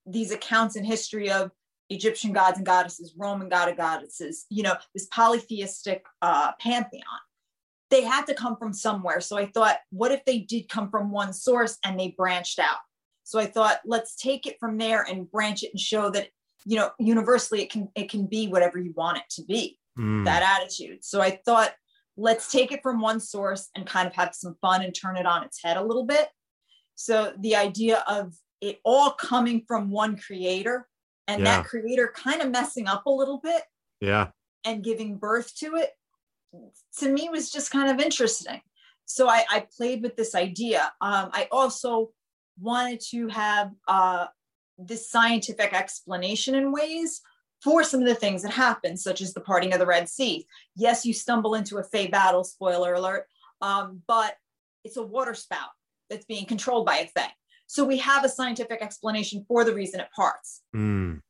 these 0.05 0.31
accounts 0.31 0.75
in 0.75 0.83
history 0.83 1.29
of 1.29 1.51
Egyptian 1.89 2.33
gods 2.33 2.57
and 2.57 2.65
goddesses, 2.65 3.13
Roman 3.17 3.49
god 3.49 3.69
and 3.69 3.77
goddesses, 3.77 4.45
you 4.49 4.63
know, 4.63 4.75
this 4.93 5.07
polytheistic 5.07 6.05
uh, 6.21 6.51
pantheon 6.59 7.03
they 7.89 8.01
had 8.03 8.25
to 8.25 8.33
come 8.33 8.57
from 8.57 8.73
somewhere. 8.73 9.21
So 9.21 9.37
I 9.37 9.45
thought, 9.45 9.77
what 9.91 10.11
if 10.11 10.23
they 10.25 10.39
did 10.39 10.69
come 10.69 10.89
from 10.89 11.11
one 11.11 11.33
source 11.33 11.77
and 11.85 11.99
they 11.99 12.13
branched 12.17 12.59
out? 12.59 12.77
So 13.23 13.39
I 13.39 13.45
thought, 13.45 13.79
let's 13.85 14.15
take 14.15 14.45
it 14.47 14.57
from 14.59 14.77
there 14.77 15.03
and 15.03 15.29
branch 15.29 15.63
it 15.63 15.71
and 15.71 15.79
show 15.79 16.09
that, 16.11 16.29
you 16.65 16.75
know, 16.77 16.91
universally 16.99 17.61
it 17.61 17.71
can 17.71 17.89
it 17.95 18.09
can 18.09 18.25
be 18.25 18.47
whatever 18.47 18.77
you 18.77 18.93
want 18.95 19.17
it 19.17 19.23
to 19.31 19.43
be. 19.43 19.79
Mm. 19.97 20.25
That 20.25 20.59
attitude. 20.59 21.03
So 21.03 21.21
I 21.21 21.39
thought, 21.45 21.73
let's 22.17 22.51
take 22.51 22.71
it 22.71 22.81
from 22.83 23.01
one 23.01 23.19
source 23.19 23.69
and 23.75 23.85
kind 23.85 24.07
of 24.07 24.13
have 24.15 24.33
some 24.33 24.55
fun 24.61 24.81
and 24.81 24.93
turn 24.93 25.17
it 25.17 25.25
on 25.25 25.43
its 25.43 25.61
head 25.63 25.77
a 25.77 25.83
little 25.83 26.05
bit. 26.05 26.27
So 26.97 27.31
the 27.39 27.55
idea 27.55 28.03
of 28.07 28.33
it 28.59 28.79
all 28.83 29.11
coming 29.11 29.63
from 29.67 29.91
one 29.91 30.17
creator 30.17 30.87
and 31.27 31.43
yeah. 31.43 31.57
that 31.57 31.67
creator 31.67 32.11
kind 32.15 32.41
of 32.41 32.49
messing 32.49 32.87
up 32.87 33.05
a 33.05 33.11
little 33.11 33.39
bit. 33.39 33.61
Yeah. 34.01 34.29
And 34.65 34.83
giving 34.83 35.17
birth 35.17 35.55
to 35.57 35.75
it 35.75 35.91
to 36.97 37.09
me 37.09 37.29
was 37.29 37.51
just 37.51 37.71
kind 37.71 37.91
of 37.91 38.03
interesting. 38.03 38.61
So 39.05 39.29
I, 39.29 39.45
I 39.49 39.67
played 39.77 40.01
with 40.01 40.15
this 40.15 40.33
idea. 40.33 40.91
Um, 40.99 41.29
I 41.31 41.47
also 41.51 42.09
wanted 42.59 42.99
to 43.11 43.27
have 43.27 43.71
uh, 43.87 44.25
this 44.79 45.09
scientific 45.09 45.73
explanation 45.73 46.55
in 46.55 46.71
ways 46.71 47.21
for 47.63 47.83
some 47.83 48.01
of 48.01 48.07
the 48.07 48.15
things 48.15 48.41
that 48.41 48.51
happen, 48.51 48.97
such 48.97 49.21
as 49.21 49.33
the 49.33 49.41
parting 49.41 49.71
of 49.71 49.79
the 49.79 49.85
Red 49.85 50.09
Sea. 50.09 50.47
Yes, 50.75 51.05
you 51.05 51.13
stumble 51.13 51.53
into 51.53 51.77
a 51.77 51.83
Fae 51.83 52.07
battle, 52.07 52.43
spoiler 52.43 52.95
alert, 52.95 53.27
um, 53.61 54.01
but 54.07 54.35
it's 54.83 54.97
a 54.97 55.03
water 55.03 55.35
spout 55.35 55.69
that's 56.09 56.25
being 56.25 56.45
controlled 56.45 56.85
by 56.85 56.97
a 56.97 57.07
thing. 57.07 57.29
So 57.67 57.83
we 57.83 57.97
have 57.97 58.23
a 58.23 58.29
scientific 58.29 58.81
explanation 58.81 59.45
for 59.47 59.63
the 59.63 59.73
reason 59.73 59.99
it 59.99 60.07
parts. 60.15 60.61
Mm. 60.75 61.21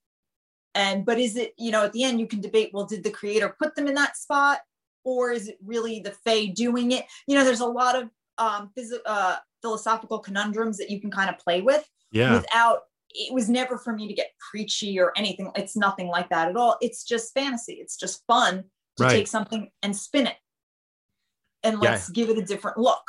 And 0.76 1.06
but 1.06 1.18
is 1.20 1.36
it, 1.36 1.54
you 1.58 1.72
know, 1.72 1.84
at 1.84 1.94
the 1.94 2.04
end 2.04 2.20
you 2.20 2.28
can 2.28 2.42
debate, 2.42 2.72
well, 2.74 2.86
did 2.86 3.04
the 3.04 3.10
creator 3.10 3.56
put 3.60 3.76
them 3.76 3.88
in 3.88 3.96
that 3.96 4.18
spot? 4.18 4.60
or 5.04 5.32
is 5.32 5.48
it 5.48 5.58
really 5.64 6.02
the 6.02 6.12
Fae 6.12 6.48
doing 6.48 6.92
it? 6.92 7.06
You 7.28 7.38
know, 7.38 7.46
there's 7.46 7.62
a 7.62 7.66
lot 7.66 7.96
of 7.96 8.10
um, 8.38 8.72
phys- 8.78 8.92
uh, 9.06 9.38
philosophical 9.62 10.20
conundrums 10.20 10.78
that 10.78 10.90
you 10.90 11.00
can 11.00 11.10
kind 11.10 11.30
of 11.30 11.38
play 11.38 11.62
with 11.62 11.90
Yeah. 12.12 12.34
without 12.34 12.82
it 13.12 13.34
was 13.34 13.48
never 13.50 13.78
for 13.78 13.94
me 13.94 14.08
to 14.10 14.14
get 14.14 14.32
preachy 14.52 15.00
or 15.00 15.14
anything 15.16 15.50
it's 15.56 15.78
nothing 15.78 16.08
like 16.08 16.30
that 16.30 16.50
at 16.50 16.58
all 16.58 16.78
it's 16.82 17.06
just 17.06 17.34
fantasy 17.34 17.76
it's 17.76 17.96
just 17.98 18.22
fun 18.28 18.66
to 18.98 19.04
Right. 19.04 19.12
take 19.12 19.28
something 19.28 19.72
and 19.82 19.96
spin 19.96 20.28
it 20.28 20.36
and 21.64 21.80
let's 21.80 22.10
give 22.10 22.30
it 22.30 22.38
a 22.38 22.42
different 22.44 22.78
look 22.78 23.02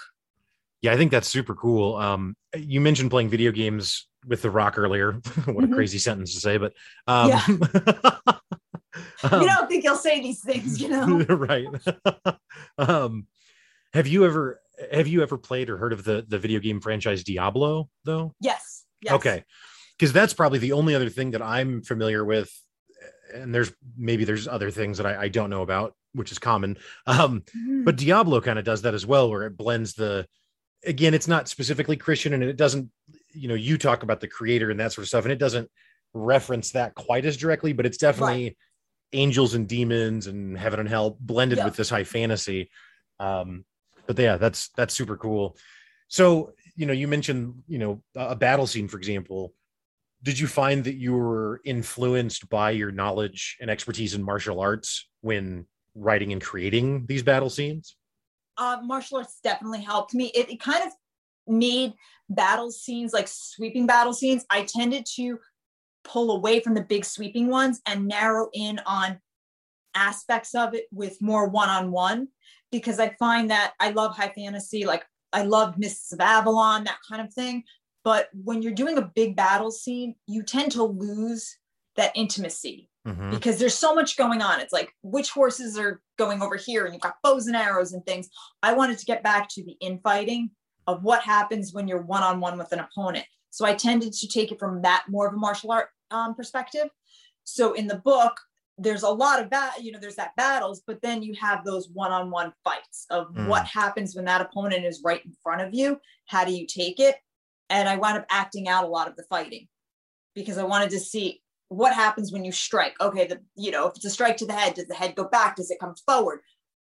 Yeah, 0.83 0.93
I 0.93 0.97
think 0.97 1.11
that's 1.11 1.29
super 1.29 1.55
cool. 1.55 1.97
Um, 1.97 2.37
you 2.57 2.81
mentioned 2.81 3.11
playing 3.11 3.29
video 3.31 3.51
games 3.51 4.07
with 4.27 4.43
The 4.43 4.51
Rock 4.51 4.79
earlier. 4.79 5.13
what 5.47 5.65
a 5.65 5.69
Mhm. 5.69 5.75
crazy 5.75 5.99
sentence 5.99 6.35
to 6.35 6.41
say, 6.41 6.57
but 6.59 6.73
um, 7.07 7.33
um, 9.23 9.43
you 9.43 9.49
don't 9.49 9.69
think 9.69 9.83
he'll 9.83 9.97
say 9.97 10.21
these 10.21 10.41
things 10.43 10.81
you 10.81 10.89
know 10.89 11.19
right. 11.29 11.67
um, 12.79 13.27
have 13.93 14.07
you 14.07 14.25
ever 14.25 14.61
have 14.93 15.09
you 15.09 15.23
ever 15.23 15.37
played 15.37 15.71
or 15.71 15.77
heard 15.77 15.93
of 15.93 16.05
the 16.05 16.25
the 16.29 16.39
video 16.39 16.61
game 16.61 16.81
franchise 16.81 17.25
Diablo 17.25 17.89
though? 18.05 18.35
yes 18.41 18.85
yes 19.01 19.15
Okay. 19.15 19.45
Because 19.99 20.13
that's 20.13 20.33
probably 20.35 20.61
the 20.61 20.73
only 20.73 20.95
other 20.95 21.09
thing 21.09 21.33
that 21.33 21.43
I'm 21.43 21.83
familiar 21.83 22.25
with. 22.25 22.51
And 23.35 23.53
there's 23.53 23.73
maybe 23.97 24.25
there's 24.25 24.47
other 24.47 24.71
things 24.71 24.99
that 24.99 25.07
I, 25.07 25.23
I 25.23 25.29
don't 25.29 25.51
know 25.51 25.63
about, 25.63 25.95
which 26.13 26.31
is 26.31 26.39
common. 26.39 26.79
Um, 27.07 27.43
Mhm. 27.57 27.85
but 27.85 27.97
Diablo 27.97 28.41
kind 28.41 28.61
of 28.61 28.65
does 28.65 28.83
that 28.83 28.95
as 28.95 29.05
well, 29.05 29.29
where 29.29 29.43
it 29.43 29.57
blends 29.57 29.95
the 29.95 30.27
again, 30.85 31.15
it's 31.15 31.29
not 31.29 31.49
specifically 31.49 31.97
Christian 31.97 32.33
and 32.33 32.43
it 32.43 32.57
doesn't, 32.57 32.91
you 33.33 33.49
know, 33.49 33.55
you 33.55 33.79
talk 33.79 34.03
about 34.03 34.21
the 34.21 34.29
creator 34.29 34.71
and 34.71 34.81
that 34.81 34.93
sort 34.93 35.03
of 35.05 35.09
stuff, 35.09 35.25
and 35.25 35.33
it 35.33 35.39
doesn't 35.39 35.71
reference 36.15 36.73
that 36.73 36.95
quite 36.95 37.25
as 37.25 37.37
directly, 37.37 37.73
but 37.73 37.87
it's 37.87 37.99
definitely 37.99 38.57
angels 39.13 39.55
and 39.55 39.69
demons 39.69 40.27
and 40.27 40.57
heaven 40.57 40.81
and 40.81 40.89
hell 40.89 41.17
blended 41.21 41.59
Yeah. 41.59 41.65
with 41.65 41.77
this 41.77 41.91
high 41.91 42.05
fantasy. 42.05 42.71
Um, 43.21 43.65
but 44.07 44.19
yeah, 44.19 44.37
that's 44.37 44.71
that's 44.77 44.95
super 44.95 45.17
cool. 45.17 45.57
So, 46.09 46.55
you 46.77 46.87
know, 46.87 46.93
you 46.95 47.09
mentioned, 47.09 47.63
you 47.67 47.79
know, 47.79 48.03
a 48.15 48.35
battle 48.37 48.67
scene, 48.67 48.89
for 48.89 48.97
example. 48.97 49.53
Did 50.23 50.39
you 50.39 50.47
find 50.49 50.83
that 50.85 50.95
you 50.97 51.15
were 51.15 51.61
influenced 51.65 52.49
by 52.49 52.73
your 52.73 52.91
knowledge 52.91 53.57
and 53.61 53.71
expertise 53.71 54.15
in 54.15 54.23
martial 54.23 54.59
arts 54.59 55.09
when 55.21 55.67
writing 55.95 56.33
and 56.33 56.43
creating 56.43 57.07
these 57.07 57.23
battle 57.23 57.51
scenes? 57.51 57.95
Uh, 58.59 58.79
martial 58.83 59.19
arts 59.19 59.39
definitely 59.43 59.83
helped 59.83 60.15
me. 60.15 60.27
It, 60.35 60.51
it 60.51 60.61
kind 60.61 60.85
of 60.85 60.93
made 61.47 61.95
battle 62.29 62.71
scenes 62.71 63.13
like 63.13 63.29
sweeping 63.29 63.87
battle 63.87 64.13
scenes. 64.13 64.45
I 64.51 64.65
tended 64.65 65.07
to 65.17 65.39
pull 66.05 66.33
away 66.33 66.61
from 66.61 66.75
the 66.75 66.83
big 66.83 67.05
sweeping 67.05 67.49
ones 67.49 67.81
and 67.87 68.07
narrow 68.07 68.49
in 68.53 68.81
on 68.87 69.21
aspects 69.95 70.55
of 70.55 70.75
it 70.75 70.87
with 70.93 71.21
more 71.21 71.49
one 71.49 71.69
on 71.69 71.91
one 71.91 72.29
because 72.71 73.01
I 73.01 73.15
find 73.19 73.51
that 73.51 73.73
I 73.81 73.91
love 73.91 74.17
high 74.17 74.29
fantasy, 74.31 74.85
like 74.85 75.05
I 75.33 75.43
love 75.43 75.79
Mists 75.79 76.13
of 76.13 76.21
Avalon, 76.21 76.85
that 76.85 76.99
kind 77.09 77.23
of 77.27 77.33
thing. 77.33 77.65
But 78.05 78.29
when 78.33 78.63
you're 78.63 78.73
doing 78.73 78.99
a 78.99 79.03
big 79.15 79.37
battle 79.37 79.71
scene, 79.71 80.15
you 80.27 80.43
tend 80.43 80.73
to 80.73 80.83
lose 80.83 81.57
that 81.97 82.13
intimacy 82.15 82.89
Mhm. 83.07 83.31
because 83.31 83.59
there's 83.59 83.75
so 83.75 83.95
much 83.95 84.17
going 84.17 84.41
on. 84.43 84.61
It's 84.61 84.73
like 84.73 84.95
which 85.03 85.31
horses 85.31 85.79
are 85.79 86.01
going 86.19 86.43
over 86.43 86.57
here, 86.57 86.85
and 86.85 86.93
you've 86.93 87.03
got 87.03 87.17
bows 87.23 87.47
and 87.47 87.57
arrows 87.57 87.93
and 87.95 88.05
things. 88.05 88.29
I 88.63 88.75
wanted 88.75 88.99
to 88.99 89.07
get 89.07 89.23
back 89.23 89.49
to 89.51 89.65
the 89.65 89.77
infighting 89.81 90.51
of 90.87 91.03
what 91.03 91.23
happens 91.23 91.73
when 91.73 91.89
you're 91.89 92.03
one 92.03 92.23
on 92.23 92.41
one 92.41 92.59
with 92.59 92.73
an 92.73 92.81
opponent. 92.81 93.25
So 93.51 93.65
I 93.65 93.75
tended 93.75 94.13
to 94.13 94.29
take 94.29 94.53
it 94.53 94.59
from 94.59 94.83
that 94.83 95.05
more 95.09 95.27
of 95.27 95.35
a 95.35 95.39
martial 95.39 95.73
art 95.73 95.89
um, 96.11 96.35
perspective. 96.35 96.89
So 97.45 97.73
in 97.73 97.87
the 97.87 97.97
book, 97.97 98.39
there's 98.77 99.03
a 99.03 99.09
lot 99.09 99.43
of 99.43 99.51
that, 99.51 99.83
you 99.83 99.91
know, 99.91 99.99
there's 99.99 100.17
that 100.17 100.37
battles, 100.37 100.83
but 100.87 101.01
then 101.03 101.23
you 101.23 101.35
have 101.41 101.65
those 101.65 101.89
one 101.89 102.13
on 102.13 102.31
one 102.31 102.53
fights 102.63 103.07
of 103.11 103.29
Mm. 103.29 103.49
what 103.49 103.67
happens 103.67 104.15
when 104.15 104.25
that 104.27 104.41
opponent 104.41 104.85
is 104.85 105.03
right 105.03 105.25
in 105.25 105.33
front 105.43 105.63
of 105.63 105.75
you. 105.75 105.99
How 106.27 106.45
do 106.45 106.53
you 106.53 106.67
take 106.67 107.01
it? 107.01 107.17
And 107.71 107.89
I 107.89 107.97
wound 107.97 108.19
up 108.19 108.27
acting 108.31 108.69
out 108.69 108.85
a 108.85 108.89
lot 108.89 109.09
of 109.09 109.17
the 109.17 109.25
fighting 109.25 109.67
because 110.35 110.59
I 110.59 110.63
wanted 110.63 110.91
to 110.91 111.01
see 111.01 111.43
what 111.69 111.95
happens 111.95 112.33
when 112.33 112.45
you 112.45 112.53
strike. 112.53 112.95
Okay, 113.01 113.27
the 113.27 113.41
you 113.57 113.71
know, 113.71 113.87
if 113.87 113.97
it's 113.97 114.05
a 114.05 114.11
strike 114.11 114.37
to 114.39 114.47
the 114.47 114.53
head, 114.53 114.75
does 114.75 114.87
the 114.87 114.95
head 114.95 115.15
go 115.15 115.25
back? 115.25 115.57
Does 115.57 115.71
it 115.71 115.81
come 115.81 115.95
forward? 116.07 116.41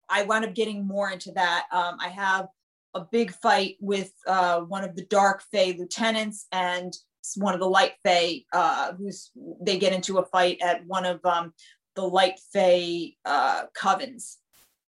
I 0.10 0.24
wound 0.24 0.46
up 0.46 0.54
getting 0.54 0.86
more 0.86 1.10
into 1.10 1.32
that. 1.34 1.66
Um, 1.72 1.98
I 2.00 2.10
have 2.10 2.48
a 2.94 3.02
big 3.02 3.32
fight 3.32 3.78
with 3.80 4.12
uh, 4.28 4.62
one 4.62 4.84
of 4.84 4.96
the 4.96 5.06
dark 5.06 5.44
Fae 5.52 5.76
lieutenants 5.78 6.48
and 6.52 6.96
one 7.36 7.54
of 7.54 7.60
the 7.60 7.70
light 7.70 7.94
Fae, 8.04 8.44
uh, 8.54 8.94
who's 8.94 9.32
they 9.62 9.78
get 9.78 9.94
into 9.94 10.20
a 10.20 10.26
fight 10.26 10.60
at 10.62 10.86
one 10.86 11.06
of 11.06 11.24
um, 11.26 11.54
the 11.96 12.04
light 12.04 12.40
Fae 12.54 13.14
uh, 13.26 13.64
covens, 13.78 14.36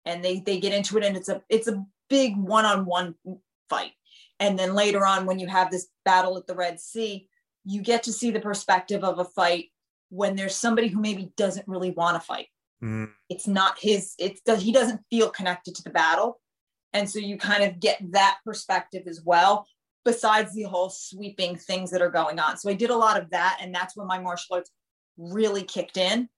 and 0.05 0.23
they 0.23 0.39
they 0.41 0.59
get 0.59 0.73
into 0.73 0.97
it, 0.97 1.03
and 1.03 1.17
it's 1.17 1.29
a 1.29 1.41
it's 1.49 1.67
a 1.67 1.85
big 2.09 2.37
one 2.37 2.65
on 2.65 2.85
one 2.85 3.15
fight. 3.69 3.91
And 4.39 4.57
then 4.59 4.75
later 4.75 5.05
on, 5.05 5.25
when 5.25 5.39
you 5.39 5.47
have 5.47 5.71
this 5.71 5.87
battle 6.05 6.37
at 6.37 6.45
the 6.45 6.55
Red 6.55 6.79
Sea, 6.79 7.27
you 7.65 7.81
get 7.81 8.03
to 8.03 8.13
see 8.13 8.31
the 8.31 8.39
perspective 8.39 9.03
of 9.03 9.17
a 9.19 9.25
fight 9.25 9.65
when 10.09 10.35
there's 10.35 10.55
somebody 10.55 10.87
who 10.87 11.01
maybe 11.01 11.31
doesn't 11.35 11.67
really 11.67 11.91
want 11.91 12.15
to 12.15 12.25
fight. 12.25 12.47
Mm, 12.83 13.09
it's 13.29 13.47
not 13.47 13.77
his 13.79 14.13
it's 14.19 14.41
does 14.41 14.61
he 14.61 14.71
doesn't 14.71 15.01
feel 15.09 15.29
connected 15.29 15.75
to 15.75 15.83
the 15.83 15.89
battle. 15.89 16.39
And 16.93 17.09
so 17.09 17.19
you 17.19 17.37
kind 17.37 17.63
of 17.63 17.79
get 17.79 17.99
that 18.11 18.37
perspective 18.45 19.03
as 19.07 19.21
well 19.23 19.67
besides 20.05 20.53
the 20.53 20.63
whole 20.63 20.89
sweeping 20.89 21.57
things 21.57 21.91
that 21.91 22.01
are 22.01 22.09
going 22.09 22.39
on. 22.39 22.57
So 22.57 22.69
i 22.69 22.73
did 22.73 22.91
a 22.91 22.95
lot 22.95 23.19
of 23.21 23.29
that 23.31 23.57
and 23.61 23.73
that's 23.73 23.97
when 23.97 24.07
my 24.07 24.19
martial 24.19 24.55
arts 24.55 24.71
really 25.17 25.63
kicked 25.63 25.97
in. 25.97 26.29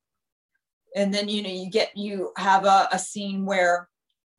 And 0.96 1.14
then 1.14 1.30
you 1.30 1.44
know 1.44 1.50
you 1.50 1.70
get 1.70 1.96
you 1.96 2.32
have 2.38 2.66
a, 2.66 2.88
a 2.92 3.00
scene 3.00 3.46
where 3.46 3.90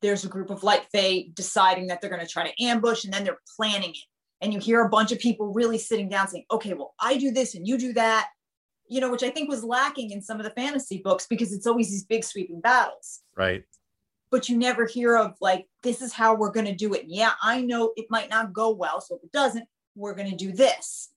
there's 0.01 0.25
a 0.25 0.29
group 0.29 0.49
of 0.49 0.63
light 0.63 0.87
fae 0.91 1.27
deciding 1.35 1.87
that 1.87 2.01
they're 2.01 2.09
going 2.09 2.25
to 2.25 2.31
try 2.31 2.47
to 2.47 2.63
ambush 2.63 3.03
and 3.03 3.13
then 3.13 3.23
they're 3.23 3.39
planning 3.55 3.91
it. 3.91 3.97
And 4.41 4.51
you 4.51 4.59
hear 4.59 4.81
a 4.81 4.89
bunch 4.89 5.11
of 5.11 5.19
people 5.19 5.53
really 5.53 5.77
sitting 5.77 6.09
down 6.09 6.27
saying 6.27 6.45
okay 6.51 6.73
well 6.73 6.95
i 6.99 7.15
do 7.15 7.31
this 7.31 7.53
and 7.53 7.67
you 7.67 7.77
do 7.77 7.93
that 7.93 8.27
you 8.91 8.99
know 9.01 9.09
which 9.09 9.23
i 9.23 9.29
think 9.29 9.49
was 9.49 9.63
lacking 9.63 10.11
in 10.11 10.21
some 10.21 10.37
of 10.37 10.43
the 10.43 10.51
fantasy 10.51 10.99
books 11.03 11.25
because 11.27 11.53
it's 11.53 11.65
always 11.65 11.89
these 11.89 12.03
big 12.03 12.23
sweeping 12.23 12.59
battles 12.61 13.21
right. 13.35 13.63
but 14.29 14.49
you 14.49 14.57
never 14.57 14.85
hear 14.85 15.15
of 15.17 15.35
like 15.41 15.65
this 15.81 16.01
is 16.01 16.13
how 16.13 16.35
we're 16.35 16.51
going 16.51 16.65
to 16.65 16.75
do 16.75 16.93
it 16.93 17.03
and 17.03 17.11
yeah 17.11 17.31
i 17.41 17.61
know 17.61 17.91
it 17.95 18.05
might 18.09 18.29
not 18.29 18.53
go 18.53 18.69
well 18.69 18.99
so 19.01 19.15
if 19.15 19.23
it 19.23 19.31
doesn't 19.31 19.65
we're 19.95 20.13
going 20.13 20.29
to 20.29 20.35
do 20.35 20.51
this 20.51 21.13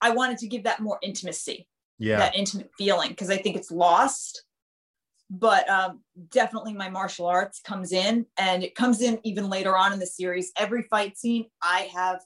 i 0.00 0.10
wanted 0.10 0.38
to 0.38 0.46
give 0.46 0.62
that 0.64 0.80
more 0.80 0.98
intimacy 1.02 1.66
Yeah. 1.98 2.18
that 2.18 2.34
intimate 2.36 2.70
feeling 2.78 3.10
because 3.10 3.28
I 3.30 3.36
think 3.36 3.56
it's 3.56 3.70
lost. 3.70 4.44
But 5.32 5.68
um, 5.68 6.00
definitely 6.30 6.72
my 6.72 6.88
martial 6.90 7.26
arts 7.26 7.60
comes 7.60 7.92
in 7.92 8.26
and 8.36 8.64
it 8.64 8.74
comes 8.74 9.00
in 9.00 9.20
even 9.22 9.48
later 9.48 9.76
on 9.76 9.92
in 9.92 10.00
the 10.00 10.06
series. 10.06 10.50
Every 10.56 10.82
fight 10.90 11.16
scene 11.18 11.44
I 11.62 11.88
have 11.94 12.20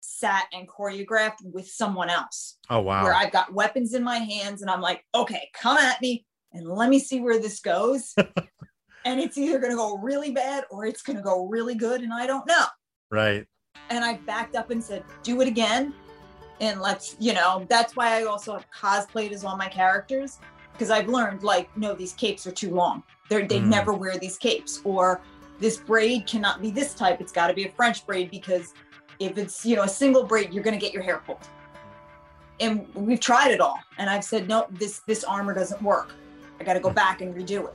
sat 0.00 0.44
and 0.52 0.68
choreographed 0.68 1.42
with 1.42 1.68
someone 1.68 2.08
else 2.10 2.58
oh 2.70 2.80
wow. 2.80 3.02
where 3.04 3.14
I've 3.14 3.32
got 3.32 3.52
weapons 3.52 3.94
in 3.94 4.02
my 4.02 4.18
hands 4.18 4.62
and 4.62 4.70
I'm 4.70 4.80
like, 4.80 5.04
okay, 5.14 5.50
come 5.54 5.76
at 5.78 6.00
me 6.00 6.24
and 6.52 6.66
let 6.66 6.88
me 6.88 6.98
see 6.98 7.20
where 7.20 7.38
this 7.38 7.60
goes. 7.60 8.14
and 9.04 9.20
it's 9.20 9.36
either 9.38 9.58
going 9.58 9.70
to 9.72 9.76
go 9.76 9.98
really 9.98 10.30
bad 10.30 10.64
or 10.70 10.86
it's 10.86 11.02
going 11.02 11.16
to 11.16 11.22
go 11.22 11.46
really 11.46 11.74
good. 11.74 12.00
And 12.02 12.12
I 12.12 12.26
don't 12.26 12.46
know 12.46 12.64
right. 13.10 13.44
and 13.90 14.04
I 14.04 14.14
backed 14.18 14.54
up 14.56 14.70
and 14.70 14.82
said, 14.82 15.04
"Do 15.22 15.40
it 15.40 15.48
again." 15.48 15.94
And 16.60 16.80
let's, 16.80 17.14
you 17.20 17.34
know, 17.34 17.64
that's 17.68 17.94
why 17.94 18.18
I 18.18 18.24
also 18.24 18.52
have 18.52 18.66
cosplayed 18.72 19.30
as 19.30 19.44
all 19.44 19.56
my 19.56 19.68
characters 19.68 20.38
because 20.72 20.90
I've 20.90 21.08
learned, 21.08 21.42
like, 21.44 21.74
no, 21.76 21.94
these 21.94 22.12
capes 22.14 22.46
are 22.46 22.52
too 22.52 22.74
long. 22.74 23.02
They're, 23.28 23.46
they 23.46 23.60
Mm. 23.60 23.66
never 23.66 23.92
wear 23.92 24.16
these 24.18 24.36
capes, 24.38 24.80
or 24.84 25.20
this 25.60 25.76
braid 25.76 26.26
cannot 26.26 26.60
be 26.62 26.70
this 26.70 26.94
type. 26.94 27.20
It's 27.20 27.32
got 27.32 27.48
to 27.48 27.54
be 27.54 27.66
a 27.66 27.70
French 27.70 28.04
braid 28.06 28.30
because 28.30 28.74
if 29.18 29.36
it's, 29.38 29.64
you 29.66 29.76
know, 29.76 29.82
a 29.82 29.88
single 29.88 30.24
braid, 30.24 30.52
you're 30.52 30.62
going 30.62 30.78
to 30.78 30.80
get 30.84 30.92
your 30.92 31.02
hair 31.02 31.22
pulled. 31.26 31.46
And 32.60 32.86
we've 32.94 33.20
tried 33.20 33.52
it 33.52 33.60
all, 33.60 33.78
and 33.98 34.10
I've 34.10 34.24
said, 34.24 34.48
no, 34.48 34.66
this 34.70 34.98
this 35.00 35.22
armor 35.22 35.54
doesn't 35.54 35.80
work. 35.80 36.10
I 36.60 36.64
got 36.64 36.74
to 36.74 36.80
go 36.80 36.90
back 36.90 37.20
and 37.20 37.34
redo 37.34 37.68
it 37.68 37.74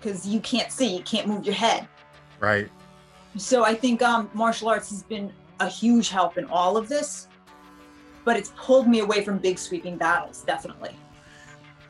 because 0.00 0.26
you 0.26 0.38
can't 0.40 0.70
see, 0.70 0.96
you 0.96 1.02
can't 1.02 1.26
move 1.26 1.44
your 1.44 1.54
head 1.54 1.86
Right. 2.38 2.68
so 3.36 3.64
i 3.64 3.74
think 3.74 4.00
um, 4.00 4.30
martial 4.32 4.68
arts 4.68 4.88
has 4.88 5.02
been 5.02 5.30
a 5.58 5.68
huge 5.68 6.08
help 6.08 6.38
in 6.38 6.46
all 6.46 6.76
of 6.78 6.88
this 6.88 7.28
but 8.24 8.34
it's 8.36 8.50
pulled 8.56 8.88
me 8.88 9.00
away 9.00 9.22
from 9.22 9.36
big 9.36 9.58
sweeping 9.58 9.98
battles 9.98 10.42
definitely 10.46 10.94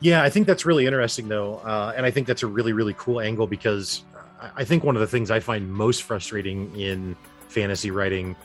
Yeah, 0.01 0.23
I 0.23 0.29
think 0.31 0.45
that's 0.47 0.65
really 0.65 0.85
interesting, 0.87 1.27
though, 1.29 1.57
uh, 1.63 1.93
and 1.95 2.05
I 2.07 2.11
think 2.11 2.25
that's 2.27 2.41
a 2.43 2.47
really, 2.47 2.73
really 2.73 2.95
cool 2.97 3.21
angle 3.21 3.45
because 3.47 4.03
I- 4.41 4.49
I 4.57 4.63
think 4.65 4.83
one 4.83 4.95
of 4.95 4.99
the 5.01 5.07
things 5.07 5.29
I 5.31 5.39
find 5.39 5.71
most 5.71 6.03
frustrating 6.03 6.75
in 6.75 7.15
fantasy 7.49 7.91
writing, 7.91 8.35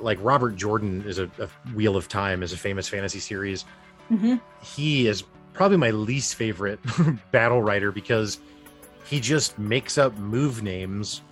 like 0.00 0.18
Robert 0.20 0.56
Jordan 0.56 1.04
is 1.06 1.18
a, 1.18 1.30
a 1.38 1.48
Wheel 1.74 1.96
of 1.96 2.08
Time, 2.08 2.42
is 2.42 2.52
a 2.52 2.56
famous 2.56 2.88
fantasy 2.88 3.20
series. 3.20 3.64
Mm-hmm. 4.10 4.36
He 4.62 5.06
is 5.06 5.24
probably 5.52 5.76
my 5.76 5.90
least 5.90 6.34
favorite 6.34 6.78
battle 7.32 7.62
writer 7.62 7.90
because 7.92 8.38
he 9.04 9.20
just 9.20 9.58
makes 9.58 9.98
up 9.98 10.16
move 10.18 10.62
names 10.62 11.22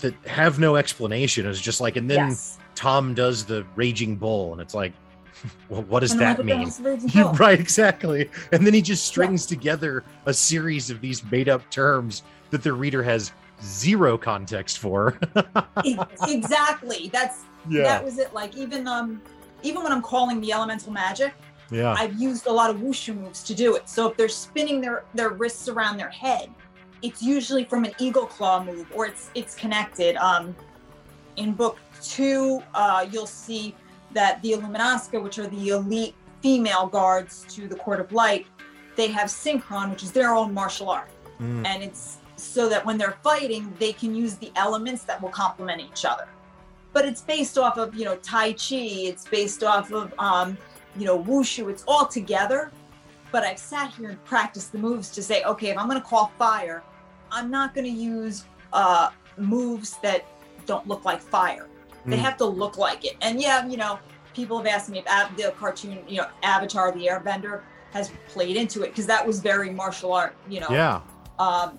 that 0.00 0.14
have 0.26 0.58
no 0.58 0.76
explanation. 0.76 1.46
It's 1.46 1.60
just 1.60 1.80
like, 1.80 1.96
and 1.96 2.10
then 2.10 2.28
yes 2.30 2.58
Tom 2.74 3.14
does 3.14 3.44
the 3.44 3.66
Raging 3.76 4.16
Bull, 4.16 4.52
and 4.52 4.60
it's 4.60 4.74
like, 4.74 4.92
well, 5.68 5.82
what 5.82 6.00
does 6.00 6.16
that 6.16 6.18
like, 6.18 6.28
what 6.28 6.36
the 6.38 6.44
mean? 6.44 6.58
hell's 6.58 6.78
the 6.78 6.84
Raging 6.84 7.10
Yeah, 7.14 7.22
Bull? 7.24 7.32
right, 7.34 7.60
exactly. 7.60 8.30
And 8.50 8.66
then 8.66 8.74
he 8.74 8.82
just 8.82 9.04
strings 9.04 9.46
together 9.46 10.04
a 10.26 10.34
series 10.34 10.90
of 10.90 11.00
these 11.00 11.22
made 11.30 11.48
up 11.48 11.68
terms 11.70 12.22
that 12.50 12.62
the 12.62 12.72
reader 12.72 13.02
has 13.02 13.32
zero 13.62 14.18
context 14.18 14.78
for. 14.78 15.18
Exactly 16.26 17.08
that's 17.12 17.42
Yeah. 17.68 17.82
That 17.82 18.04
was 18.04 18.18
it. 18.18 18.32
Like 18.34 18.56
even 18.56 18.86
um 18.86 19.20
even 19.62 19.82
when 19.82 19.92
I'm 19.92 20.02
calling 20.02 20.40
the 20.40 20.52
elemental 20.52 20.92
magic, 20.92 21.32
Yeah. 21.70 21.92
I've 21.92 22.20
used 22.20 22.46
a 22.46 22.52
lot 22.52 22.70
of 22.70 22.76
wushu 22.78 23.16
moves 23.18 23.42
to 23.44 23.54
do 23.54 23.76
it. 23.76 23.88
So 23.88 24.08
if 24.10 24.16
they're 24.16 24.28
spinning 24.28 24.80
their 24.80 25.04
their 25.14 25.30
wrists 25.30 25.68
around 25.68 25.96
their 25.98 26.10
head, 26.10 26.50
it's 27.02 27.22
usually 27.22 27.64
from 27.64 27.84
an 27.84 27.92
eagle 27.98 28.26
claw 28.26 28.62
move 28.62 28.86
or 28.94 29.06
it's 29.06 29.30
it's 29.34 29.54
connected. 29.54 30.16
Um, 30.16 30.54
in 31.36 31.52
book 31.52 31.78
two, 32.02 32.62
uh, 32.74 33.06
you'll 33.10 33.26
see 33.26 33.74
that 34.12 34.42
the 34.42 34.52
Illuminaska, 34.52 35.22
which 35.22 35.38
are 35.38 35.46
the 35.46 35.68
elite 35.68 36.14
female 36.42 36.86
guards 36.86 37.46
to 37.48 37.66
the 37.68 37.76
Court 37.76 38.00
of 38.00 38.12
Light, 38.12 38.46
they 38.96 39.08
have 39.08 39.28
synchron, 39.30 39.90
which 39.90 40.02
is 40.02 40.12
their 40.12 40.34
own 40.34 40.52
martial 40.52 40.90
art, 40.90 41.08
Mm, 41.40 41.64
and 41.66 41.82
it's 41.82 42.18
so 42.36 42.68
that 42.68 42.84
when 42.84 42.98
they're 42.98 43.16
fighting, 43.22 43.72
they 43.78 43.92
can 43.92 44.14
use 44.14 44.34
the 44.36 44.52
elements 44.56 45.04
that 45.04 45.22
will 45.22 45.30
complement 45.30 45.80
each 45.80 46.04
other. 46.04 46.28
But 46.92 47.06
it's 47.06 47.22
based 47.22 47.56
off 47.58 47.78
of 47.78 47.94
you 47.94 48.04
know 48.04 48.16
Tai 48.16 48.52
Chi. 48.52 48.76
It's 49.10 49.26
based 49.26 49.62
off 49.62 49.92
of 49.92 50.12
um, 50.18 50.56
you 50.96 51.06
know 51.06 51.18
wushu. 51.22 51.70
It's 51.70 51.84
all 51.88 52.06
together. 52.06 52.70
But 53.30 53.44
I've 53.44 53.58
sat 53.58 53.94
here 53.94 54.10
and 54.10 54.22
practiced 54.24 54.72
the 54.72 54.78
moves 54.78 55.08
to 55.12 55.22
say, 55.22 55.42
okay, 55.44 55.70
if 55.70 55.78
I'm 55.78 55.88
going 55.88 55.98
to 56.00 56.06
call 56.06 56.30
fire, 56.38 56.82
I'm 57.30 57.50
not 57.50 57.74
going 57.74 57.86
to 57.86 57.90
use 57.90 58.44
uh, 58.74 59.08
moves 59.38 59.96
that 60.02 60.26
don't 60.66 60.86
look 60.86 61.06
like 61.06 61.20
fire. 61.22 61.66
They 62.04 62.16
Mm. 62.16 62.20
have 62.20 62.36
to 62.38 62.44
look 62.44 62.76
like 62.76 63.06
it. 63.06 63.16
And 63.22 63.40
yeah, 63.40 63.66
you 63.66 63.78
know, 63.78 63.98
people 64.34 64.58
have 64.58 64.66
asked 64.66 64.90
me 64.90 64.98
if 64.98 65.06
Av- 65.06 65.34
the 65.36 65.54
cartoon, 65.58 66.04
you 66.06 66.18
know, 66.18 66.26
Avatar, 66.42 66.92
the 66.92 67.06
Airbender, 67.06 67.62
has 67.92 68.10
played 68.28 68.56
into 68.56 68.82
it 68.82 68.88
because 68.88 69.06
that 69.06 69.26
was 69.26 69.40
very 69.40 69.70
martial 69.70 70.12
art, 70.12 70.34
you 70.48 70.60
know, 70.60 70.68
yeah. 70.70 71.00
um, 71.38 71.78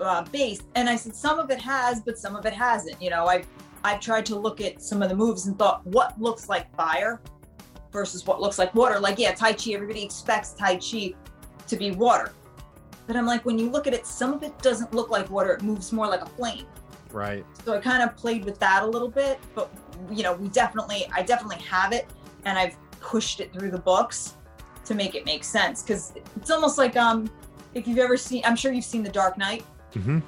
uh, 0.00 0.24
based. 0.32 0.62
And 0.74 0.88
I 0.88 0.96
said 0.96 1.14
some 1.14 1.38
of 1.38 1.50
it 1.52 1.60
has, 1.60 2.00
but 2.00 2.18
some 2.18 2.34
of 2.34 2.44
it 2.44 2.52
hasn't. 2.52 3.00
You 3.00 3.10
know, 3.10 3.26
I've 3.26 3.46
I've 3.84 4.00
tried 4.00 4.26
to 4.26 4.36
look 4.38 4.60
at 4.60 4.82
some 4.82 5.02
of 5.02 5.08
the 5.08 5.16
moves 5.16 5.46
and 5.46 5.58
thought 5.58 5.86
what 5.86 6.20
looks 6.20 6.48
like 6.48 6.74
fire 6.76 7.20
versus 7.92 8.26
what 8.26 8.40
looks 8.40 8.58
like 8.58 8.74
water. 8.74 8.98
Like 8.98 9.18
yeah, 9.18 9.34
Tai 9.34 9.52
Chi. 9.52 9.72
Everybody 9.72 10.04
expects 10.04 10.52
Tai 10.52 10.76
Chi 10.76 11.14
to 11.66 11.76
be 11.76 11.90
water, 11.92 12.32
but 13.06 13.16
I'm 13.16 13.26
like 13.26 13.44
when 13.44 13.58
you 13.58 13.70
look 13.70 13.86
at 13.86 13.94
it, 13.94 14.06
some 14.06 14.32
of 14.32 14.42
it 14.42 14.56
doesn't 14.62 14.92
look 14.92 15.10
like 15.10 15.30
water. 15.30 15.52
It 15.52 15.62
moves 15.62 15.92
more 15.92 16.06
like 16.06 16.20
a 16.20 16.26
flame. 16.26 16.66
Right. 17.12 17.46
So 17.64 17.74
I 17.74 17.78
kind 17.78 18.02
of 18.02 18.16
played 18.16 18.44
with 18.44 18.58
that 18.58 18.82
a 18.82 18.86
little 18.86 19.08
bit, 19.08 19.38
but 19.54 19.70
you 20.10 20.22
know, 20.22 20.34
we 20.34 20.48
definitely, 20.48 21.06
I 21.14 21.22
definitely 21.22 21.62
have 21.64 21.92
it, 21.92 22.06
and 22.44 22.58
I've 22.58 22.76
pushed 23.00 23.40
it 23.40 23.52
through 23.52 23.70
the 23.70 23.78
books 23.78 24.34
to 24.84 24.94
make 24.94 25.14
it 25.14 25.24
make 25.24 25.44
sense 25.44 25.82
because 25.82 26.12
it's 26.36 26.50
almost 26.50 26.78
like 26.78 26.96
um, 26.96 27.30
if 27.74 27.88
you've 27.88 27.98
ever 27.98 28.16
seen, 28.16 28.42
I'm 28.44 28.56
sure 28.56 28.72
you've 28.72 28.84
seen 28.84 29.02
The 29.02 29.10
Dark 29.10 29.38
Knight. 29.38 29.64
Mm-hmm. 29.94 30.18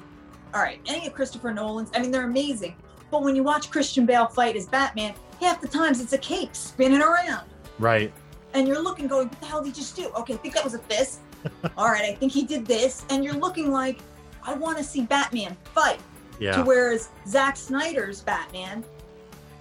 All 0.53 0.61
right, 0.61 0.79
any 0.87 1.05
of 1.05 1.13
Christopher 1.13 1.53
Nolan's, 1.53 1.91
I 1.93 1.99
mean, 1.99 2.11
they're 2.11 2.23
amazing, 2.23 2.75
but 3.11 3.23
when 3.23 3.35
you 3.35 3.43
watch 3.43 3.69
Christian 3.71 4.05
Bale 4.05 4.27
fight 4.27 4.55
as 4.55 4.65
Batman, 4.65 5.13
half 5.41 5.61
the 5.61 5.67
times 5.67 6.01
it's 6.01 6.13
a 6.13 6.17
cape 6.17 6.55
spinning 6.55 7.01
around, 7.01 7.45
Right. 7.77 8.11
and 8.53 8.67
you're 8.67 8.81
looking, 8.81 9.07
going, 9.07 9.27
what 9.29 9.39
the 9.39 9.45
hell 9.45 9.61
did 9.63 9.67
he 9.75 9.81
just 9.81 9.95
do? 9.95 10.09
Okay, 10.15 10.33
I 10.33 10.37
think 10.37 10.53
that 10.55 10.63
was 10.63 10.73
a 10.73 10.79
fist. 10.79 11.19
All 11.77 11.87
right, 11.87 12.03
I 12.03 12.13
think 12.15 12.31
he 12.31 12.43
did 12.43 12.65
this, 12.65 13.05
and 13.09 13.23
you're 13.23 13.33
looking 13.35 13.71
like, 13.71 13.99
I 14.43 14.53
want 14.53 14.77
to 14.77 14.83
see 14.83 15.01
Batman 15.03 15.55
fight 15.73 15.99
Yeah. 16.39 16.57
to 16.57 16.63
whereas 16.63 17.09
Zack 17.27 17.55
Snyder's 17.57 18.21
Batman, 18.21 18.83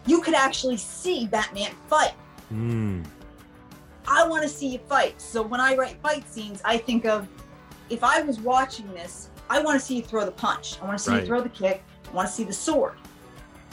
you 0.07 0.21
could 0.23 0.35
actually 0.35 0.77
see 0.77 1.27
Batman 1.27 1.73
fight. 1.89 2.15
Mm. 2.53 3.05
I 4.07 4.27
want 4.27 4.43
to 4.43 4.49
see 4.49 4.69
you 4.69 4.79
fight. 4.89 5.21
So 5.21 5.43
when 5.43 5.61
I 5.61 5.77
write 5.77 6.01
fight 6.03 6.27
scenes, 6.33 6.63
I 6.65 6.79
think 6.79 7.05
of 7.05 7.29
if 7.91 8.03
I 8.03 8.23
was 8.23 8.41
watching 8.41 8.91
this, 8.95 9.29
I 9.51 9.61
want 9.61 9.79
to 9.79 9.85
see 9.85 9.97
you 9.97 10.03
throw 10.03 10.25
the 10.25 10.31
punch. 10.33 10.79
I 10.81 10.87
want 10.87 10.99
to 10.99 11.05
see 11.05 11.11
Right. 11.11 11.21
you 11.21 11.27
throw 11.27 11.41
the 11.43 11.49
kick. 11.51 11.83
I 12.11 12.15
want 12.15 12.27
to 12.29 12.33
see 12.35 12.45
the 12.45 12.53
sword. 12.53 12.95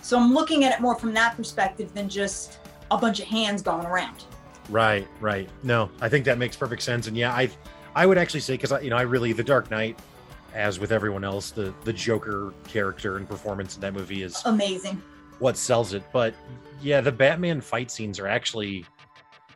So 0.06 0.20
I'm 0.20 0.36
looking 0.36 0.64
at 0.66 0.72
it 0.72 0.82
more 0.82 0.93
from 0.93 1.16
that 1.16 1.36
perspective 1.36 1.91
than 1.95 2.08
just 2.08 2.60
a 2.91 2.97
bunch 2.97 3.20
of 3.20 3.26
hands 3.26 3.64
going 3.64 3.88
around. 3.88 4.26
Right, 4.70 5.08
right. 5.20 5.49
No, 5.64 5.89
I 5.99 6.10
think 6.10 6.26
that 6.26 6.38
makes 6.38 6.56
perfect 6.56 6.84
sense. 6.84 7.08
And 7.08 7.18
yeah, 7.18 7.34
I, 7.34 7.49
I 7.95 8.06
would 8.06 8.20
actually 8.20 8.41
say 8.41 8.53
because 8.53 8.72
I, 8.72 8.82
you 8.82 8.91
know, 8.91 8.97
I 8.97 9.01
really 9.01 9.34
the 9.34 9.43
Dark 9.43 9.72
Knight, 9.72 9.97
as 10.53 10.80
with 10.80 10.91
everyone 10.91 11.24
else, 11.24 11.49
the 11.49 11.74
the 11.86 11.91
Joker 11.91 12.53
character 12.68 13.18
and 13.18 13.28
performance 13.28 13.74
in 13.74 13.82
that 13.82 13.95
movie 13.95 14.22
is 14.22 14.43
Amazing. 14.45 15.01
what 15.39 15.58
sells 15.58 15.95
it. 15.95 16.03
But 16.14 16.36
yeah, 16.84 17.01
the 17.01 17.12
Batman 17.12 17.60
fight 17.60 17.89
scenes 17.89 18.20
are 18.20 18.28
actually 18.28 18.86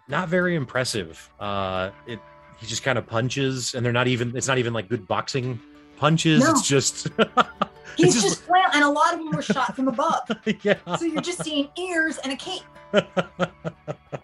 not 0.08 0.30
very 0.30 0.56
impressive. 0.56 1.30
Uh, 1.40 1.92
it 2.08 2.20
he 2.60 2.66
just 2.66 2.82
kind 2.82 2.98
of 2.98 3.06
punches, 3.06 3.76
and 3.76 3.86
they're 3.86 3.94
not 3.94 4.08
even. 4.08 4.36
It's 4.36 4.48
not 4.48 4.58
even 4.58 4.74
like 4.74 4.90
good 4.90 5.08
boxing 5.08 5.60
punches. 5.98 6.44
No. 6.44 6.50
It's 6.50 6.68
just 6.68 7.08
He's 7.98 8.14
just- 8.16 8.26
just, 8.28 8.42
flat, 8.44 8.72
and 8.76 8.84
a 8.84 8.90
lot 8.90 9.14
of 9.14 9.20
them 9.20 9.32
were 9.32 9.42
shot 9.42 9.76
from 9.76 9.88
above. 9.88 10.30
yeah. 10.64 10.76
So 10.98 11.06
you're 11.06 11.22
just 11.22 11.44
seeing 11.44 11.70
ears 11.78 12.18
and 12.20 12.34
a 12.34 12.36
cape. 12.36 12.64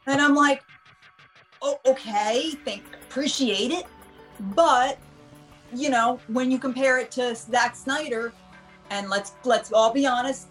And 0.08 0.22
I'm 0.22 0.36
like, 0.36 0.64
oh, 1.62 1.80
okay, 1.86 2.52
thank, 2.64 2.84
appreciate 3.10 3.72
it. 3.72 3.86
But, 4.40 4.98
you 5.74 5.90
know, 5.90 6.20
when 6.28 6.52
you 6.52 6.60
compare 6.60 7.00
it 7.00 7.12
to 7.12 7.36
Zack 7.36 7.76
Snyder, 7.76 8.32
and 8.92 9.10
let's 9.10 9.34
let's 9.46 9.72
all 9.72 9.92
be 9.92 10.06
honest, 10.06 10.48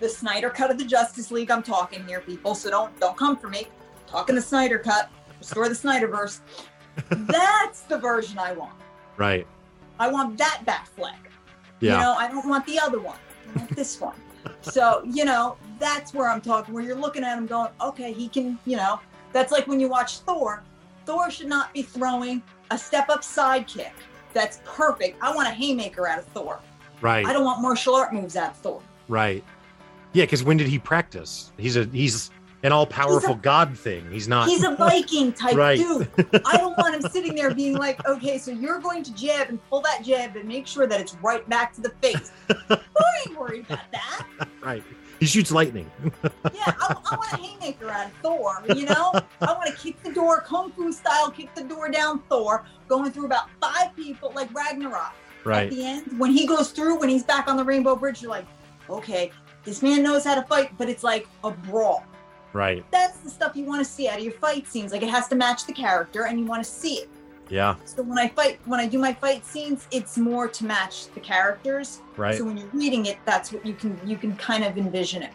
the 0.00 0.08
Snyder 0.08 0.50
cut 0.50 0.70
of 0.70 0.78
the 0.78 0.84
Justice 0.84 1.30
League, 1.30 1.50
I'm 1.50 1.62
talking 1.62 2.06
here, 2.06 2.20
people, 2.20 2.54
so 2.54 2.70
don't 2.70 2.98
don't 3.00 3.16
come 3.16 3.36
for 3.36 3.48
me. 3.48 3.66
talking 4.06 4.34
the 4.34 4.42
Snyder 4.42 4.78
cut, 4.78 5.10
restore 5.38 5.68
the 5.68 5.74
Snyderverse. 5.74 6.40
That's 7.10 7.80
the 7.82 7.98
version 7.98 8.38
I 8.38 8.52
want. 8.52 8.74
right. 9.16 9.46
I 9.98 10.08
want 10.08 10.36
that 10.38 10.62
Batfleck. 10.66 11.14
Yeah. 11.80 11.94
You 11.94 11.98
know, 12.00 12.14
I 12.14 12.28
don't 12.28 12.48
want 12.48 12.66
the 12.66 12.78
other 12.78 13.00
one. 13.00 13.18
I 13.54 13.58
want 13.58 13.76
this 13.76 14.00
one. 14.00 14.16
So, 14.62 15.02
you 15.04 15.26
know, 15.26 15.56
that's 15.78 16.14
where 16.14 16.28
I'm 16.28 16.40
talking, 16.40 16.72
where 16.72 16.82
you're 16.82 16.96
looking 16.96 17.24
at 17.24 17.36
him 17.36 17.46
going, 17.46 17.70
okay, 17.80 18.12
he 18.12 18.26
can, 18.28 18.58
you 18.64 18.76
know, 18.76 18.98
that's 19.32 19.52
like 19.52 19.66
when 19.66 19.78
you 19.80 19.88
watch 19.88 20.18
Thor. 20.20 20.62
Thor 21.04 21.30
should 21.30 21.46
not 21.46 21.72
be 21.74 21.82
throwing 21.82 22.42
a 22.70 22.78
step 22.78 23.10
up 23.10 23.22
side 23.22 23.66
kick. 23.66 23.92
That's 24.32 24.60
perfect. 24.64 25.22
I 25.22 25.34
want 25.34 25.48
a 25.48 25.50
haymaker 25.50 26.06
out 26.06 26.18
of 26.18 26.24
Thor. 26.26 26.60
right. 27.02 27.26
I 27.26 27.32
don't 27.34 27.44
want 27.44 27.60
martial 27.60 27.94
art 27.94 28.14
moves 28.14 28.34
out 28.36 28.50
of 28.50 28.56
Thor. 28.56 28.82
Right. 29.08 29.44
Yeah, 30.12 30.24
because 30.24 30.42
when 30.42 30.56
did 30.56 30.68
he 30.68 30.78
practice? 30.78 31.52
He's 31.58 31.76
a 31.76 31.84
he's 31.84 32.30
an 32.62 32.72
all 32.72 32.86
powerful 32.86 33.34
god 33.34 33.76
thing. 33.78 34.10
He's 34.10 34.28
not. 34.28 34.48
He's 34.48 34.64
a 34.64 34.74
Viking 34.76 35.32
type 35.32 35.54
Right. 35.56 35.78
dude. 35.78 36.08
I 36.44 36.56
don't 36.56 36.76
want 36.76 36.94
him 36.94 37.10
sitting 37.10 37.34
there 37.34 37.54
being 37.54 37.76
like, 37.76 38.06
okay, 38.06 38.38
so 38.38 38.50
you're 38.50 38.78
going 38.80 39.02
to 39.04 39.14
jab 39.14 39.48
and 39.48 39.58
pull 39.68 39.80
that 39.82 40.02
jab 40.04 40.36
and 40.36 40.46
make 40.46 40.66
sure 40.66 40.86
that 40.86 41.00
it's 41.00 41.14
right 41.16 41.48
back 41.48 41.72
to 41.74 41.80
the 41.80 41.90
face. 42.02 42.30
I 42.70 42.78
ain't 43.26 43.38
worried 43.38 43.64
about 43.66 43.90
that. 43.92 44.26
right. 44.62 44.82
He 45.18 45.26
shoots 45.26 45.50
lightning. 45.50 45.90
Yeah, 46.22 46.32
I, 46.66 46.96
I 47.10 47.14
want 47.16 47.32
a 47.32 47.36
haymaker 47.36 47.90
out 47.90 48.06
of 48.06 48.12
Thor, 48.22 48.62
you 48.74 48.86
know? 48.86 49.12
I 49.42 49.52
want 49.52 49.66
to 49.66 49.76
kick 49.76 50.02
the 50.02 50.12
door, 50.12 50.40
Kung 50.40 50.70
Fu 50.72 50.90
style, 50.92 51.30
kick 51.30 51.54
the 51.54 51.64
door 51.64 51.90
down 51.90 52.20
Thor, 52.30 52.64
going 52.88 53.10
through 53.10 53.26
about 53.26 53.50
five 53.60 53.94
people 53.94 54.32
like 54.34 54.52
Ragnarok. 54.54 55.12
Right. 55.44 55.64
At 55.64 55.70
the 55.70 55.84
end, 55.84 56.18
when 56.18 56.30
he 56.32 56.46
goes 56.46 56.70
through, 56.70 56.98
when 57.00 57.10
he's 57.10 57.22
back 57.22 57.48
on 57.48 57.58
the 57.58 57.64
Rainbow 57.64 57.96
Bridge, 57.96 58.22
you're 58.22 58.30
like, 58.30 58.46
okay, 58.88 59.30
this 59.64 59.82
man 59.82 60.02
knows 60.02 60.24
how 60.24 60.34
to 60.34 60.42
fight, 60.42 60.70
but 60.78 60.88
it's 60.88 61.04
like 61.04 61.26
a 61.44 61.50
brawl. 61.50 62.02
Right. 62.52 62.84
That's 62.90 63.18
the 63.18 63.30
stuff 63.30 63.54
you 63.54 63.64
want 63.64 63.84
to 63.84 63.90
see 63.90 64.08
out 64.08 64.18
of 64.18 64.24
your 64.24 64.32
fight 64.32 64.66
scenes. 64.66 64.92
Like 64.92 65.02
it 65.02 65.10
has 65.10 65.28
to 65.28 65.36
match 65.36 65.66
the 65.66 65.72
character 65.72 66.26
and 66.26 66.38
you 66.38 66.46
want 66.46 66.64
to 66.64 66.70
see 66.70 66.94
it. 66.94 67.08
Yeah. 67.48 67.76
So 67.84 68.02
when 68.02 68.18
I 68.18 68.28
fight, 68.28 68.60
when 68.64 68.80
I 68.80 68.86
do 68.86 68.98
my 68.98 69.12
fight 69.12 69.44
scenes, 69.44 69.86
it's 69.90 70.16
more 70.16 70.46
to 70.48 70.64
match 70.64 71.08
the 71.14 71.20
characters. 71.20 72.00
Right. 72.16 72.36
So 72.36 72.44
when 72.44 72.56
you're 72.56 72.68
reading 72.72 73.06
it, 73.06 73.18
that's 73.24 73.52
what 73.52 73.66
you 73.66 73.74
can 73.74 74.00
you 74.06 74.16
can 74.16 74.36
kind 74.36 74.64
of 74.64 74.78
envision 74.78 75.22
it 75.22 75.32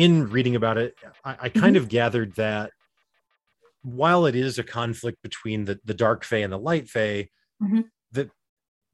in 0.00 0.30
reading 0.30 0.56
about 0.56 0.78
it, 0.78 0.94
I, 1.24 1.36
I 1.42 1.48
kind 1.50 1.76
of 1.76 1.88
gathered 1.88 2.34
that 2.36 2.70
while 3.82 4.26
it 4.26 4.34
is 4.34 4.58
a 4.58 4.62
conflict 4.62 5.22
between 5.22 5.64
the, 5.64 5.78
the 5.84 5.94
dark 5.94 6.24
fae 6.24 6.38
and 6.38 6.52
the 6.52 6.58
light 6.58 6.88
fae, 6.88 7.28
Mhm. 7.62 7.84
that 8.12 8.30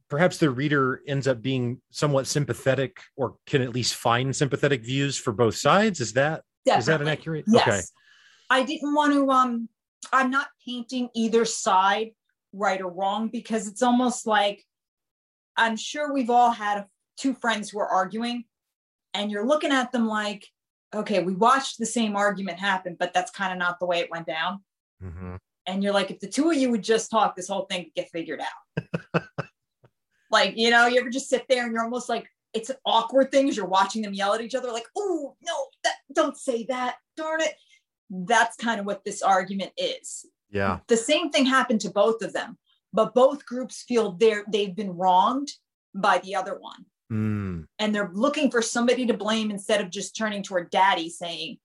perhaps 0.09 0.39
the 0.39 0.51
reader 0.51 1.01
ends 1.07 1.29
up 1.29 1.41
being 1.41 1.81
somewhat 1.91 2.27
sympathetic 2.27 2.99
or 3.17 3.37
can 3.47 3.63
at 3.63 3.71
least 3.73 3.95
find 3.95 4.35
sympathetic 4.35 4.85
views 4.85 5.17
for 5.17 5.33
both 5.33 5.57
sides. 5.57 6.01
Is 6.01 6.15
that 6.15 6.43
is 6.67 6.87
that 6.87 7.01
an 7.01 7.07
accurate? 7.07 7.45
Yes. 7.47 7.69
Okay. 7.69 7.81
I 8.51 8.65
didn't 8.65 8.93
want 8.95 9.13
to 9.13 9.31
um 9.31 9.69
I'm 10.13 10.31
not 10.31 10.49
painting 10.67 11.09
either 11.15 11.45
side 11.45 12.11
right 12.53 12.81
or 12.81 12.91
wrong 12.91 13.29
because 13.29 13.69
it's 13.69 13.83
almost 13.83 14.27
like 14.27 14.65
I'm 15.57 15.77
sure 15.77 16.13
we've 16.13 16.31
all 16.31 16.51
had 16.51 16.87
two 17.17 17.35
friends 17.35 17.71
who 17.71 17.79
are 17.79 17.89
arguing 17.89 18.45
and 19.15 19.31
you're 19.31 19.47
looking 19.47 19.73
at 19.73 19.93
them 19.93 20.07
like 20.09 20.47
okay, 20.97 21.23
we 21.23 21.35
watched 21.35 21.79
the 21.79 21.87
same 21.87 22.17
argument 22.17 22.59
happen 22.59 22.97
but 22.99 23.13
that's 23.15 23.31
kind 23.31 23.53
of 23.53 23.59
not 23.59 23.79
the 23.79 23.87
way 23.87 23.99
it 24.01 24.11
went 24.11 24.27
down 24.27 24.61
Mhm. 25.03 25.39
and 25.67 25.83
you're 25.83 25.93
like 25.93 26.11
if 26.11 26.21
the 26.21 26.29
two 26.29 26.51
of 26.51 26.57
you 26.57 26.71
would 26.71 26.83
just 26.83 27.11
talk 27.11 27.37
this 27.37 27.49
whole 27.49 27.67
thing 27.67 27.91
get 27.95 28.11
figured 28.11 28.41
out. 28.41 29.23
like, 30.31 30.57
you 30.57 30.71
know, 30.71 30.87
you 30.87 30.99
ever 31.01 31.11
just 31.11 31.29
sit 31.29 31.47
there 31.49 31.65
and 31.65 31.73
you're 31.73 31.85
almost 31.85 32.09
like 32.09 32.29
it's 32.55 32.71
an 32.71 32.77
awkward 32.87 33.31
thing 33.31 33.49
as 33.49 33.57
you're 33.57 33.67
watching 33.67 34.03
them 34.03 34.15
yell 34.15 34.33
at 34.35 34.41
each 34.41 34.55
other 34.55 34.73
like, 34.73 34.87
"Oh, 34.97 35.37
no, 35.43 35.67
that 35.85 35.97
don't 36.15 36.37
say 36.37 36.65
that. 36.65 36.97
Darn 37.17 37.43
it." 37.43 37.55
That's 38.09 38.57
kind 38.57 38.81
of 38.81 38.87
what 38.87 39.05
this 39.05 39.21
argument 39.21 39.73
is. 39.77 40.25
Yeah. 40.51 40.79
The 40.89 40.97
same 40.97 41.31
thing 41.31 41.45
happened 41.45 41.81
to 41.83 41.91
both 41.91 42.23
of 42.23 42.33
them, 42.33 42.57
but 42.93 43.15
both 43.15 43.45
groups 43.45 43.83
feel 43.83 44.13
they're 44.13 44.45
they've 44.49 44.75
been 44.75 44.97
wronged 44.97 45.53
by 45.95 46.19
the 46.19 46.35
other 46.35 46.59
one. 46.59 46.87
Mm, 47.13 47.67
And 47.79 47.95
they're 47.95 48.11
looking 48.13 48.51
for 48.51 48.61
somebody 48.63 49.07
to 49.07 49.15
blame 49.15 49.51
instead 49.51 49.81
of 49.81 49.91
just 49.91 50.17
turning 50.17 50.43
toward 50.43 50.71
daddy 50.71 51.09
saying, 51.09 51.59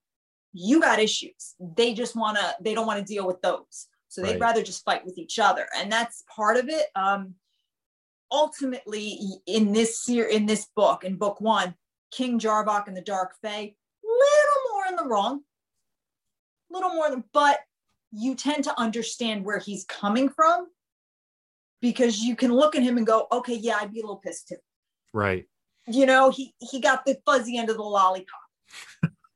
You 0.52 0.80
got 0.80 0.98
issues. 0.98 1.54
They 1.58 1.94
just 1.94 2.14
wanna, 2.14 2.54
they 2.60 2.74
don't 2.74 2.86
want 2.86 2.98
to 3.00 3.12
deal 3.12 3.26
with 3.26 3.40
those. 3.42 3.88
So 4.08 4.20
they'd 4.22 4.32
Right. 4.32 4.40
rather 4.40 4.62
just 4.62 4.84
fight 4.84 5.04
with 5.04 5.16
each 5.18 5.38
other. 5.38 5.66
And 5.74 5.90
that's 5.90 6.22
part 6.28 6.56
of 6.58 6.68
it. 6.68 6.86
Um 6.94 7.34
ultimately 8.30 9.18
in 9.46 9.72
this 9.72 10.08
year 10.08 10.26
in 10.26 10.46
this 10.46 10.66
book, 10.76 11.04
in 11.04 11.16
book 11.16 11.40
one, 11.40 11.74
King 12.10 12.38
Jarvok 12.38 12.86
and 12.86 12.96
the 12.96 13.02
Dark 13.02 13.34
Fae, 13.42 13.74
little 14.04 14.72
more 14.72 14.86
in 14.88 14.96
the 14.96 15.04
wrong. 15.06 15.42
Little 16.70 16.94
more 16.94 17.10
than 17.10 17.24
but 17.32 17.60
you 18.10 18.34
tend 18.34 18.64
to 18.64 18.78
understand 18.80 19.44
where 19.44 19.58
he's 19.58 19.84
coming 19.84 20.28
from 20.28 20.66
because 21.80 22.20
you 22.20 22.36
can 22.36 22.52
look 22.52 22.76
at 22.76 22.82
him 22.82 22.96
and 22.98 23.06
go, 23.06 23.26
okay, 23.32 23.54
yeah, 23.54 23.78
I'd 23.80 23.92
be 23.92 24.00
a 24.00 24.02
little 24.02 24.16
pissed 24.18 24.48
too. 24.48 24.56
Right. 25.12 25.44
You 25.86 26.06
know, 26.06 26.30
he 26.30 26.54
he 26.58 26.80
got 26.80 27.04
the 27.04 27.18
fuzzy 27.26 27.58
end 27.58 27.70
of 27.70 27.76
the 27.76 27.82
lollipop. 27.82 28.26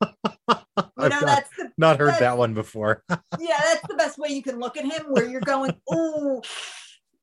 You 0.98 1.08
know, 1.10 1.20
not, 1.20 1.26
that's 1.26 1.50
the 1.56 1.70
not 1.78 1.98
heard 1.98 2.08
that's- 2.08 2.20
that 2.20 2.38
one 2.38 2.52
before. 2.54 3.02
yeah, 3.10 3.56
that's 3.64 3.86
the 3.88 3.94
best 3.96 4.18
way 4.18 4.28
you 4.28 4.42
can 4.42 4.58
look 4.58 4.76
at 4.76 4.84
him, 4.84 5.06
where 5.08 5.26
you're 5.26 5.40
going, 5.40 5.74
oh, 5.90 6.42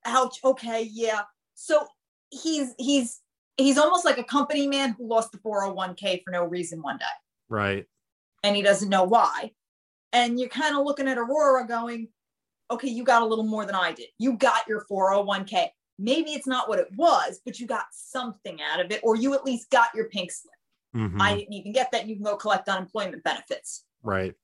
ouch, 0.06 0.40
okay, 0.44 0.90
yeah. 0.92 1.22
So 1.56 1.86
he's 2.30 2.74
he's 2.78 3.22
he's 3.58 3.78
almost 3.78 4.06
like 4.06 4.18
a 4.18 4.24
company 4.24 4.68
man 4.68 4.96
who 4.98 5.08
lost 5.08 5.32
the 5.32 5.38
401k 5.40 6.24
for 6.24 6.32
no 6.32 6.44
reason 6.46 6.82
one 6.82 6.98
day. 6.98 7.06
right. 7.50 7.86
and 8.44 8.56
he 8.56 8.62
doesn't 8.62 8.90
know 8.90 9.04
why. 9.04 9.52
And 10.14 10.40
you're 10.40 10.50
kind 10.50 10.76
of 10.76 10.84
looking 10.86 11.08
at 11.08 11.18
Aurora 11.18 11.68
going, 11.68 12.08
okay, 12.72 12.90
you 12.90 13.04
got 13.04 13.22
a 13.22 13.26
little 13.26 13.46
more 13.46 13.66
than 13.66 13.76
I 13.76 13.92
did. 13.92 14.08
You 14.20 14.34
got 14.34 14.68
your 14.68 14.86
401k. 14.90 15.68
Maybe 16.04 16.32
it's 16.32 16.46
not 16.48 16.68
what 16.68 16.80
it 16.80 16.90
was, 16.98 17.40
but 17.46 17.60
you 17.60 17.66
got 17.66 17.86
something 17.92 18.60
out 18.62 18.84
of 18.84 18.92
it, 18.92 19.00
or 19.04 19.16
you 19.16 19.34
at 19.34 19.46
least 19.46 19.70
got 19.70 19.96
your 19.96 20.10
pink 20.10 20.32
slip. 20.32 20.54
Mhm. 20.96 21.22
I 21.22 21.36
didn't 21.36 21.54
even 21.54 21.72
get 21.72 21.92
that. 21.94 22.08
You 22.08 22.16
can 22.16 22.26
go 22.26 22.36
collect 22.36 22.68
unemployment 22.68 23.24
benefits. 23.24 23.86
right. 24.04 24.36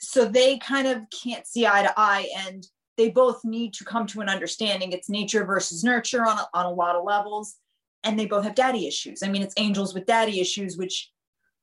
So 0.00 0.24
they 0.26 0.58
kind 0.58 0.86
of 0.88 1.02
can't 1.10 1.46
see 1.46 1.66
eye 1.66 1.82
to 1.82 1.94
eye, 1.96 2.28
and 2.48 2.66
they 2.96 3.08
both 3.08 3.44
need 3.44 3.72
to 3.74 3.84
come 3.84 4.06
to 4.08 4.20
an 4.20 4.28
understanding. 4.28 4.90
It's 4.92 5.08
nature 5.08 5.44
versus 5.44 5.82
nurture 5.84 6.26
on 6.26 6.38
a, 6.38 6.48
on 6.52 6.66
a 6.66 6.70
lot 6.70 6.96
of 6.96 7.04
levels, 7.04 7.56
and 8.02 8.18
they 8.18 8.26
both 8.26 8.44
have 8.44 8.54
daddy 8.56 8.86
issues. 8.86 9.22
I 9.22 9.28
mean, 9.28 9.42
it's 9.42 9.54
angels 9.56 9.94
with 9.94 10.04
daddy 10.06 10.40
issues, 10.40 10.76
which 10.76 11.10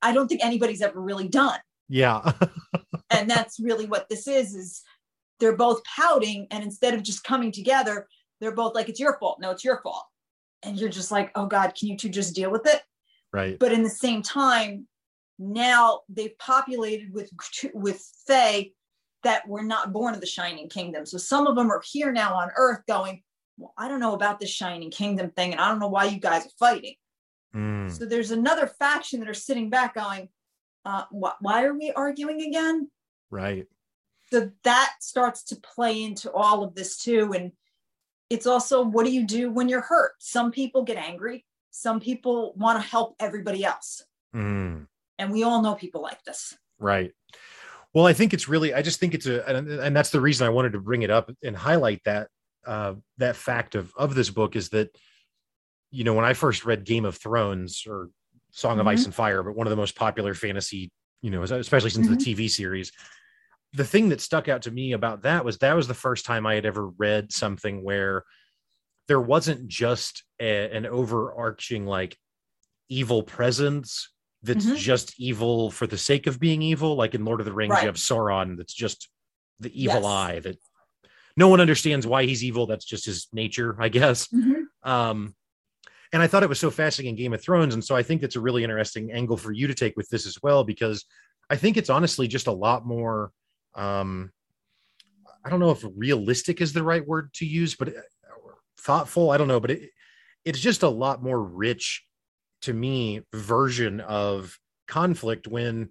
I 0.01 0.13
don't 0.13 0.27
think 0.27 0.43
anybody's 0.43 0.81
ever 0.81 0.99
really 0.99 1.27
done. 1.27 1.59
Yeah. 1.89 2.31
and 3.11 3.29
that's 3.29 3.59
really 3.59 3.85
what 3.85 4.07
this 4.09 4.27
is 4.27 4.55
is 4.55 4.81
they're 5.39 5.55
both 5.57 5.81
pouting 5.83 6.47
and 6.49 6.63
instead 6.63 6.93
of 6.93 7.03
just 7.03 7.23
coming 7.23 7.51
together 7.51 8.07
they're 8.41 8.51
both 8.55 8.75
like 8.75 8.89
it's 8.89 8.99
your 8.99 9.17
fault. 9.19 9.39
No 9.39 9.51
it's 9.51 9.63
your 9.63 9.79
fault. 9.81 10.03
And 10.63 10.77
you're 10.77 10.89
just 10.89 11.11
like 11.11 11.31
oh 11.35 11.45
god 11.45 11.73
can 11.79 11.87
you 11.87 11.95
two 11.95 12.09
just 12.09 12.35
deal 12.35 12.51
with 12.51 12.65
it? 12.67 12.81
Right. 13.31 13.57
but 13.57 13.71
in 13.71 13.81
the 13.83 13.89
same 13.89 14.21
time 14.21 14.87
now 15.39 16.01
they've 16.09 16.37
populated 16.37 17.13
with 17.13 17.31
with 17.73 18.05
fae 18.27 18.71
that 19.23 19.47
were 19.47 19.63
not 19.63 19.93
born 19.93 20.13
of 20.13 20.19
the 20.19 20.27
shining 20.27 20.67
kingdom. 20.67 21.05
So 21.05 21.17
some 21.17 21.47
of 21.47 21.55
them 21.55 21.71
are 21.71 21.81
here 21.85 22.11
now 22.11 22.33
on 22.35 22.49
earth 22.57 22.81
going 22.87 23.23
well 23.57 23.73
i 23.77 23.87
don't 23.87 23.99
know 23.99 24.13
about 24.15 24.39
this 24.39 24.49
shining 24.49 24.89
kingdom 24.91 25.29
thing 25.31 25.51
and 25.51 25.61
i 25.61 25.69
don't 25.69 25.79
know 25.79 25.87
why 25.87 26.05
you 26.05 26.19
guys 26.19 26.45
are 26.45 26.57
fighting. 26.59 26.95
Mm, 27.55 27.91
so 27.91 28.05
there's 28.05 28.31
another 28.31 28.65
faction 28.67 29.19
that 29.19 29.29
are 29.29 29.33
sitting 29.33 29.69
back 29.69 29.95
going 29.95 30.29
uh, 30.85 31.03
wh- 31.11 31.39
why 31.41 31.63
are 31.63 31.73
we 31.73 31.91
arguing 31.91 32.41
again? 32.41 32.89
Right. 33.29 33.67
so 34.31 34.51
that 34.63 34.91
starts 34.99 35.43
to 35.45 35.55
play 35.57 36.01
into 36.03 36.31
all 36.31 36.63
of 36.63 36.75
this 36.75 36.97
too 36.97 37.33
and 37.33 37.51
it's 38.31 38.47
also 38.47 38.81
what 38.81 39.05
do 39.05 39.11
you 39.11 39.25
do 39.25 39.51
when 39.51 39.67
you're 39.67 39.81
hurt? 39.81 40.13
Some 40.19 40.51
people 40.51 40.83
get 40.83 40.95
angry. 40.95 41.45
Some 41.69 41.99
people 41.99 42.53
want 42.55 42.81
to 42.81 42.87
help 42.87 43.15
everybody 43.19 43.65
else. 43.65 44.03
Mm. 44.33 44.87
and 45.19 45.29
we 45.29 45.43
all 45.43 45.61
know 45.61 45.75
people 45.75 46.01
like 46.01 46.23
this. 46.23 46.57
Right. 46.79 47.11
Well, 47.93 48.07
I 48.07 48.13
think 48.13 48.33
it's 48.33 48.47
really, 48.47 48.73
I 48.73 48.81
just 48.81 49.01
think 49.01 49.13
it's 49.13 49.25
a, 49.25 49.45
and, 49.45 49.67
and 49.67 49.93
that's 49.93 50.09
the 50.09 50.21
reason 50.21 50.47
I 50.47 50.51
wanted 50.51 50.71
to 50.71 50.79
bring 50.79 51.01
it 51.01 51.09
up 51.09 51.29
and 51.43 51.53
highlight 51.53 52.01
that, 52.05 52.29
uh, 52.65 52.93
that 53.17 53.35
fact 53.35 53.75
of, 53.75 53.91
of 53.97 54.15
this 54.15 54.29
book 54.29 54.55
is 54.55 54.69
that, 54.69 54.95
you 55.89 56.05
know, 56.05 56.13
when 56.13 56.23
I 56.23 56.31
first 56.31 56.63
read 56.63 56.85
Game 56.85 57.03
of 57.03 57.17
Thrones 57.17 57.83
or 57.85 58.09
Song 58.51 58.79
of 58.79 58.87
Ice 58.87 59.03
and 59.03 59.13
Fire, 59.13 59.43
but 59.43 59.53
one 59.53 59.67
of 59.67 59.71
the 59.71 59.75
most 59.75 59.97
popular 59.97 60.33
fantasy, 60.33 60.89
you 61.21 61.29
know, 61.29 61.43
especially 61.43 61.89
since 61.89 62.07
the 62.07 62.15
TV 62.15 62.49
series, 62.49 62.93
the 63.73 63.85
thing 63.85 64.09
that 64.09 64.21
stuck 64.21 64.49
out 64.49 64.63
to 64.63 64.71
me 64.71 64.91
about 64.91 65.23
that 65.23 65.45
was 65.45 65.57
that 65.59 65.75
was 65.75 65.87
the 65.87 65.93
first 65.93 66.25
time 66.25 66.45
I 66.45 66.55
had 66.55 66.65
ever 66.65 66.87
read 66.89 67.31
something 67.31 67.83
where 67.83 68.23
there 69.07 69.21
wasn't 69.21 69.67
just 69.67 70.23
a, 70.39 70.69
an 70.75 70.85
overarching 70.85 71.85
like 71.85 72.17
evil 72.89 73.23
presence 73.23 74.09
that's 74.43 74.65
Mhm. 74.65 74.77
just 74.77 75.19
evil 75.19 75.71
for 75.71 75.87
the 75.87 75.97
sake 75.97 76.27
of 76.27 76.39
being 76.39 76.61
evil. 76.61 76.95
Like 76.95 77.15
in 77.15 77.23
Lord 77.25 77.39
of 77.39 77.45
the 77.45 77.53
Rings, 77.53 77.71
Right. 77.71 77.83
you 77.83 77.87
have 77.87 77.95
Sauron 77.95 78.57
that's 78.57 78.73
just 78.73 79.09
the 79.59 79.71
evil 79.79 80.01
Yes. 80.01 80.05
eye 80.05 80.39
that 80.39 80.57
no 81.37 81.47
one 81.47 81.61
understands 81.61 82.05
why 82.05 82.25
he's 82.25 82.43
evil. 82.43 82.65
That's 82.67 82.83
just 82.85 83.05
his 83.05 83.27
nature, 83.31 83.75
I 83.79 83.87
guess. 83.89 84.27
Um, 84.83 85.35
and 86.11 86.21
I 86.21 86.27
thought 86.27 86.43
it 86.43 86.49
was 86.49 86.59
so 86.59 86.69
fascinating 86.71 87.11
in 87.11 87.23
Game 87.23 87.33
of 87.33 87.41
Thrones. 87.41 87.73
And 87.73 87.83
so 87.83 87.95
I 87.95 88.03
think 88.03 88.21
it's 88.23 88.35
a 88.35 88.41
really 88.41 88.63
interesting 88.63 89.11
angle 89.13 89.37
for 89.37 89.51
you 89.53 89.67
to 89.67 89.73
take 89.73 89.95
with 89.95 90.09
this 90.09 90.25
as 90.25 90.41
well, 90.43 90.63
because 90.65 91.05
I 91.49 91.55
think 91.55 91.77
it's 91.77 91.89
honestly 91.89 92.27
just 92.27 92.47
a 92.47 92.51
lot 92.51 92.85
more. 92.85 93.31
Um, 93.75 94.31
I 95.43 95.49
don't 95.49 95.59
know 95.59 95.71
if 95.71 95.83
realistic 95.95 96.61
is 96.61 96.73
the 96.73 96.83
right 96.83 97.05
word 97.05 97.33
to 97.35 97.45
use, 97.45 97.75
but 97.75 97.89
uh, 97.89 98.01
thoughtful. 98.79 99.31
I 99.31 99.37
don't 99.37 99.47
know, 99.47 99.59
but 99.59 99.71
it, 99.71 99.89
it's 100.45 100.59
just 100.59 100.83
a 100.83 100.89
lot 100.89 101.23
more 101.23 101.41
rich 101.41 102.05
to 102.63 102.73
me 102.73 103.21
version 103.33 104.01
of 104.01 104.57
conflict 104.87 105.47
when 105.47 105.89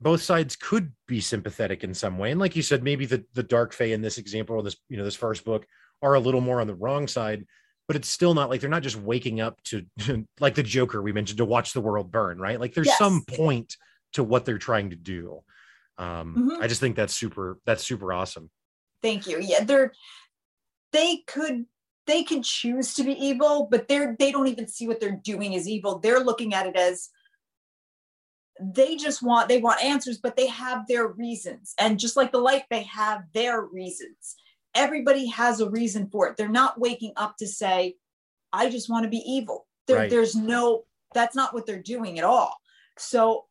both 0.00 0.20
sides 0.20 0.56
could 0.56 0.92
be 1.08 1.20
sympathetic 1.20 1.82
in 1.82 1.94
some 1.94 2.18
way. 2.18 2.30
And 2.30 2.40
like 2.40 2.56
you 2.56 2.62
said, 2.62 2.82
maybe 2.82 3.06
the 3.06 3.24
the 3.34 3.42
dark 3.42 3.72
fae 3.72 3.86
in 3.86 4.02
this 4.02 4.18
example 4.18 4.56
or 4.56 4.62
this, 4.62 4.76
you 4.88 4.96
know, 4.98 5.04
this 5.04 5.14
first 5.14 5.44
book 5.44 5.66
are 6.02 6.14
a 6.14 6.20
little 6.20 6.40
more 6.42 6.60
on 6.60 6.66
the 6.66 6.74
wrong 6.74 7.06
side, 7.08 7.46
but 7.86 7.96
it's 7.96 8.08
still 8.08 8.34
not 8.34 8.50
like 8.50 8.60
they're 8.60 8.68
not 8.68 8.82
just 8.82 8.96
waking 8.96 9.40
up 9.40 9.62
to 9.64 9.86
like 10.40 10.54
the 10.54 10.62
Joker 10.62 11.00
we 11.00 11.12
mentioned 11.12 11.38
to 11.38 11.44
watch 11.44 11.72
the 11.72 11.80
world 11.80 12.10
burn, 12.10 12.38
right? 12.38 12.60
Like 12.60 12.74
there's 12.74 12.88
Yes. 12.88 12.98
some 12.98 13.22
point 13.26 13.76
to 14.14 14.22
what 14.24 14.44
they're 14.44 14.58
trying 14.58 14.90
to 14.90 14.96
do. 14.96 15.42
Um, 15.98 16.34
Mhm. 16.36 16.60
I 16.62 16.66
just 16.66 16.80
think 16.80 16.96
that's 16.96 17.14
super, 17.14 17.60
that's 17.66 17.84
super 17.84 18.12
awesome. 18.12 18.50
thank 19.02 19.26
you. 19.26 19.38
Yeah 19.40 19.62
they're 19.64 19.92
they 20.92 21.18
could 21.26 21.66
they 22.06 22.22
can 22.22 22.42
choose 22.42 22.94
to 22.94 23.02
be 23.04 23.12
evil 23.12 23.68
but 23.70 23.86
they're 23.88 24.16
they 24.18 24.32
don't 24.32 24.46
even 24.48 24.66
see 24.66 24.86
what 24.88 24.98
they're 25.00 25.20
doing 25.22 25.54
as 25.54 25.68
evil. 25.68 25.98
They're 25.98 26.20
looking 26.20 26.54
at 26.54 26.66
it 26.66 26.74
as 26.76 27.10
they 28.60 28.96
just 28.96 29.22
want 29.22 29.48
they 29.48 29.58
want 29.60 29.82
answers 29.82 30.18
but 30.18 30.36
they 30.36 30.46
have 30.46 30.86
their 30.88 31.06
reasons. 31.06 31.74
And 31.78 31.98
just 31.98 32.16
like 32.16 32.32
the 32.32 32.38
light 32.38 32.64
they 32.70 32.84
have 32.84 33.24
their 33.34 33.60
reasons. 33.62 34.36
Everybody 34.74 35.26
has 35.28 35.60
a 35.60 35.68
reason 35.70 36.08
for 36.10 36.28
it. 36.28 36.36
They're 36.36 36.48
not 36.48 36.80
waking 36.80 37.12
up 37.16 37.36
to 37.38 37.46
say 37.46 37.96
i 38.52 38.70
just 38.70 38.88
want 38.88 39.02
to 39.04 39.10
be 39.10 39.22
evil. 39.26 39.66
There, 39.86 39.96
Right. 39.98 40.10
there's 40.10 40.34
no 40.34 40.84
that's 41.12 41.36
not 41.36 41.52
what 41.54 41.66
they're 41.66 41.82
doing 41.82 42.18
at 42.18 42.24
all. 42.24 42.56
So 42.96 43.46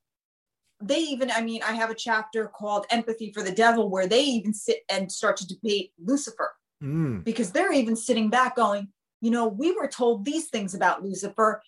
they 0.87 0.99
even 0.99 1.31
i 1.31 1.41
mean 1.41 1.61
i 1.63 1.73
have 1.73 1.89
a 1.89 1.95
chapter 1.95 2.47
called 2.47 2.85
empathy 2.89 3.31
for 3.33 3.41
the 3.43 3.51
devil 3.51 3.89
where 3.89 4.07
they 4.07 4.21
even 4.21 4.53
sit 4.53 4.79
and 4.89 5.11
start 5.11 5.37
to 5.37 5.47
debate 5.47 5.91
lucifer 6.03 6.51
Mm, 6.83 7.23
because 7.23 7.51
they're 7.51 7.71
even 7.71 7.95
sitting 7.95 8.29
back 8.29 8.57
going, 8.57 8.89
you 9.21 9.31
know, 9.31 9.47
we 9.47 9.71
were 9.71 9.87
told 9.87 10.25
these 10.25 10.49
things 10.49 10.73
about 10.73 11.01
Lucifer, 11.01 11.61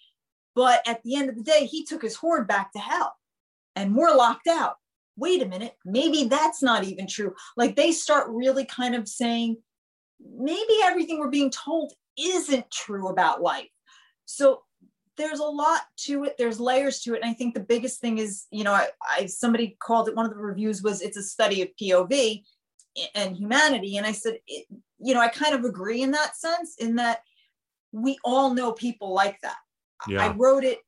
but 0.55 0.85
at 0.85 1.01
the 1.03 1.15
end 1.15 1.29
of 1.29 1.35
the 1.37 1.43
day, 1.43 1.65
he 1.65 1.85
took 1.85 2.01
his 2.01 2.15
horde 2.15 2.47
back 2.47 2.73
to 2.73 2.79
hell. 2.79 3.15
and 3.77 3.95
we're 3.95 4.15
locked 4.15 4.47
out. 4.47 4.75
Wait 5.17 5.41
a 5.41 5.45
minute, 5.45 5.75
maybe 5.85 6.25
that's 6.25 6.61
not 6.61 6.83
even 6.83 7.07
true. 7.07 7.33
Like 7.55 7.75
they 7.75 7.91
start 7.93 8.27
really 8.29 8.65
kind 8.65 8.95
of 8.95 9.07
saying, 9.07 9.57
maybe 10.19 10.73
everything 10.83 11.19
we're 11.19 11.29
being 11.29 11.51
told 11.51 11.93
isn't 12.17 12.69
true 12.71 13.07
about 13.07 13.41
life. 13.41 13.69
So 14.25 14.63
there's 15.17 15.39
a 15.39 15.45
lot 15.45 15.81
to 15.97 16.25
it. 16.25 16.35
There's 16.37 16.59
layers 16.59 17.01
to 17.01 17.13
it. 17.13 17.21
And 17.21 17.29
I 17.29 17.33
think 17.33 17.53
the 17.53 17.59
biggest 17.61 17.99
thing 18.01 18.17
is, 18.17 18.45
you 18.51 18.63
know, 18.63 18.73
I, 18.73 18.87
I 19.09 19.25
somebody 19.27 19.77
called 19.79 20.07
it 20.07 20.15
one 20.15 20.25
of 20.25 20.31
the 20.31 20.37
reviews 20.37 20.81
was 20.81 21.01
it's 21.01 21.17
a 21.17 21.23
study 21.23 21.61
of 21.61 21.69
POV 21.81 22.43
and 23.13 23.35
humanity. 23.35 23.97
And 23.97 24.05
I 24.05 24.11
said, 24.11 24.39
it, 24.47 24.67
you 24.99 25.13
know, 25.13 25.21
I 25.21 25.27
kind 25.27 25.53
of 25.53 25.63
agree 25.63 26.01
in 26.01 26.11
that 26.11 26.37
sense, 26.37 26.75
in 26.79 26.95
that 26.95 27.19
we 27.91 28.17
all 28.23 28.53
know 28.53 28.73
people 28.73 29.13
like 29.13 29.39
that. 29.41 29.57
Yeah. 30.07 30.25
I 30.25 30.33
wrote 30.33 30.63
it, 30.63 30.79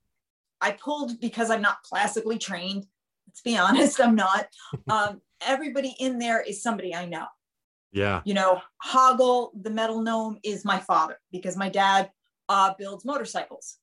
I 0.62 0.72
pulled 0.72 1.20
because 1.20 1.50
I'm 1.50 1.62
not 1.62 1.84
classically 1.84 2.38
trained. 2.38 2.86
Let's 3.28 3.42
be 3.42 3.58
honest, 3.58 4.00
I'm 4.00 4.16
not. 4.16 4.48
Um, 4.90 5.22
everybody 5.46 5.96
in 6.00 6.18
there 6.18 6.42
is 6.42 6.64
somebody 6.64 6.96
I 6.96 7.06
know. 7.06 7.26
Yeah. 7.92 8.22
You 8.26 8.34
know, 8.34 8.62
Hoggle, 8.86 9.52
the 9.62 9.70
metal 9.70 10.02
gnome, 10.02 10.40
is 10.44 10.64
my 10.64 10.80
father 10.80 11.18
because 11.32 11.58
my 11.58 11.70
dad 11.70 12.10
uh, 12.50 12.74
builds 12.78 13.06
motorcycles. 13.06 13.78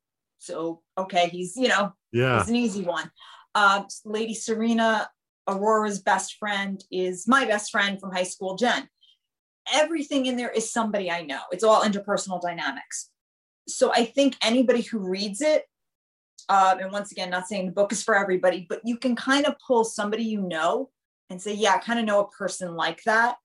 So, 0.45 0.83
okay, 0.99 1.29
he's, 1.29 1.57
you 1.57 1.69
know, 1.69 1.93
yeah, 2.13 2.39
he's 2.39 2.49
an 2.49 2.57
easy 2.57 2.83
one. 2.83 3.11
Uh, 3.55 3.85
Lady 4.05 4.35
Serena, 4.35 5.09
Aurora's 5.49 6.01
best 6.01 6.37
friend, 6.39 6.83
is 6.91 7.27
my 7.27 7.45
best 7.45 7.71
friend 7.71 8.01
from 8.01 8.13
high 8.13 8.25
school, 8.25 8.57
Jen. 8.57 8.89
Everything 9.73 10.27
in 10.27 10.37
there 10.37 10.51
is 10.51 10.71
somebody 10.71 11.11
I 11.11 11.23
know. 11.23 11.41
It's 11.51 11.65
all 11.65 11.83
interpersonal 11.83 12.43
dynamics. 12.43 13.11
So 13.67 13.93
I 13.93 14.05
think 14.05 14.37
anybody 14.43 14.83
who 14.83 14.99
reads 14.99 15.41
it, 15.41 15.65
uh, 16.49 16.77
and 16.79 16.93
once 16.93 17.11
again, 17.11 17.31
not 17.31 17.49
saying 17.49 17.67
the 17.67 17.73
book 17.73 17.93
is 17.93 18.03
for 18.03 18.15
everybody, 18.15 18.67
but 18.69 18.83
you 18.85 18.99
can 18.99 19.17
kind 19.17 19.47
of 19.47 19.55
pull 19.67 19.85
somebody 19.85 20.25
you 20.25 20.43
know 20.43 20.91
and 21.31 21.41
say, 21.41 21.55
yeah, 21.55 21.75
I 21.75 21.79
kind 21.79 21.99
of 21.99 22.05
know 22.05 22.21
a 22.21 22.29
person 22.29 22.75
like 22.75 23.03
that. 23.05 23.37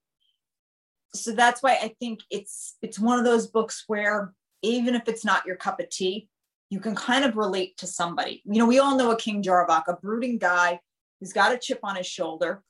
So 1.14 1.32
that's 1.32 1.62
why 1.62 1.72
I 1.72 1.94
think 1.98 2.20
it's 2.30 2.76
it's 2.82 2.98
one 2.98 3.18
of 3.18 3.24
those 3.24 3.46
books 3.46 3.84
where 3.86 4.32
even 4.62 4.94
if 4.94 5.08
it's 5.08 5.24
not 5.24 5.46
your 5.46 5.56
cup 5.56 5.80
of 5.80 5.88
tea, 5.88 6.28
you 6.70 6.78
can 6.78 6.94
kind 6.94 7.24
of 7.24 7.36
relate 7.36 7.76
to 7.78 7.86
somebody. 7.86 8.42
You 8.44 8.60
know, 8.60 8.66
we 8.66 8.78
all 8.78 8.96
know 8.96 9.10
a 9.10 9.16
King 9.16 9.42
Jarvok, 9.42 9.82
a 9.88 9.96
brooding 9.96 10.38
guy 10.38 10.78
who's 11.18 11.32
got 11.32 11.52
a 11.52 11.58
chip 11.58 11.80
on 11.82 11.96
his 11.96 12.06
shoulder 12.06 12.62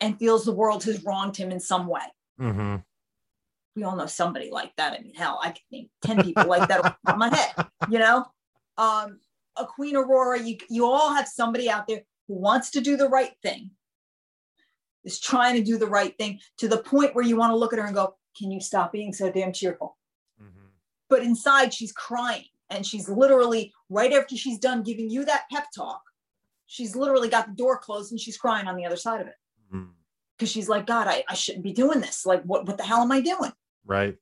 and 0.00 0.18
feels 0.18 0.44
the 0.44 0.52
world 0.52 0.84
has 0.84 1.04
wronged 1.04 1.36
him 1.36 1.52
in 1.52 1.60
some 1.60 1.86
way. 1.86 2.02
Mm-hmm. 2.40 2.76
We 3.76 3.84
all 3.84 3.96
know 3.96 4.06
somebody 4.06 4.50
like 4.50 4.74
that. 4.76 4.92
I 4.92 5.02
mean, 5.02 5.14
hell, 5.14 5.38
I 5.42 5.50
can 5.50 5.62
name 5.70 5.88
10 6.02 6.24
people 6.24 6.46
like 6.46 6.68
that 6.68 6.96
on 7.06 7.18
my 7.18 7.34
head, 7.34 7.66
you 7.88 8.00
know? 8.00 8.26
Um, 8.76 9.20
a 9.56 9.64
Queen 9.64 9.96
Aurora, 9.96 10.40
you, 10.40 10.56
you 10.68 10.86
all 10.86 11.14
have 11.14 11.28
somebody 11.28 11.70
out 11.70 11.86
there 11.86 12.02
who 12.26 12.34
wants 12.34 12.70
to 12.70 12.80
do 12.80 12.96
the 12.96 13.08
right 13.08 13.32
thing, 13.42 13.70
is 15.04 15.20
trying 15.20 15.54
to 15.54 15.62
do 15.62 15.78
the 15.78 15.86
right 15.86 16.16
thing 16.18 16.40
to 16.58 16.66
the 16.66 16.78
point 16.78 17.14
where 17.14 17.24
you 17.24 17.36
want 17.36 17.52
to 17.52 17.56
look 17.56 17.72
at 17.72 17.78
her 17.78 17.86
and 17.86 17.94
go, 17.94 18.16
Can 18.36 18.50
you 18.50 18.60
stop 18.60 18.92
being 18.92 19.12
so 19.12 19.30
damn 19.30 19.52
cheerful? 19.52 19.96
Mm-hmm. 20.40 20.66
But 21.08 21.22
inside, 21.22 21.72
she's 21.72 21.92
crying 21.92 22.44
and 22.70 22.86
she's 22.86 23.08
literally 23.08 23.72
right 23.88 24.12
after 24.12 24.36
she's 24.36 24.58
done 24.58 24.82
giving 24.82 25.10
you 25.10 25.24
that 25.24 25.44
pep 25.50 25.66
talk 25.74 26.02
she's 26.68 26.94
literally 26.94 27.28
got 27.28 27.48
the 27.48 27.54
door 27.54 27.78
closed 27.78 28.12
and 28.12 28.20
she's 28.20 28.38
crying 28.38 28.68
on 28.68 28.76
the 28.76 28.86
other 28.86 28.96
side 28.96 29.20
of 29.20 29.26
it. 29.26 29.34
Because 29.70 29.88
mm-hmm. 29.88 30.44
she's 30.44 30.68
like 30.68 30.86
god 30.86 31.08
I, 31.08 31.24
I 31.28 31.34
shouldn't 31.34 31.64
be 31.64 31.72
doing 31.72 32.00
this. 32.00 32.24
Like 32.24 32.44
what, 32.44 32.66
what 32.66 32.78
the 32.78 32.84
hell 32.84 33.00
am 33.00 33.10
i 33.10 33.20
doing? 33.20 33.52
Right. 33.84 34.16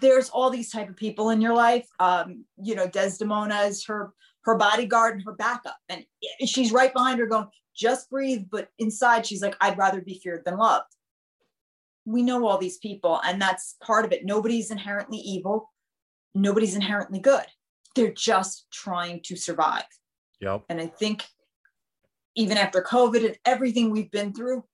There's 0.00 0.28
all 0.28 0.50
these 0.50 0.70
type 0.70 0.88
of 0.88 0.96
people 0.96 1.30
in 1.30 1.40
your 1.40 1.54
life. 1.54 1.88
Um 1.98 2.44
you 2.62 2.76
know 2.76 2.86
desdemona 2.86 3.62
is 3.62 3.84
her 3.86 4.12
her 4.44 4.56
bodyguard 4.56 5.16
and 5.16 5.24
her 5.24 5.34
backup. 5.34 5.76
And 5.88 6.04
she's 6.46 6.70
right 6.70 6.92
behind 6.92 7.18
her 7.18 7.26
going 7.26 7.48
just 7.74 8.08
breathe. 8.10 8.44
But 8.52 8.68
inside 8.78 9.26
she's 9.26 9.42
like 9.42 9.56
i'd 9.60 9.78
rather 9.78 10.00
be 10.00 10.20
feared 10.22 10.44
than 10.44 10.58
loved. 10.58 10.94
We 12.04 12.22
know 12.22 12.46
all 12.46 12.58
these 12.58 12.78
people 12.78 13.20
and 13.24 13.40
that's 13.40 13.76
part 13.82 14.04
of 14.04 14.12
it. 14.12 14.24
Nobody's 14.24 14.70
inherently 14.70 15.18
evil. 15.18 15.72
Nobody's 16.34 16.76
inherently 16.76 17.18
good 17.20 17.46
they're 17.94 18.12
just 18.12 18.66
trying 18.72 19.20
to 19.24 19.36
survive. 19.36 19.84
Yep. 20.40 20.62
And 20.68 20.80
I 20.80 20.86
think 20.86 21.24
even 22.36 22.56
after 22.56 22.82
COVID 22.82 23.26
and 23.26 23.38
everything 23.44 23.90
we've 23.90 24.10
been 24.10 24.32
through, 24.32 24.64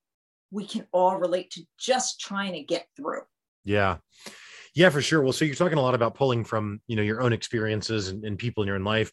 we 0.50 0.66
can 0.66 0.86
all 0.92 1.16
relate 1.16 1.50
to 1.52 1.62
just 1.78 2.20
trying 2.20 2.52
to 2.52 2.62
get 2.62 2.86
through. 2.96 3.22
Yeah. 3.64 3.96
Yeah, 4.74 4.90
for 4.90 5.00
sure. 5.00 5.22
Well, 5.22 5.32
so 5.32 5.44
you're 5.44 5.54
talking 5.54 5.78
a 5.78 5.82
lot 5.82 5.94
about 5.94 6.14
pulling 6.14 6.44
from, 6.44 6.80
you 6.86 6.96
know, 6.96 7.02
your 7.02 7.22
own 7.22 7.32
experiences 7.32 8.08
and, 8.08 8.24
and 8.24 8.38
people 8.38 8.62
in 8.62 8.66
your 8.66 8.76
own 8.76 8.84
life. 8.84 9.10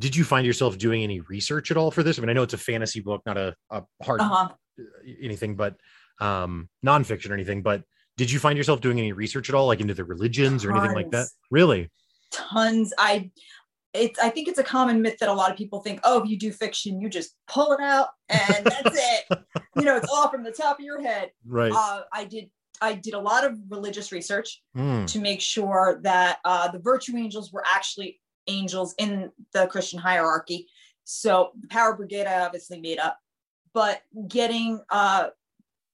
Did 0.00 0.14
you 0.14 0.22
find 0.22 0.46
yourself 0.46 0.78
doing 0.78 1.02
any 1.02 1.20
research 1.20 1.70
at 1.70 1.76
all 1.76 1.90
for 1.90 2.02
this? 2.02 2.18
I 2.18 2.20
mean, 2.20 2.30
I 2.30 2.34
know 2.34 2.42
it's 2.42 2.54
a 2.54 2.58
fantasy 2.58 3.00
book, 3.00 3.22
not 3.26 3.36
a, 3.36 3.54
a 3.70 3.82
hard 4.02 4.20
uh-huh. 4.20 4.48
anything, 5.20 5.56
but 5.56 5.76
um 6.20 6.68
nonfiction 6.84 7.30
or 7.30 7.34
anything, 7.34 7.62
but 7.62 7.82
did 8.16 8.30
you 8.30 8.40
find 8.40 8.58
yourself 8.58 8.80
doing 8.80 8.98
any 8.98 9.12
research 9.12 9.48
at 9.48 9.54
all, 9.54 9.68
like 9.68 9.80
into 9.80 9.94
the 9.94 10.04
religions 10.04 10.64
or 10.64 10.72
anything 10.72 10.94
like 10.94 11.12
that? 11.12 11.28
Really? 11.52 11.90
Tons. 12.30 12.92
I 12.98 13.30
it's 13.94 14.18
I 14.18 14.30
think 14.30 14.48
it's 14.48 14.58
a 14.58 14.64
common 14.64 15.02
myth 15.02 15.18
that 15.20 15.28
a 15.28 15.32
lot 15.32 15.50
of 15.50 15.56
people 15.56 15.80
think, 15.80 16.00
oh, 16.04 16.22
if 16.22 16.28
you 16.28 16.38
do 16.38 16.52
fiction, 16.52 17.00
you 17.00 17.08
just 17.08 17.34
pull 17.48 17.72
it 17.72 17.80
out 17.80 18.08
and 18.28 18.64
that's 18.64 18.98
it. 19.30 19.38
You 19.76 19.82
know, 19.82 19.96
it's 19.96 20.10
all 20.12 20.28
from 20.28 20.44
the 20.44 20.52
top 20.52 20.78
of 20.78 20.84
your 20.84 21.02
head. 21.02 21.30
Right. 21.46 21.72
Uh, 21.72 22.02
I 22.12 22.24
did 22.24 22.50
I 22.80 22.94
did 22.94 23.14
a 23.14 23.18
lot 23.18 23.44
of 23.44 23.58
religious 23.68 24.12
research 24.12 24.62
mm. 24.76 25.06
to 25.06 25.20
make 25.20 25.40
sure 25.40 26.00
that 26.02 26.38
uh, 26.44 26.68
the 26.70 26.78
virtue 26.78 27.16
angels 27.16 27.52
were 27.52 27.64
actually 27.66 28.20
angels 28.46 28.94
in 28.98 29.30
the 29.52 29.66
Christian 29.66 29.98
hierarchy. 29.98 30.68
So 31.04 31.50
the 31.60 31.68
Power 31.68 31.96
Brigade 31.96 32.26
I 32.26 32.44
obviously 32.44 32.80
made 32.80 32.98
up, 32.98 33.18
but 33.72 34.02
getting 34.28 34.80
uh, 34.90 35.28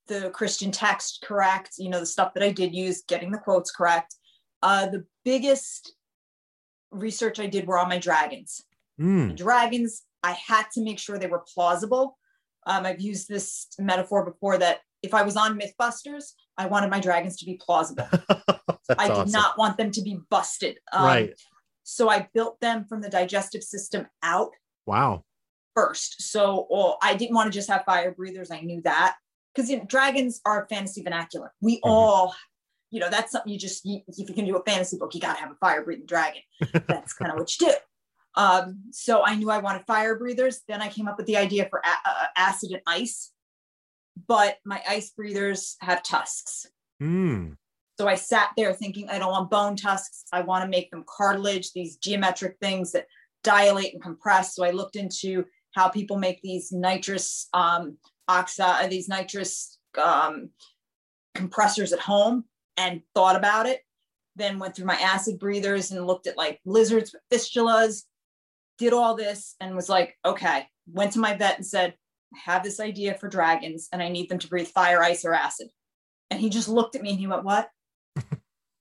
the 0.09 0.31
Christian 0.31 0.71
text 0.71 1.23
correct, 1.23 1.75
you 1.79 1.89
know, 1.89 2.01
the 2.01 2.07
stuff 2.07 2.35
that 2.35 2.43
I 2.43 2.51
did 2.51 2.75
use, 2.75 3.03
getting 3.07 3.31
the 3.31 3.39
quotes 3.39 3.71
correct. 3.71 4.17
Uh, 4.63 4.87
the 4.87 5.05
biggest 5.25 5.95
research 6.95 7.41
I 7.41 7.47
did 7.47 7.67
were 7.67 7.79
on 7.79 7.89
my 7.89 7.99
dragons. 7.99 8.63
Mm. 9.01 9.37
dragons, 9.37 10.03
I 10.23 10.33
had 10.33 10.67
to 10.75 10.83
make 10.83 10.99
sure 10.99 11.19
they 11.19 11.27
were 11.27 11.45
plausible. 11.53 12.17
Um, 12.67 12.87
I've 12.87 13.01
used 13.01 13.29
this 13.29 13.67
metaphor 13.79 14.25
before 14.25 14.57
that 14.59 14.81
if 15.03 15.13
I 15.13 15.23
was 15.23 15.37
on 15.37 15.59
Mythbusters, 15.59 16.33
I 16.57 16.67
wanted 16.67 16.91
my 16.91 17.01
dragons 17.01 17.37
to 17.39 17.45
be 17.45 17.61
plausible. 17.61 18.09
I 18.99 19.09
did 19.09 19.33
not 19.33 19.59
want 19.59 19.77
them 19.77 19.91
to 19.91 20.03
be 20.03 20.21
busted. 20.31 20.79
Um, 20.93 21.05
right. 21.05 21.35
So 21.83 22.09
I 22.09 22.29
built 22.33 22.59
them 22.61 22.87
from 22.87 23.03
the 23.03 23.11
digestive 23.11 23.63
system 23.63 24.07
out. 24.23 24.51
Wow. 24.87 25.25
First. 25.75 26.23
So 26.23 26.67
well, 26.71 26.99
I 27.03 27.15
didn't 27.15 27.35
want 27.35 27.53
to 27.53 27.57
just 27.59 27.69
have 27.69 27.85
fire 27.85 28.13
breathers. 28.13 28.51
I 28.51 28.61
knew 28.61 28.81
that 28.85 29.17
because 29.55 29.69
you 29.71 29.79
know, 29.79 29.85
dragons 29.85 30.41
are 30.47 30.67
fantasy 30.71 31.03
vernacular. 31.03 31.53
We 31.61 31.77
mm-hmm. 31.77 31.91
all 31.91 32.35
you 32.95 33.01
know, 33.01 33.11
that's 33.11 33.33
something 33.33 33.53
you 33.53 33.59
just, 33.59 33.85
you, 33.85 34.03
if 34.07 34.21
you 34.21 34.25
can 34.25 34.45
do 34.45 34.57
a 34.57 34.63
fantasy 34.63 34.97
book, 34.97 35.17
you 35.17 35.21
got 35.21 35.35
to 35.35 35.41
have 35.41 35.51
a 35.51 35.57
fire 35.57 35.83
breathing 35.83 36.07
dragon. 36.07 36.43
That's 36.87 37.13
kind 37.13 37.33
of 37.33 37.39
what 37.41 37.51
you 37.59 37.67
do. 37.67 37.75
Um, 38.37 38.83
so 38.93 39.25
I 39.25 39.35
knew 39.35 39.51
I 39.51 39.59
wanted 39.59 39.85
fire 39.85 40.17
breathers. 40.17 40.61
Then 40.69 40.81
I 40.81 40.87
came 40.87 41.09
up 41.09 41.17
with 41.17 41.27
the 41.27 41.37
idea 41.37 41.67
for 41.69 41.81
a- 41.81 42.09
uh, 42.09 42.27
acid 42.37 42.71
and 42.71 42.83
ice, 42.87 43.33
but 44.29 44.59
my 44.65 44.81
ice 44.89 45.11
breathers 45.11 45.75
have 45.81 46.05
tusks. 46.05 46.67
Mm. 47.03 47.57
So 47.99 48.07
I 48.07 48.15
sat 48.15 48.51
there 48.57 48.73
thinking, 48.73 49.11
I 49.11 49.19
don't 49.19 49.33
want 49.33 49.51
bone 49.51 49.75
tusks. 49.75 50.27
I 50.33 50.43
want 50.43 50.63
to 50.63 50.71
make 50.71 50.93
them 50.93 51.05
cartilage, 51.09 51.73
these 51.73 51.97
geometric 51.97 52.59
things 52.61 52.93
that 52.93 53.09
dilate 53.43 53.93
and 53.93 54.03
compress. 54.03 54.55
So 54.55 54.63
I 54.63 54.71
looked 54.71 54.95
into 54.95 55.47
how 55.75 55.89
people 55.89 56.17
make 56.17 56.41
these 56.43 56.71
nitrous 56.71 57.49
um, 57.55 57.97
oxide, 58.29 58.89
these 58.89 59.09
nitrous 59.09 59.81
um, 60.01 60.51
compressors 61.35 61.93
at 61.93 61.99
home 61.99 62.45
and 62.77 63.03
thought 63.15 63.37
about 63.37 63.67
it. 63.67 63.81
Then 64.37 64.59
went 64.59 64.75
through 64.75 64.87
my 64.87 64.97
acid 64.97 65.39
breathers 65.39 65.91
and 65.91 66.07
looked 66.07 66.27
at 66.27 66.37
like 66.37 66.61
lizards 66.65 67.13
with 67.13 67.23
fistulas, 67.33 68.03
did 68.79 68.93
all 68.93 69.15
this 69.15 69.55
and 69.61 69.77
was 69.77 69.89
like, 69.89 70.17
okay, 70.25 70.67
went 70.87 71.13
to 71.13 71.21
my 71.21 71.35
vet 71.35 71.57
and 71.57 71.67
said, 71.67 71.95
I 72.35 72.39
have 72.51 72.63
this 72.63 72.81
idea 72.81 73.15
for 73.15 73.29
dragons 73.29 73.89
and 73.93 74.03
I 74.03 74.09
need 74.09 74.29
them 74.29 74.39
to 74.41 74.49
breathe 74.49 74.69
fire, 74.69 75.03
ice, 75.03 75.25
or 75.25 75.35
acid. 75.35 75.69
And 76.31 76.41
he 76.41 76.51
just 76.51 76.69
looked 76.69 76.97
at 76.97 77.03
me 77.03 77.11
and 77.11 77.19
he 77.19 77.27
went, 77.27 77.45
What? 77.45 77.69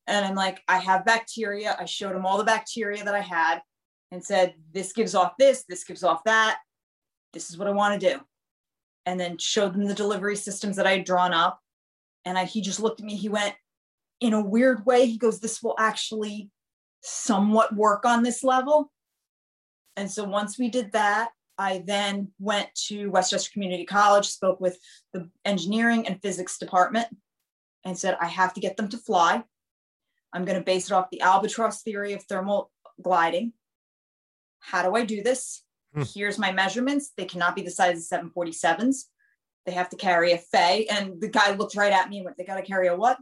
and 0.08 0.26
I'm 0.26 0.36
like, 0.36 0.62
I 0.68 0.78
have 0.78 1.06
bacteria. 1.06 1.76
I 1.80 1.86
showed 1.86 2.16
him 2.16 2.26
all 2.26 2.38
the 2.38 2.44
bacteria 2.44 3.04
that 3.04 3.16
I 3.16 3.22
had 3.22 3.62
and 4.12 4.24
said, 4.24 4.56
This 4.72 4.94
gives 4.94 5.14
off 5.14 5.34
this, 5.38 5.66
this 5.70 5.84
gives 5.84 6.04
off 6.04 6.24
that. 6.24 6.60
This 7.34 7.50
is 7.50 7.58
what 7.58 7.68
I 7.68 7.72
want 7.72 8.00
to 8.00 8.10
do. 8.14 8.20
And 9.06 9.20
then 9.20 9.38
showed 9.38 9.74
them 9.74 9.86
the 9.86 9.94
delivery 9.94 10.36
systems 10.36 10.78
that 10.78 10.88
I 10.88 10.98
had 10.98 11.06
drawn 11.06 11.34
up. 11.34 11.60
And 12.26 12.38
I, 12.38 12.46
he 12.46 12.62
just 12.62 12.80
looked 12.80 13.02
at 13.02 13.06
me. 13.06 13.16
He 13.16 13.30
went, 13.30 13.54
in 14.24 14.34
a 14.34 14.42
weird 14.42 14.86
way, 14.86 15.06
he 15.06 15.18
goes, 15.18 15.40
This 15.40 15.62
will 15.62 15.76
actually 15.78 16.50
somewhat 17.02 17.76
work 17.76 18.06
on 18.06 18.24
this 18.24 18.42
level. 18.42 18.90
And 19.98 20.10
so 20.10 20.24
once 20.24 20.58
we 20.58 20.70
did 20.70 20.94
that, 20.94 21.32
I 21.58 21.84
then 21.86 22.32
went 22.40 22.74
to 22.88 23.10
Westchester 23.10 23.52
Community 23.52 23.86
College, 23.86 24.26
spoke 24.26 24.62
with 24.62 24.80
the 25.12 25.30
engineering 25.44 26.08
and 26.08 26.22
physics 26.22 26.58
department, 26.58 27.08
and 27.84 27.98
said, 27.98 28.18
I 28.20 28.28
have 28.28 28.54
to 28.54 28.62
get 28.62 28.78
them 28.78 28.88
to 28.90 28.98
fly. 28.98 29.44
I'm 30.32 30.46
going 30.46 30.58
to 30.58 30.64
base 30.64 30.88
it 30.88 30.94
off 30.94 31.12
the 31.12 31.22
albatross 31.22 31.84
theory 31.84 32.14
of 32.14 32.24
thermal 32.24 32.72
gliding. 33.02 33.52
How 34.60 34.84
do 34.84 34.96
I 34.96 35.04
do 35.04 35.22
this? 35.22 35.64
hmm. 35.94 36.04
here's 36.16 36.40
my 36.40 36.54
measurements. 36.54 37.12
They 37.18 37.26
cannot 37.26 37.56
be 37.56 37.62
the 37.62 37.70
size 37.70 38.10
of 38.12 38.24
747s. 38.34 39.04
They 39.66 39.74
have 39.74 39.90
to 39.90 39.98
carry 39.98 40.32
a 40.32 40.38
Fae. 40.38 40.88
And 40.90 41.20
the 41.20 41.28
guy 41.28 41.54
looked 41.54 41.76
right 41.76 41.92
at 41.92 42.10
me 42.10 42.18
and 42.18 42.26
went, 42.26 42.38
they 42.38 42.46
got 42.46 42.56
to 42.56 42.64
carry 42.64 42.88
a 42.88 42.96
what? 42.96 43.18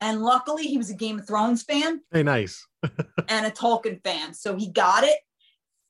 And 0.00 0.22
luckily, 0.22 0.64
he 0.64 0.78
was 0.78 0.90
a 0.90 0.94
Game 0.94 1.18
of 1.18 1.26
Thrones 1.26 1.62
fan. 1.62 2.00
Hey, 2.12 2.22
nice. 2.22 2.66
and 3.28 3.46
a 3.46 3.50
Tolkien 3.50 4.02
fan. 4.04 4.32
So 4.32 4.56
he 4.56 4.70
got 4.70 5.04
it. 5.04 5.16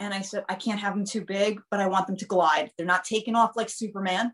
And 0.00 0.14
I 0.14 0.22
said, 0.22 0.44
I 0.48 0.54
can't 0.54 0.80
have 0.80 0.94
them 0.94 1.04
too 1.04 1.24
big, 1.24 1.60
but 1.70 1.80
I 1.80 1.88
want 1.88 2.06
them 2.06 2.16
to 2.16 2.24
glide. 2.24 2.70
They're 2.76 2.86
not 2.86 3.04
taking 3.04 3.34
off 3.34 3.56
like 3.56 3.68
Superman. 3.68 4.32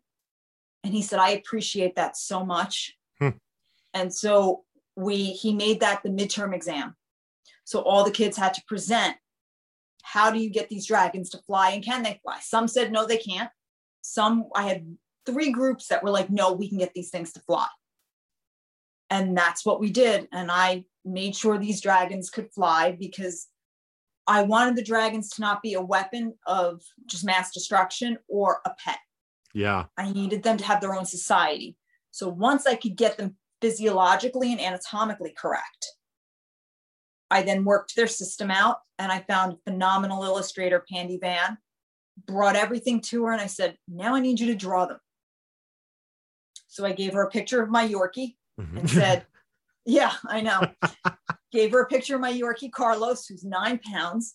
And 0.85 0.93
he 0.93 1.03
said, 1.03 1.19
I 1.19 1.31
appreciate 1.31 1.97
that 1.97 2.17
so 2.17 2.45
much. 2.45 2.95
Hmm. 3.19 3.31
And 3.95 4.13
so 4.13 4.65
we 4.97 5.33
he 5.33 5.55
made 5.55 5.81
that 5.81 6.03
the 6.03 6.11
midterm 6.11 6.55
exam. 6.55 6.95
So 7.65 7.81
all 7.81 8.05
the 8.05 8.11
kids 8.11 8.37
had 8.37 8.55
to 8.55 8.63
present 8.69 9.17
how 10.03 10.31
do 10.31 10.39
you 10.39 10.51
get 10.51 10.69
these 10.69 10.87
dragons 10.87 11.31
to 11.31 11.39
fly 11.39 11.71
and 11.71 11.83
can 11.83 12.03
they 12.03 12.21
fly? 12.23 12.39
Some 12.41 12.69
said 12.69 12.93
no, 12.93 13.07
they 13.07 13.17
can't. 13.17 13.51
Some 14.03 14.45
I 14.55 14.65
had 14.65 14.97
three 15.25 15.51
groups 15.51 15.89
that 15.89 16.05
were 16.05 16.11
like, 16.11 16.29
no, 16.29 16.53
we 16.53 16.69
can 16.69 16.79
get 16.79 16.93
these 16.95 17.09
things 17.09 17.33
to 17.33 17.41
fly. 17.41 17.67
And 19.11 19.37
that's 19.37 19.65
what 19.65 19.81
we 19.81 19.91
did. 19.91 20.29
And 20.33 20.51
I 20.51 20.85
made 21.05 21.37
sure 21.37 21.59
these 21.59 21.81
dragons 21.81 22.31
could 22.31 22.53
fly 22.53 22.97
because 22.99 23.49
I 24.27 24.43
wanted 24.43 24.77
the 24.77 24.83
dragons 24.83 25.29
to 25.31 25.43
not 25.43 25.63
be 25.63 25.75
a 25.75 25.83
weapon 25.83 26.35
of 26.47 26.83
just 27.07 27.25
mass 27.25 27.53
destruction 27.53 28.19
or 28.29 28.61
a 28.65 28.71
pet. 28.83 28.99
Yeah. 29.53 29.85
I 29.99 30.11
needed 30.11 30.43
them 30.43 30.57
to 30.57 30.65
have 30.65 30.81
their 30.81 30.95
own 30.95 31.05
society. 31.05 31.77
So 32.11 32.29
once 32.29 32.67
I 32.67 32.75
could 32.75 32.97
get 32.97 33.19
them 33.19 33.37
physiologically 33.61 34.53
and 34.53 34.61
anatomically 34.61 35.35
correct, 35.37 35.87
I 37.31 37.43
then 37.43 37.65
worked 37.65 37.97
their 37.97 38.07
system 38.07 38.51
out 38.51 38.79
and 38.99 39.13
I 39.13 39.21
found 39.21 39.59
phenomenal 39.65 40.25
illustrator, 40.25 40.85
Pandy 40.91 41.19
Van, 41.19 41.59
brought 42.27 42.57
everything 42.57 43.01
to 43.03 43.25
her 43.25 43.33
and 43.33 43.41
I 43.41 43.47
said, 43.47 43.77
now 43.89 44.15
I 44.15 44.21
need 44.21 44.41
you 44.41 44.47
to 44.47 44.55
draw 44.55 44.87
them. 44.87 44.99
So 46.69 46.85
I 46.87 46.93
gave 46.93 47.13
her 47.13 47.23
a 47.23 47.31
picture 47.31 47.63
of 47.63 47.71
my 47.71 47.87
Yorkie 47.87 48.37
mm-hmm. 48.61 48.79
and 48.79 48.91
said, 48.91 49.27
yeah, 49.85 50.13
I 50.29 50.41
know. 50.41 50.63
gave 51.53 51.73
her 51.73 51.83
a 51.83 51.87
picture 51.87 52.17
of 52.17 52.21
my 52.21 52.33
Yorkie 52.33 52.73
Carlos, 52.73 53.27
who's 53.27 53.45
nine 53.45 53.79
pounds. 53.79 54.35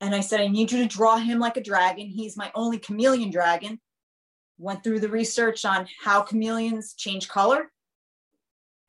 And 0.00 0.14
I 0.14 0.20
said, 0.20 0.40
I 0.40 0.48
need 0.48 0.72
you 0.72 0.78
to 0.78 0.88
draw 0.88 1.16
him 1.16 1.38
like 1.38 1.56
a 1.56 1.62
dragon. 1.62 2.06
He's 2.06 2.36
my 2.36 2.50
only 2.54 2.78
chameleon 2.78 3.30
dragon. 3.30 3.80
Went 4.58 4.84
through 4.84 5.00
the 5.00 5.08
research 5.08 5.64
on 5.64 5.86
how 6.02 6.22
chameleons 6.22 6.94
change 6.94 7.28
color. 7.28 7.70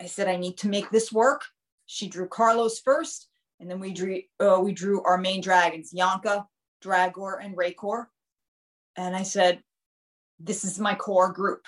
I 0.02 0.08
said, 0.08 0.28
I 0.28 0.36
need 0.36 0.58
to 0.58 0.70
make 0.70 0.90
this 0.90 1.12
work. 1.12 1.44
She 1.86 2.08
drew 2.08 2.28
Carlos 2.28 2.80
first, 2.80 3.30
and 3.60 3.70
then 3.70 3.80
we 3.80 3.94
drew 3.94 4.22
uh, 4.40 4.60
we 4.62 4.74
drew 4.74 5.04
our 5.04 5.18
main 5.18 5.42
dragons, 5.42 5.92
Yanka, 5.94 6.46
Dragor, 6.84 7.38
and 7.44 7.56
Raykor. 7.56 8.08
And 8.96 9.16
I 9.16 9.24
said, 9.24 9.62
this 10.40 10.66
is 10.66 10.80
my 10.80 10.96
core 10.96 11.32
group. 11.32 11.62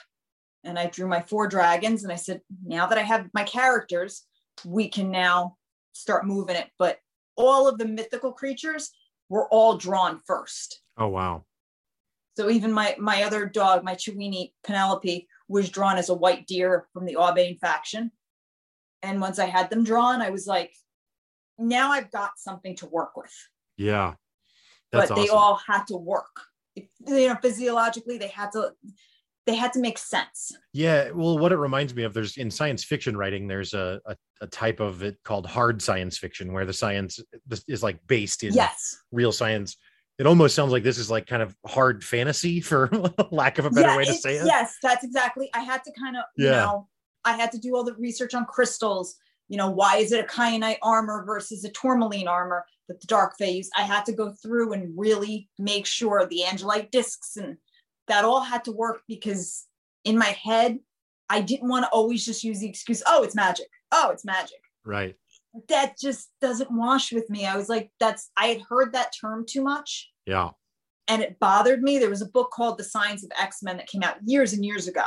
And 0.66 0.78
I 0.80 0.88
drew 0.88 1.08
my 1.08 1.22
four 1.22 1.48
dragons, 1.48 2.04
and 2.04 2.12
I 2.12 2.16
said, 2.16 2.42
now 2.66 2.88
that 2.88 2.98
I 2.98 3.04
have 3.04 3.30
my 3.34 3.44
characters, 3.44 4.24
we 4.66 4.90
can 4.90 5.12
now 5.12 5.58
start 5.94 6.26
moving 6.26 6.56
it. 6.56 6.70
But 6.78 7.00
all 7.36 7.68
of 7.68 7.78
the 7.78 7.86
mythical 7.86 8.32
creatures 8.32 8.92
were 9.30 9.48
all 9.50 9.78
drawn 9.78 10.20
first. 10.26 10.82
Oh 10.98 11.08
wow. 11.08 11.46
So 12.38 12.50
even 12.50 12.72
my 12.72 12.96
my 13.00 13.24
other 13.24 13.46
dog, 13.46 13.84
my 13.84 13.96
Chiweenie 13.96 14.52
Penelope, 14.64 15.28
was 15.48 15.70
drawn 15.70 15.98
as 15.98 16.10
a 16.10 16.14
white 16.14 16.48
deer 16.48 16.88
from 16.94 17.06
the 17.06 17.16
Aubain 17.16 17.60
faction. 17.60 18.12
And 19.02 19.22
once 19.22 19.40
I 19.40 19.46
had 19.46 19.70
them 19.70 19.84
drawn, 19.84 20.22
I 20.22 20.32
was 20.32 20.48
like, 20.48 20.74
now 21.58 21.92
I've 21.92 22.12
got 22.12 22.32
something 22.38 22.76
to 22.78 22.88
work 22.88 23.16
with. 23.16 23.34
Yeah. 23.78 24.16
That's 24.92 25.10
but 25.10 25.16
they 25.16 25.24
awesome. 25.24 25.38
all 25.38 25.60
had 25.68 25.84
to 25.88 25.98
work. 25.98 26.42
you 26.76 26.88
know, 27.08 27.38
physiologically, 27.42 28.18
they 28.18 28.28
had 28.28 28.52
to 28.54 28.72
they 29.46 29.56
had 29.56 29.74
to 29.74 29.80
make 29.80 29.98
sense. 29.98 30.52
Yeah. 30.74 31.12
Well, 31.12 31.38
what 31.38 31.52
it 31.52 31.58
reminds 31.58 31.94
me 31.94 32.04
of, 32.04 32.14
there's 32.14 32.38
in 32.38 32.50
science 32.50 32.84
fiction 32.84 33.16
writing, 33.16 33.48
there's 33.48 33.74
a, 33.74 34.02
a, 34.06 34.16
a, 34.42 34.48
type 34.48 34.80
of 34.80 35.04
it 35.04 35.18
called 35.24 35.46
hard 35.46 35.82
science 35.82 36.18
fiction 36.18 36.52
where 36.52 36.66
the 36.66 36.74
science 36.74 37.20
is 37.68 37.84
like 37.84 38.00
based 38.08 38.44
in 38.44 38.54
yes. 38.54 38.98
real 39.12 39.32
science. 39.32 39.78
It 40.18 40.26
almost 40.26 40.56
sounds 40.56 40.72
like 40.72 40.84
this 40.84 40.98
is 40.98 41.12
like 41.12 41.28
kind 41.28 41.44
of 41.44 41.56
hard 41.66 42.04
fantasy 42.04 42.62
for 42.62 42.90
lack 43.32 43.60
of 43.60 43.66
a 43.66 43.70
better 43.70 43.90
yeah, 43.90 43.98
way 43.98 44.06
to 44.06 44.14
say 44.14 44.38
it. 44.38 44.46
Yes, 44.46 44.76
that's 44.82 45.04
exactly. 45.04 45.50
I 45.54 45.60
had 45.60 45.84
to 45.84 45.92
kind 45.92 46.18
of, 46.18 46.24
yeah. 46.38 46.46
you 46.46 46.52
know, 46.52 46.88
I 47.24 47.34
had 47.34 47.52
to 47.52 47.60
do 47.60 47.76
all 47.76 47.84
the 47.84 47.96
research 47.96 48.34
on 48.34 48.46
crystals. 48.46 49.16
You 49.48 49.58
know, 49.58 49.70
why 49.70 49.98
is 49.98 50.12
it 50.12 50.24
a 50.24 50.28
kyanite 50.28 50.78
armor 50.82 51.24
versus 51.24 51.64
a 51.64 51.70
tourmaline 51.70 52.28
armor 52.28 52.66
that 52.88 53.00
the 53.00 53.08
dark 53.08 53.38
phase? 53.38 53.70
I 53.78 53.84
had 53.84 54.06
to 54.06 54.14
go 54.14 54.32
through 54.32 54.74
and 54.74 54.98
really 54.98 55.50
make 55.60 55.86
sure 55.86 56.26
the 56.26 56.44
angelite 56.48 56.90
discs 56.90 57.38
and 57.38 57.58
that 58.08 58.26
all 58.26 58.42
had 58.42 58.66
to 58.66 58.72
work 58.72 59.02
because 59.08 59.66
in 60.04 60.18
my 60.18 60.26
head, 60.44 60.80
I 61.30 61.42
didn't 61.42 61.70
want 61.70 61.86
to 61.86 61.90
always 61.90 62.26
just 62.26 62.44
use 62.44 62.60
the 62.60 62.70
excuse, 62.70 63.02
oh, 63.08 63.24
it's 63.24 63.36
magic. 63.36 63.68
Oh, 63.92 64.10
it's 64.12 64.26
magic. 64.26 64.60
Right. 64.86 65.16
That 65.70 65.98
just 66.00 66.30
doesn't 66.42 66.72
wash 66.72 67.12
with 67.12 67.30
me. 67.30 67.46
I 67.46 67.56
was 67.56 67.70
like, 67.70 67.92
that's, 68.00 68.30
I 68.38 68.48
had 68.48 68.62
heard 68.70 68.94
that 68.94 69.14
term 69.20 69.46
too 69.48 69.64
much. 69.64 70.12
Yeah. 70.26 70.50
And 71.08 71.22
it 71.22 71.40
bothered 71.40 71.82
me. 71.82 71.98
There 71.98 72.10
was 72.10 72.22
a 72.22 72.28
book 72.30 72.52
called 72.52 72.78
The 72.78 72.84
Science 72.84 73.24
of 73.24 73.32
X 73.40 73.64
Men 73.64 73.78
that 73.78 73.88
came 73.88 74.04
out 74.04 74.18
years 74.26 74.54
and 74.54 74.66
years 74.66 74.88
ago 74.88 75.06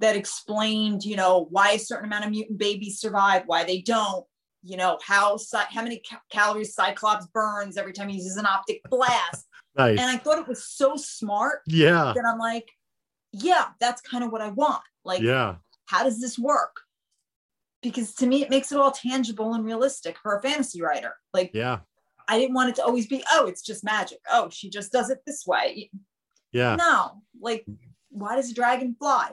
that 0.00 0.16
explained, 0.16 1.04
you 1.04 1.16
know, 1.16 1.46
why 1.50 1.72
a 1.72 1.78
certain 1.78 2.06
amount 2.06 2.24
of 2.24 2.30
mutant 2.30 2.58
babies 2.58 3.00
survive, 3.00 3.42
why 3.46 3.64
they 3.64 3.80
don't, 3.80 4.24
you 4.62 4.76
know, 4.76 4.98
how 5.04 5.38
how 5.70 5.82
many 5.82 6.02
ca- 6.08 6.20
calories 6.30 6.74
Cyclops 6.74 7.26
burns 7.28 7.76
every 7.76 7.92
time 7.92 8.08
he 8.08 8.16
uses 8.16 8.36
an 8.36 8.46
optic 8.46 8.80
blast. 8.90 9.43
Nice. 9.76 9.98
And 9.98 10.08
I 10.08 10.16
thought 10.16 10.38
it 10.38 10.48
was 10.48 10.64
so 10.64 10.96
smart. 10.96 11.60
Yeah. 11.66 12.12
That 12.14 12.24
I'm 12.24 12.38
like, 12.38 12.70
yeah, 13.32 13.66
that's 13.80 14.00
kind 14.00 14.22
of 14.22 14.30
what 14.30 14.40
I 14.40 14.50
want. 14.50 14.82
Like, 15.04 15.22
yeah. 15.22 15.56
How 15.86 16.04
does 16.04 16.20
this 16.20 16.38
work? 16.38 16.80
Because 17.82 18.14
to 18.14 18.26
me, 18.26 18.42
it 18.42 18.50
makes 18.50 18.72
it 18.72 18.78
all 18.78 18.92
tangible 18.92 19.52
and 19.54 19.64
realistic 19.64 20.16
for 20.22 20.36
a 20.36 20.42
fantasy 20.42 20.80
writer. 20.80 21.14
Like, 21.32 21.50
yeah. 21.52 21.80
I 22.28 22.38
didn't 22.38 22.54
want 22.54 22.70
it 22.70 22.76
to 22.76 22.84
always 22.84 23.06
be, 23.06 23.22
oh, 23.32 23.46
it's 23.46 23.60
just 23.60 23.84
magic. 23.84 24.18
Oh, 24.32 24.48
she 24.50 24.70
just 24.70 24.92
does 24.92 25.10
it 25.10 25.18
this 25.26 25.46
way. 25.46 25.90
Yeah. 26.52 26.76
No, 26.76 27.22
like, 27.40 27.66
why 28.10 28.36
does 28.36 28.50
a 28.50 28.54
dragon 28.54 28.96
fly? 28.98 29.32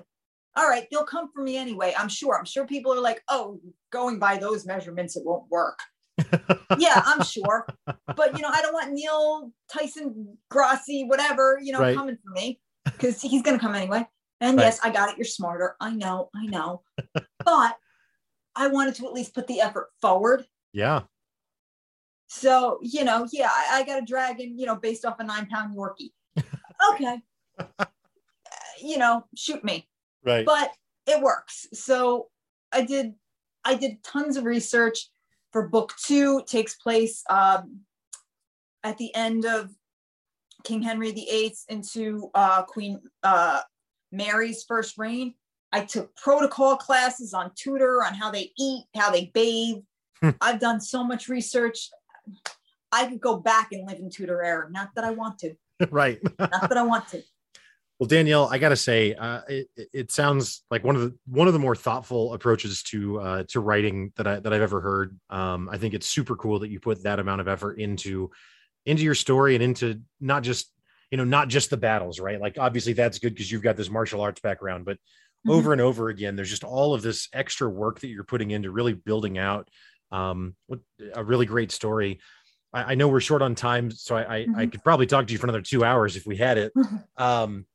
All 0.57 0.67
right, 0.67 0.87
they'll 0.91 1.05
come 1.05 1.29
for 1.33 1.41
me 1.41 1.55
anyway. 1.55 1.93
I'm 1.97 2.09
sure. 2.09 2.37
I'm 2.37 2.43
sure 2.43 2.65
people 2.65 2.93
are 2.93 2.99
like, 2.99 3.23
oh, 3.29 3.61
going 3.91 4.19
by 4.19 4.37
those 4.37 4.65
measurements, 4.65 5.15
it 5.15 5.23
won't 5.23 5.49
work 5.49 5.79
yeah, 6.77 7.01
I'm 7.05 7.23
sure. 7.25 7.67
But 7.85 8.35
you 8.35 8.41
know, 8.41 8.49
I 8.49 8.61
don't 8.61 8.73
want 8.73 8.91
Neil 8.91 9.51
Tyson 9.71 10.37
Grossi, 10.49 11.05
whatever, 11.05 11.59
you 11.61 11.71
know, 11.71 11.79
right. 11.79 11.95
coming 11.95 12.17
for 12.23 12.31
me 12.31 12.59
because 12.85 13.21
he's 13.21 13.41
gonna 13.41 13.59
come 13.59 13.75
anyway. 13.75 14.05
And 14.39 14.57
right. 14.57 14.65
yes, 14.65 14.79
I 14.83 14.89
got 14.89 15.09
it. 15.09 15.17
You're 15.17 15.25
smarter. 15.25 15.75
I 15.79 15.91
know, 15.91 16.29
I 16.35 16.47
know. 16.47 16.81
but 17.45 17.77
I 18.55 18.67
wanted 18.67 18.95
to 18.95 19.05
at 19.05 19.13
least 19.13 19.35
put 19.35 19.47
the 19.47 19.61
effort 19.61 19.89
forward. 20.01 20.45
Yeah. 20.73 21.03
So, 22.27 22.79
you 22.81 23.03
know, 23.03 23.27
yeah, 23.31 23.49
I, 23.51 23.79
I 23.79 23.83
got 23.83 24.01
a 24.01 24.05
dragon, 24.05 24.57
you 24.57 24.65
know, 24.65 24.75
based 24.75 25.05
off 25.05 25.19
a 25.19 25.23
nine 25.23 25.47
pound 25.47 25.75
Yorkie. 25.75 26.11
okay. 26.93 27.19
Uh, 27.59 27.85
you 28.81 28.97
know, 28.97 29.25
shoot 29.35 29.63
me. 29.63 29.87
Right. 30.23 30.45
But 30.45 30.71
it 31.07 31.21
works. 31.21 31.67
So 31.73 32.29
I 32.71 32.83
did 32.83 33.13
I 33.63 33.75
did 33.75 34.03
tons 34.03 34.37
of 34.37 34.45
research 34.45 35.09
for 35.51 35.67
book 35.67 35.93
two 36.03 36.43
takes 36.47 36.75
place 36.75 37.23
um, 37.29 37.81
at 38.83 38.97
the 38.97 39.13
end 39.15 39.45
of 39.45 39.69
King 40.63 40.81
Henry 40.81 41.11
VIII 41.11 41.55
into 41.69 42.29
uh, 42.33 42.63
Queen 42.63 43.01
uh, 43.23 43.61
Mary's 44.11 44.63
first 44.63 44.97
reign. 44.97 45.33
I 45.71 45.85
took 45.85 46.15
protocol 46.15 46.75
classes 46.75 47.33
on 47.33 47.51
Tudor 47.55 48.03
on 48.03 48.13
how 48.13 48.29
they 48.31 48.51
eat, 48.57 48.85
how 48.95 49.09
they 49.11 49.31
bathe. 49.33 49.83
Hmm. 50.21 50.31
I've 50.41 50.59
done 50.59 50.81
so 50.81 51.03
much 51.03 51.29
research. 51.29 51.89
I 52.91 53.07
could 53.07 53.21
go 53.21 53.37
back 53.37 53.69
and 53.71 53.87
live 53.87 53.99
in 53.99 54.09
Tudor 54.09 54.43
era. 54.43 54.69
Not 54.69 54.89
that 54.95 55.05
I 55.05 55.11
want 55.11 55.39
to. 55.39 55.55
right. 55.89 56.19
Not 56.39 56.69
that 56.69 56.77
I 56.77 56.83
want 56.83 57.07
to. 57.09 57.23
Well, 58.01 58.07
Danielle, 58.07 58.49
I 58.49 58.57
got 58.57 58.69
to 58.69 58.75
say, 58.75 59.13
uh, 59.13 59.41
it, 59.47 59.67
it, 59.93 60.11
sounds 60.11 60.63
like 60.71 60.83
one 60.83 60.95
of 60.95 61.03
the 61.03 61.15
one 61.27 61.45
of 61.45 61.53
the 61.53 61.59
more 61.59 61.75
thoughtful 61.75 62.33
approaches 62.33 62.81
to 62.85 63.19
uh, 63.19 63.43
to 63.49 63.59
writing 63.59 64.11
that 64.15 64.25
I 64.25 64.39
that 64.39 64.51
I've 64.51 64.63
ever 64.63 64.81
heard. 64.81 65.19
Um, 65.29 65.69
I 65.71 65.77
think 65.77 65.93
it's 65.93 66.07
super 66.07 66.35
cool 66.35 66.57
that 66.61 66.71
you 66.71 66.79
put 66.79 67.03
that 67.03 67.19
amount 67.19 67.41
of 67.41 67.47
effort 67.47 67.77
into 67.77 68.31
into 68.87 69.03
your 69.03 69.13
story 69.13 69.53
and 69.53 69.63
into 69.63 70.01
not 70.19 70.41
just 70.41 70.73
you 71.11 71.17
know 71.19 71.25
not 71.25 71.47
just 71.47 71.69
the 71.69 71.77
battles, 71.77 72.19
right? 72.19 72.41
Like 72.41 72.57
obviously 72.57 72.93
that's 72.93 73.19
good 73.19 73.35
because 73.35 73.51
you've 73.51 73.61
got 73.61 73.77
this 73.77 73.91
martial 73.91 74.21
arts 74.21 74.41
background, 74.41 74.83
but 74.83 74.95
mm-hmm. 74.97 75.51
over 75.51 75.71
and 75.71 75.79
over 75.79 76.09
again, 76.09 76.35
there's 76.35 76.49
just 76.49 76.63
all 76.63 76.95
of 76.95 77.03
this 77.03 77.29
extra 77.33 77.69
work 77.69 77.99
that 77.99 78.07
you're 78.07 78.23
putting 78.23 78.49
into 78.49 78.71
really 78.71 78.93
building 78.93 79.37
out 79.37 79.69
um, 80.11 80.55
a 81.13 81.23
really 81.23 81.45
great 81.45 81.71
story. 81.71 82.19
I, 82.73 82.93
I 82.93 82.95
know 82.95 83.09
we're 83.09 83.19
short 83.19 83.43
on 83.43 83.53
time, 83.53 83.91
so 83.91 84.15
I, 84.15 84.21
I, 84.21 84.39
mm-hmm. 84.39 84.55
I, 84.55 84.65
could 84.65 84.83
probably 84.83 85.05
talk 85.05 85.27
to 85.27 85.33
you 85.33 85.37
for 85.37 85.45
another 85.45 85.61
two 85.61 85.83
hours 85.83 86.15
if 86.15 86.25
we 86.25 86.35
had 86.35 86.57
it. 86.57 86.73
Um, 87.17 87.67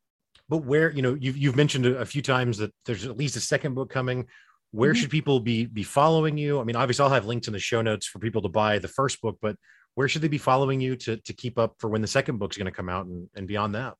but 0.49 0.59
where 0.59 0.91
you 0.93 1.03
know 1.03 1.15
you've 1.15 1.37
you've 1.37 1.57
mentioned 1.57 1.87
a, 1.87 2.05
few 2.05 2.23
times 2.23 2.59
that 2.59 2.73
there's 2.85 3.07
at 3.07 3.17
least 3.17 3.37
a 3.37 3.41
second 3.41 3.75
book 3.75 3.91
coming 3.91 4.27
where 4.73 4.93
mm-hmm. 4.93 5.01
should 5.01 5.11
people 5.11 5.41
be 5.41 5.67
be 5.67 5.83
following 5.83 6.37
you 6.37 6.61
i 6.61 6.65
mean 6.65 6.77
obviously 6.77 7.03
i'll 7.03 7.11
have 7.11 7.27
links 7.27 7.47
in 7.47 7.53
the 7.53 7.59
show 7.59 7.83
notes 7.83 8.07
for 8.07 8.19
people 8.19 8.43
to 8.43 8.49
buy 8.49 8.79
the 8.79 8.89
first 8.89 9.21
book 9.21 9.39
but 9.41 9.57
where 9.97 10.09
should 10.09 10.23
they 10.23 10.29
be 10.29 10.39
following 10.39 10.81
you 10.81 10.95
to 10.95 11.17
to 11.17 11.33
keep 11.33 11.59
up 11.59 11.75
for 11.79 11.89
when 11.89 12.03
the 12.03 12.07
second 12.07 12.39
book's 12.39 12.57
going 12.57 12.67
to 12.67 12.71
come 12.71 12.89
out 12.89 13.07
and, 13.07 13.29
and 13.35 13.49
beyond 13.49 13.75
that? 13.75 13.95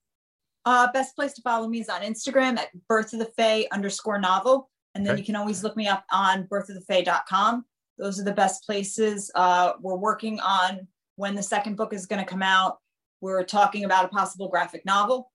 Uh, 0.65 0.91
best 0.93 1.17
place 1.17 1.33
to 1.33 1.43
follow 1.43 1.67
me 1.69 1.81
is 1.81 1.89
on 1.89 2.03
Instagram 2.03 2.59
at 2.59 2.69
birth 2.87 3.13
of 3.13 3.19
the 3.19 3.31
fae 3.37 3.67
underscore 3.73 4.19
novel. 4.19 4.71
And 4.95 5.05
then 5.05 5.13
Okay. 5.13 5.21
you 5.21 5.27
can 5.27 5.37
always 5.37 5.65
look 5.65 5.77
me 5.77 5.89
up 5.89 6.05
on 6.13 6.45
birthofthefae.com. 6.45 7.65
Those 7.99 8.21
are 8.21 8.25
the 8.25 8.33
best 8.33 8.65
places. 8.65 9.31
Uh, 9.35 9.73
we're 9.81 9.97
working 9.97 10.39
on 10.41 10.87
when 11.17 11.35
the 11.35 11.43
second 11.43 11.77
book 11.77 11.93
is 11.93 12.07
going 12.07 12.23
to 12.23 12.31
come 12.31 12.43
out. 12.43 12.79
We're 13.21 13.45
talking 13.45 13.85
about 13.85 14.05
a 14.05 14.09
possible 14.09 14.49
graphic 14.49 14.85
novel. 14.85 15.33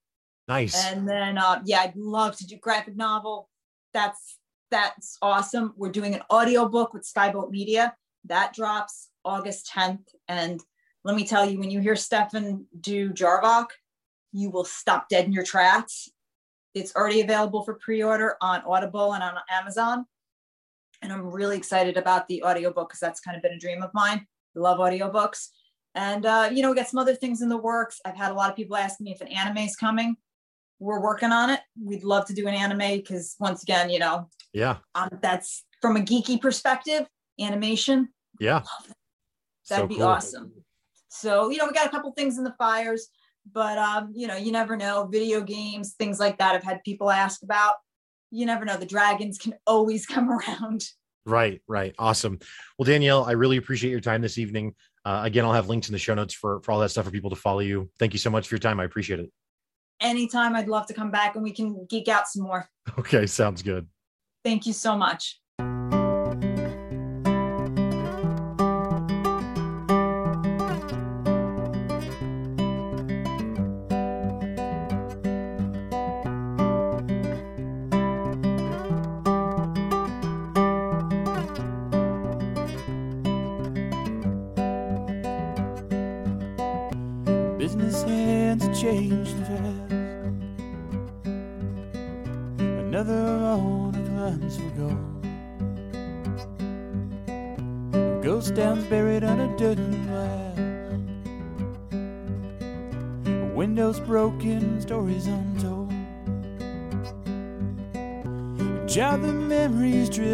Nice. 0.52 0.86
And 0.86 1.08
then, 1.08 1.38
uh, 1.38 1.62
yeah, 1.64 1.80
I'd 1.80 1.96
love 1.96 2.36
to 2.36 2.46
do 2.46 2.56
graphic 2.58 2.94
novel. 2.94 3.48
That's 3.94 4.38
that's 4.70 5.18
awesome. 5.20 5.74
We're 5.76 5.90
doing 5.90 6.14
an 6.14 6.22
audio 6.30 6.66
book 6.68 6.94
with 6.94 7.04
Skyboat 7.04 7.50
Media 7.50 7.94
that 8.24 8.54
drops 8.54 9.08
August 9.24 9.70
10th. 9.74 10.08
And 10.28 10.62
let 11.04 11.14
me 11.16 11.26
tell 11.26 11.48
you, 11.48 11.58
when 11.58 11.70
you 11.70 11.80
hear 11.80 11.96
Stefan 11.96 12.66
do 12.80 13.10
Jarvok, 13.12 13.66
you 14.32 14.50
will 14.50 14.64
stop 14.64 15.08
dead 15.08 15.26
in 15.26 15.32
your 15.32 15.44
tracks. 15.44 16.08
It's 16.74 16.94
already 16.96 17.20
available 17.20 17.62
for 17.64 17.74
pre-order 17.74 18.36
on 18.40 18.62
Audible 18.66 19.12
and 19.12 19.22
on 19.22 19.34
Amazon. 19.50 20.06
And 21.02 21.12
I'm 21.12 21.26
really 21.26 21.56
excited 21.56 21.96
about 21.96 22.28
the 22.28 22.42
audiobook 22.42 22.88
because 22.88 23.00
that's 23.00 23.20
kind 23.20 23.36
of 23.36 23.42
been 23.42 23.52
a 23.52 23.58
dream 23.58 23.82
of 23.82 23.90
mine. 23.92 24.26
I 24.56 24.60
love 24.60 24.78
audiobooks. 24.78 25.48
And 25.94 26.24
uh, 26.24 26.48
you 26.50 26.62
know, 26.62 26.70
we 26.70 26.76
got 26.76 26.88
some 26.88 26.98
other 26.98 27.14
things 27.14 27.42
in 27.42 27.48
the 27.48 27.58
works. 27.58 28.00
I've 28.04 28.16
had 28.16 28.30
a 28.30 28.34
lot 28.34 28.48
of 28.48 28.56
people 28.56 28.76
ask 28.76 29.00
me 29.00 29.12
if 29.12 29.20
an 29.20 29.28
anime 29.28 29.58
is 29.58 29.76
coming. 29.76 30.16
We're 30.82 31.00
working 31.00 31.30
on 31.30 31.50
it. 31.50 31.60
We'd 31.80 32.02
love 32.02 32.26
to 32.26 32.34
do 32.34 32.48
an 32.48 32.54
anime 32.54 32.98
because 32.98 33.36
once 33.38 33.62
again, 33.62 33.88
you 33.88 34.00
know, 34.00 34.28
yeah. 34.52 34.78
um, 34.96 35.10
that's 35.22 35.64
from 35.80 35.96
a 35.96 36.00
geeky 36.00 36.40
perspective, 36.40 37.06
animation. 37.40 38.08
Yeah. 38.40 38.62
That'd 39.68 39.84
So 39.84 39.86
be 39.86 39.94
cool. 39.96 40.04
awesome. 40.04 40.52
So, 41.08 41.50
you 41.50 41.58
know, 41.58 41.66
we 41.66 41.72
got 41.72 41.86
a 41.86 41.90
couple 41.90 42.10
things 42.12 42.36
in 42.36 42.42
the 42.42 42.54
fires, 42.58 43.08
but 43.52 43.78
um, 43.78 44.12
you 44.12 44.26
know, 44.26 44.34
you 44.36 44.50
never 44.50 44.76
know. 44.76 45.06
Video 45.06 45.40
games, 45.40 45.94
things 45.94 46.18
like 46.18 46.38
that. 46.38 46.56
I've 46.56 46.64
had 46.64 46.82
people 46.84 47.10
ask 47.10 47.44
about. 47.44 47.76
You 48.32 48.46
never 48.46 48.64
know. 48.64 48.76
The 48.76 48.86
dragons 48.86 49.38
can 49.38 49.54
always 49.66 50.04
come 50.14 50.30
around. 50.30 50.84
Right, 51.24 51.62
right. 51.68 51.94
Awesome. 51.96 52.40
Well, 52.76 52.86
Danielle, 52.86 53.24
I 53.24 53.32
really 53.32 53.56
appreciate 53.56 53.92
your 53.92 54.00
time 54.00 54.20
this 54.20 54.38
evening. 54.38 54.74
Uh, 55.04 55.22
again, 55.24 55.44
I'll 55.44 55.52
have 55.52 55.68
links 55.68 55.88
in 55.88 55.92
the 55.92 55.98
show 55.98 56.14
notes 56.14 56.34
for, 56.34 56.60
for 56.62 56.72
all 56.72 56.80
that 56.80 56.88
stuff 56.88 57.04
for 57.04 57.12
people 57.12 57.30
to 57.30 57.36
follow 57.36 57.60
you. 57.60 57.88
Thank 58.00 58.12
you 58.12 58.18
so 58.18 58.30
much 58.30 58.48
for 58.48 58.56
your 58.56 58.60
time. 58.60 58.80
I 58.80 58.84
appreciate 58.84 59.20
it. 59.20 59.30
Anytime 60.02 60.56
I'd 60.56 60.68
love 60.68 60.86
to 60.88 60.94
come 60.94 61.10
back 61.10 61.36
and 61.36 61.44
we 61.44 61.52
can 61.52 61.86
geek 61.88 62.08
out 62.08 62.28
some 62.28 62.42
more. 62.42 62.68
Okay, 62.98 63.26
sounds 63.26 63.62
good. 63.62 63.86
Thank 64.44 64.66
you 64.66 64.72
so 64.72 64.96
much. 64.96 65.40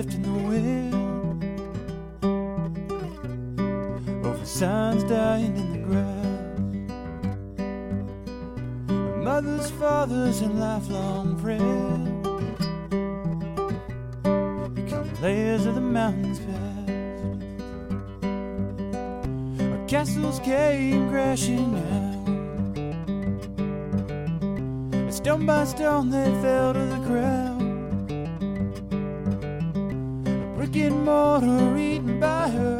Drift 0.03 0.15
in 0.15 0.23
the 0.23 0.31
wind. 0.49 1.45
Over 4.25 4.47
signs 4.47 5.03
dying 5.05 5.57
in 5.57 5.73
the 5.73 5.79
grass. 5.89 6.27
Our 8.91 9.17
mothers, 9.23 9.71
fathers, 9.73 10.41
and 10.41 10.61
lifelong 10.61 11.37
friends 11.39 12.27
become 14.75 15.11
layers 15.21 15.67
of 15.67 15.75
the 15.75 15.81
mountains 15.81 16.39
past. 16.39 16.91
Our 19.63 19.87
castles 19.89 20.39
came 20.41 21.11
crashing 21.11 21.73
down. 21.75 22.19
Stone 25.11 25.47
by 25.47 25.65
stone, 25.65 26.11
they 26.11 26.31
fell 26.41 26.73
to 26.75 26.79
the 26.79 26.99
ground. 26.99 27.58
Mortar 31.09 31.77
eaten 31.79 32.21
by 32.21 32.53
earth 32.55 32.78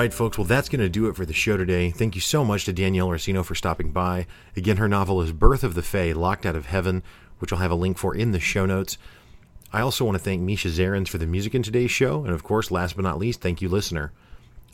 right, 0.00 0.14
folks. 0.14 0.38
Well, 0.38 0.46
that's 0.46 0.70
going 0.70 0.80
to 0.80 0.88
do 0.88 1.08
it 1.08 1.16
for 1.16 1.26
the 1.26 1.34
show 1.34 1.58
today. 1.58 1.90
Thank 1.90 2.14
you 2.14 2.22
so 2.22 2.42
much 2.42 2.64
to 2.64 2.72
Danielle 2.72 3.08
Orsino 3.08 3.44
for 3.44 3.54
stopping 3.54 3.92
by. 3.92 4.26
Again, 4.56 4.78
her 4.78 4.88
novel 4.88 5.20
is 5.20 5.30
Birth 5.30 5.62
of 5.62 5.74
the 5.74 5.82
Fae, 5.82 6.12
Locked 6.12 6.46
Out 6.46 6.56
of 6.56 6.64
Heaven, 6.64 7.02
which 7.38 7.52
I'll 7.52 7.58
have 7.58 7.70
a 7.70 7.74
link 7.74 7.98
for 7.98 8.14
in 8.14 8.32
the 8.32 8.40
show 8.40 8.64
notes. 8.64 8.96
I 9.74 9.82
also 9.82 10.06
want 10.06 10.16
to 10.16 10.24
thank 10.24 10.40
Misha 10.40 10.68
Zarins 10.68 11.08
for 11.08 11.18
the 11.18 11.26
music 11.26 11.54
in 11.54 11.62
today's 11.62 11.90
show. 11.90 12.24
And 12.24 12.32
of 12.32 12.42
course, 12.42 12.70
last 12.70 12.96
but 12.96 13.02
not 13.02 13.18
least, 13.18 13.42
thank 13.42 13.60
you, 13.60 13.68
listener. 13.68 14.10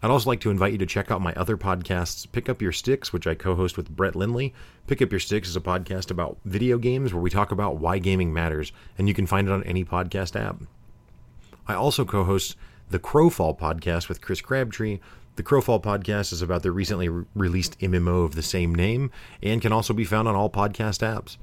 I'd 0.00 0.12
also 0.12 0.30
like 0.30 0.38
to 0.42 0.50
invite 0.50 0.70
you 0.70 0.78
to 0.78 0.86
check 0.86 1.10
out 1.10 1.20
my 1.20 1.34
other 1.34 1.56
podcasts, 1.56 2.30
Pick 2.30 2.48
Up 2.48 2.62
Your 2.62 2.70
Sticks, 2.70 3.12
which 3.12 3.26
I 3.26 3.34
co 3.34 3.56
host 3.56 3.76
with 3.76 3.90
Brett 3.90 4.14
Lindley. 4.14 4.54
Pick 4.86 5.02
Up 5.02 5.10
Your 5.10 5.18
Sticks 5.18 5.48
is 5.48 5.56
a 5.56 5.60
podcast 5.60 6.12
about 6.12 6.38
video 6.44 6.78
games 6.78 7.12
where 7.12 7.22
we 7.22 7.30
talk 7.30 7.50
about 7.50 7.78
why 7.78 7.98
gaming 7.98 8.32
matters, 8.32 8.70
and 8.96 9.08
you 9.08 9.14
can 9.14 9.26
find 9.26 9.48
it 9.48 9.52
on 9.52 9.64
any 9.64 9.84
podcast 9.84 10.40
app. 10.40 10.62
I 11.66 11.74
also 11.74 12.04
co 12.04 12.22
host 12.22 12.54
the 12.90 12.98
Crowfall 12.98 13.58
podcast 13.58 14.08
with 14.08 14.20
Chris 14.20 14.40
Crabtree. 14.40 15.00
The 15.36 15.42
Crowfall 15.42 15.82
podcast 15.82 16.32
is 16.32 16.42
about 16.42 16.62
the 16.62 16.72
recently 16.72 17.08
re- 17.08 17.24
released 17.34 17.78
MMO 17.80 18.24
of 18.24 18.34
the 18.34 18.42
same 18.42 18.74
name 18.74 19.10
and 19.42 19.60
can 19.60 19.72
also 19.72 19.92
be 19.92 20.04
found 20.04 20.28
on 20.28 20.34
all 20.34 20.48
podcast 20.48 21.00
apps. 21.00 21.36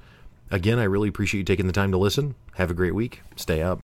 Again, 0.49 0.79
I 0.79 0.83
really 0.83 1.09
appreciate 1.09 1.39
you 1.39 1.45
taking 1.45 1.67
the 1.67 1.73
time 1.73 1.91
to 1.91 1.97
listen. 1.97 2.35
Have 2.55 2.71
a 2.71 2.75
great 2.75 2.95
week. 2.95 3.21
Stay 3.35 3.61
up. 3.61 3.79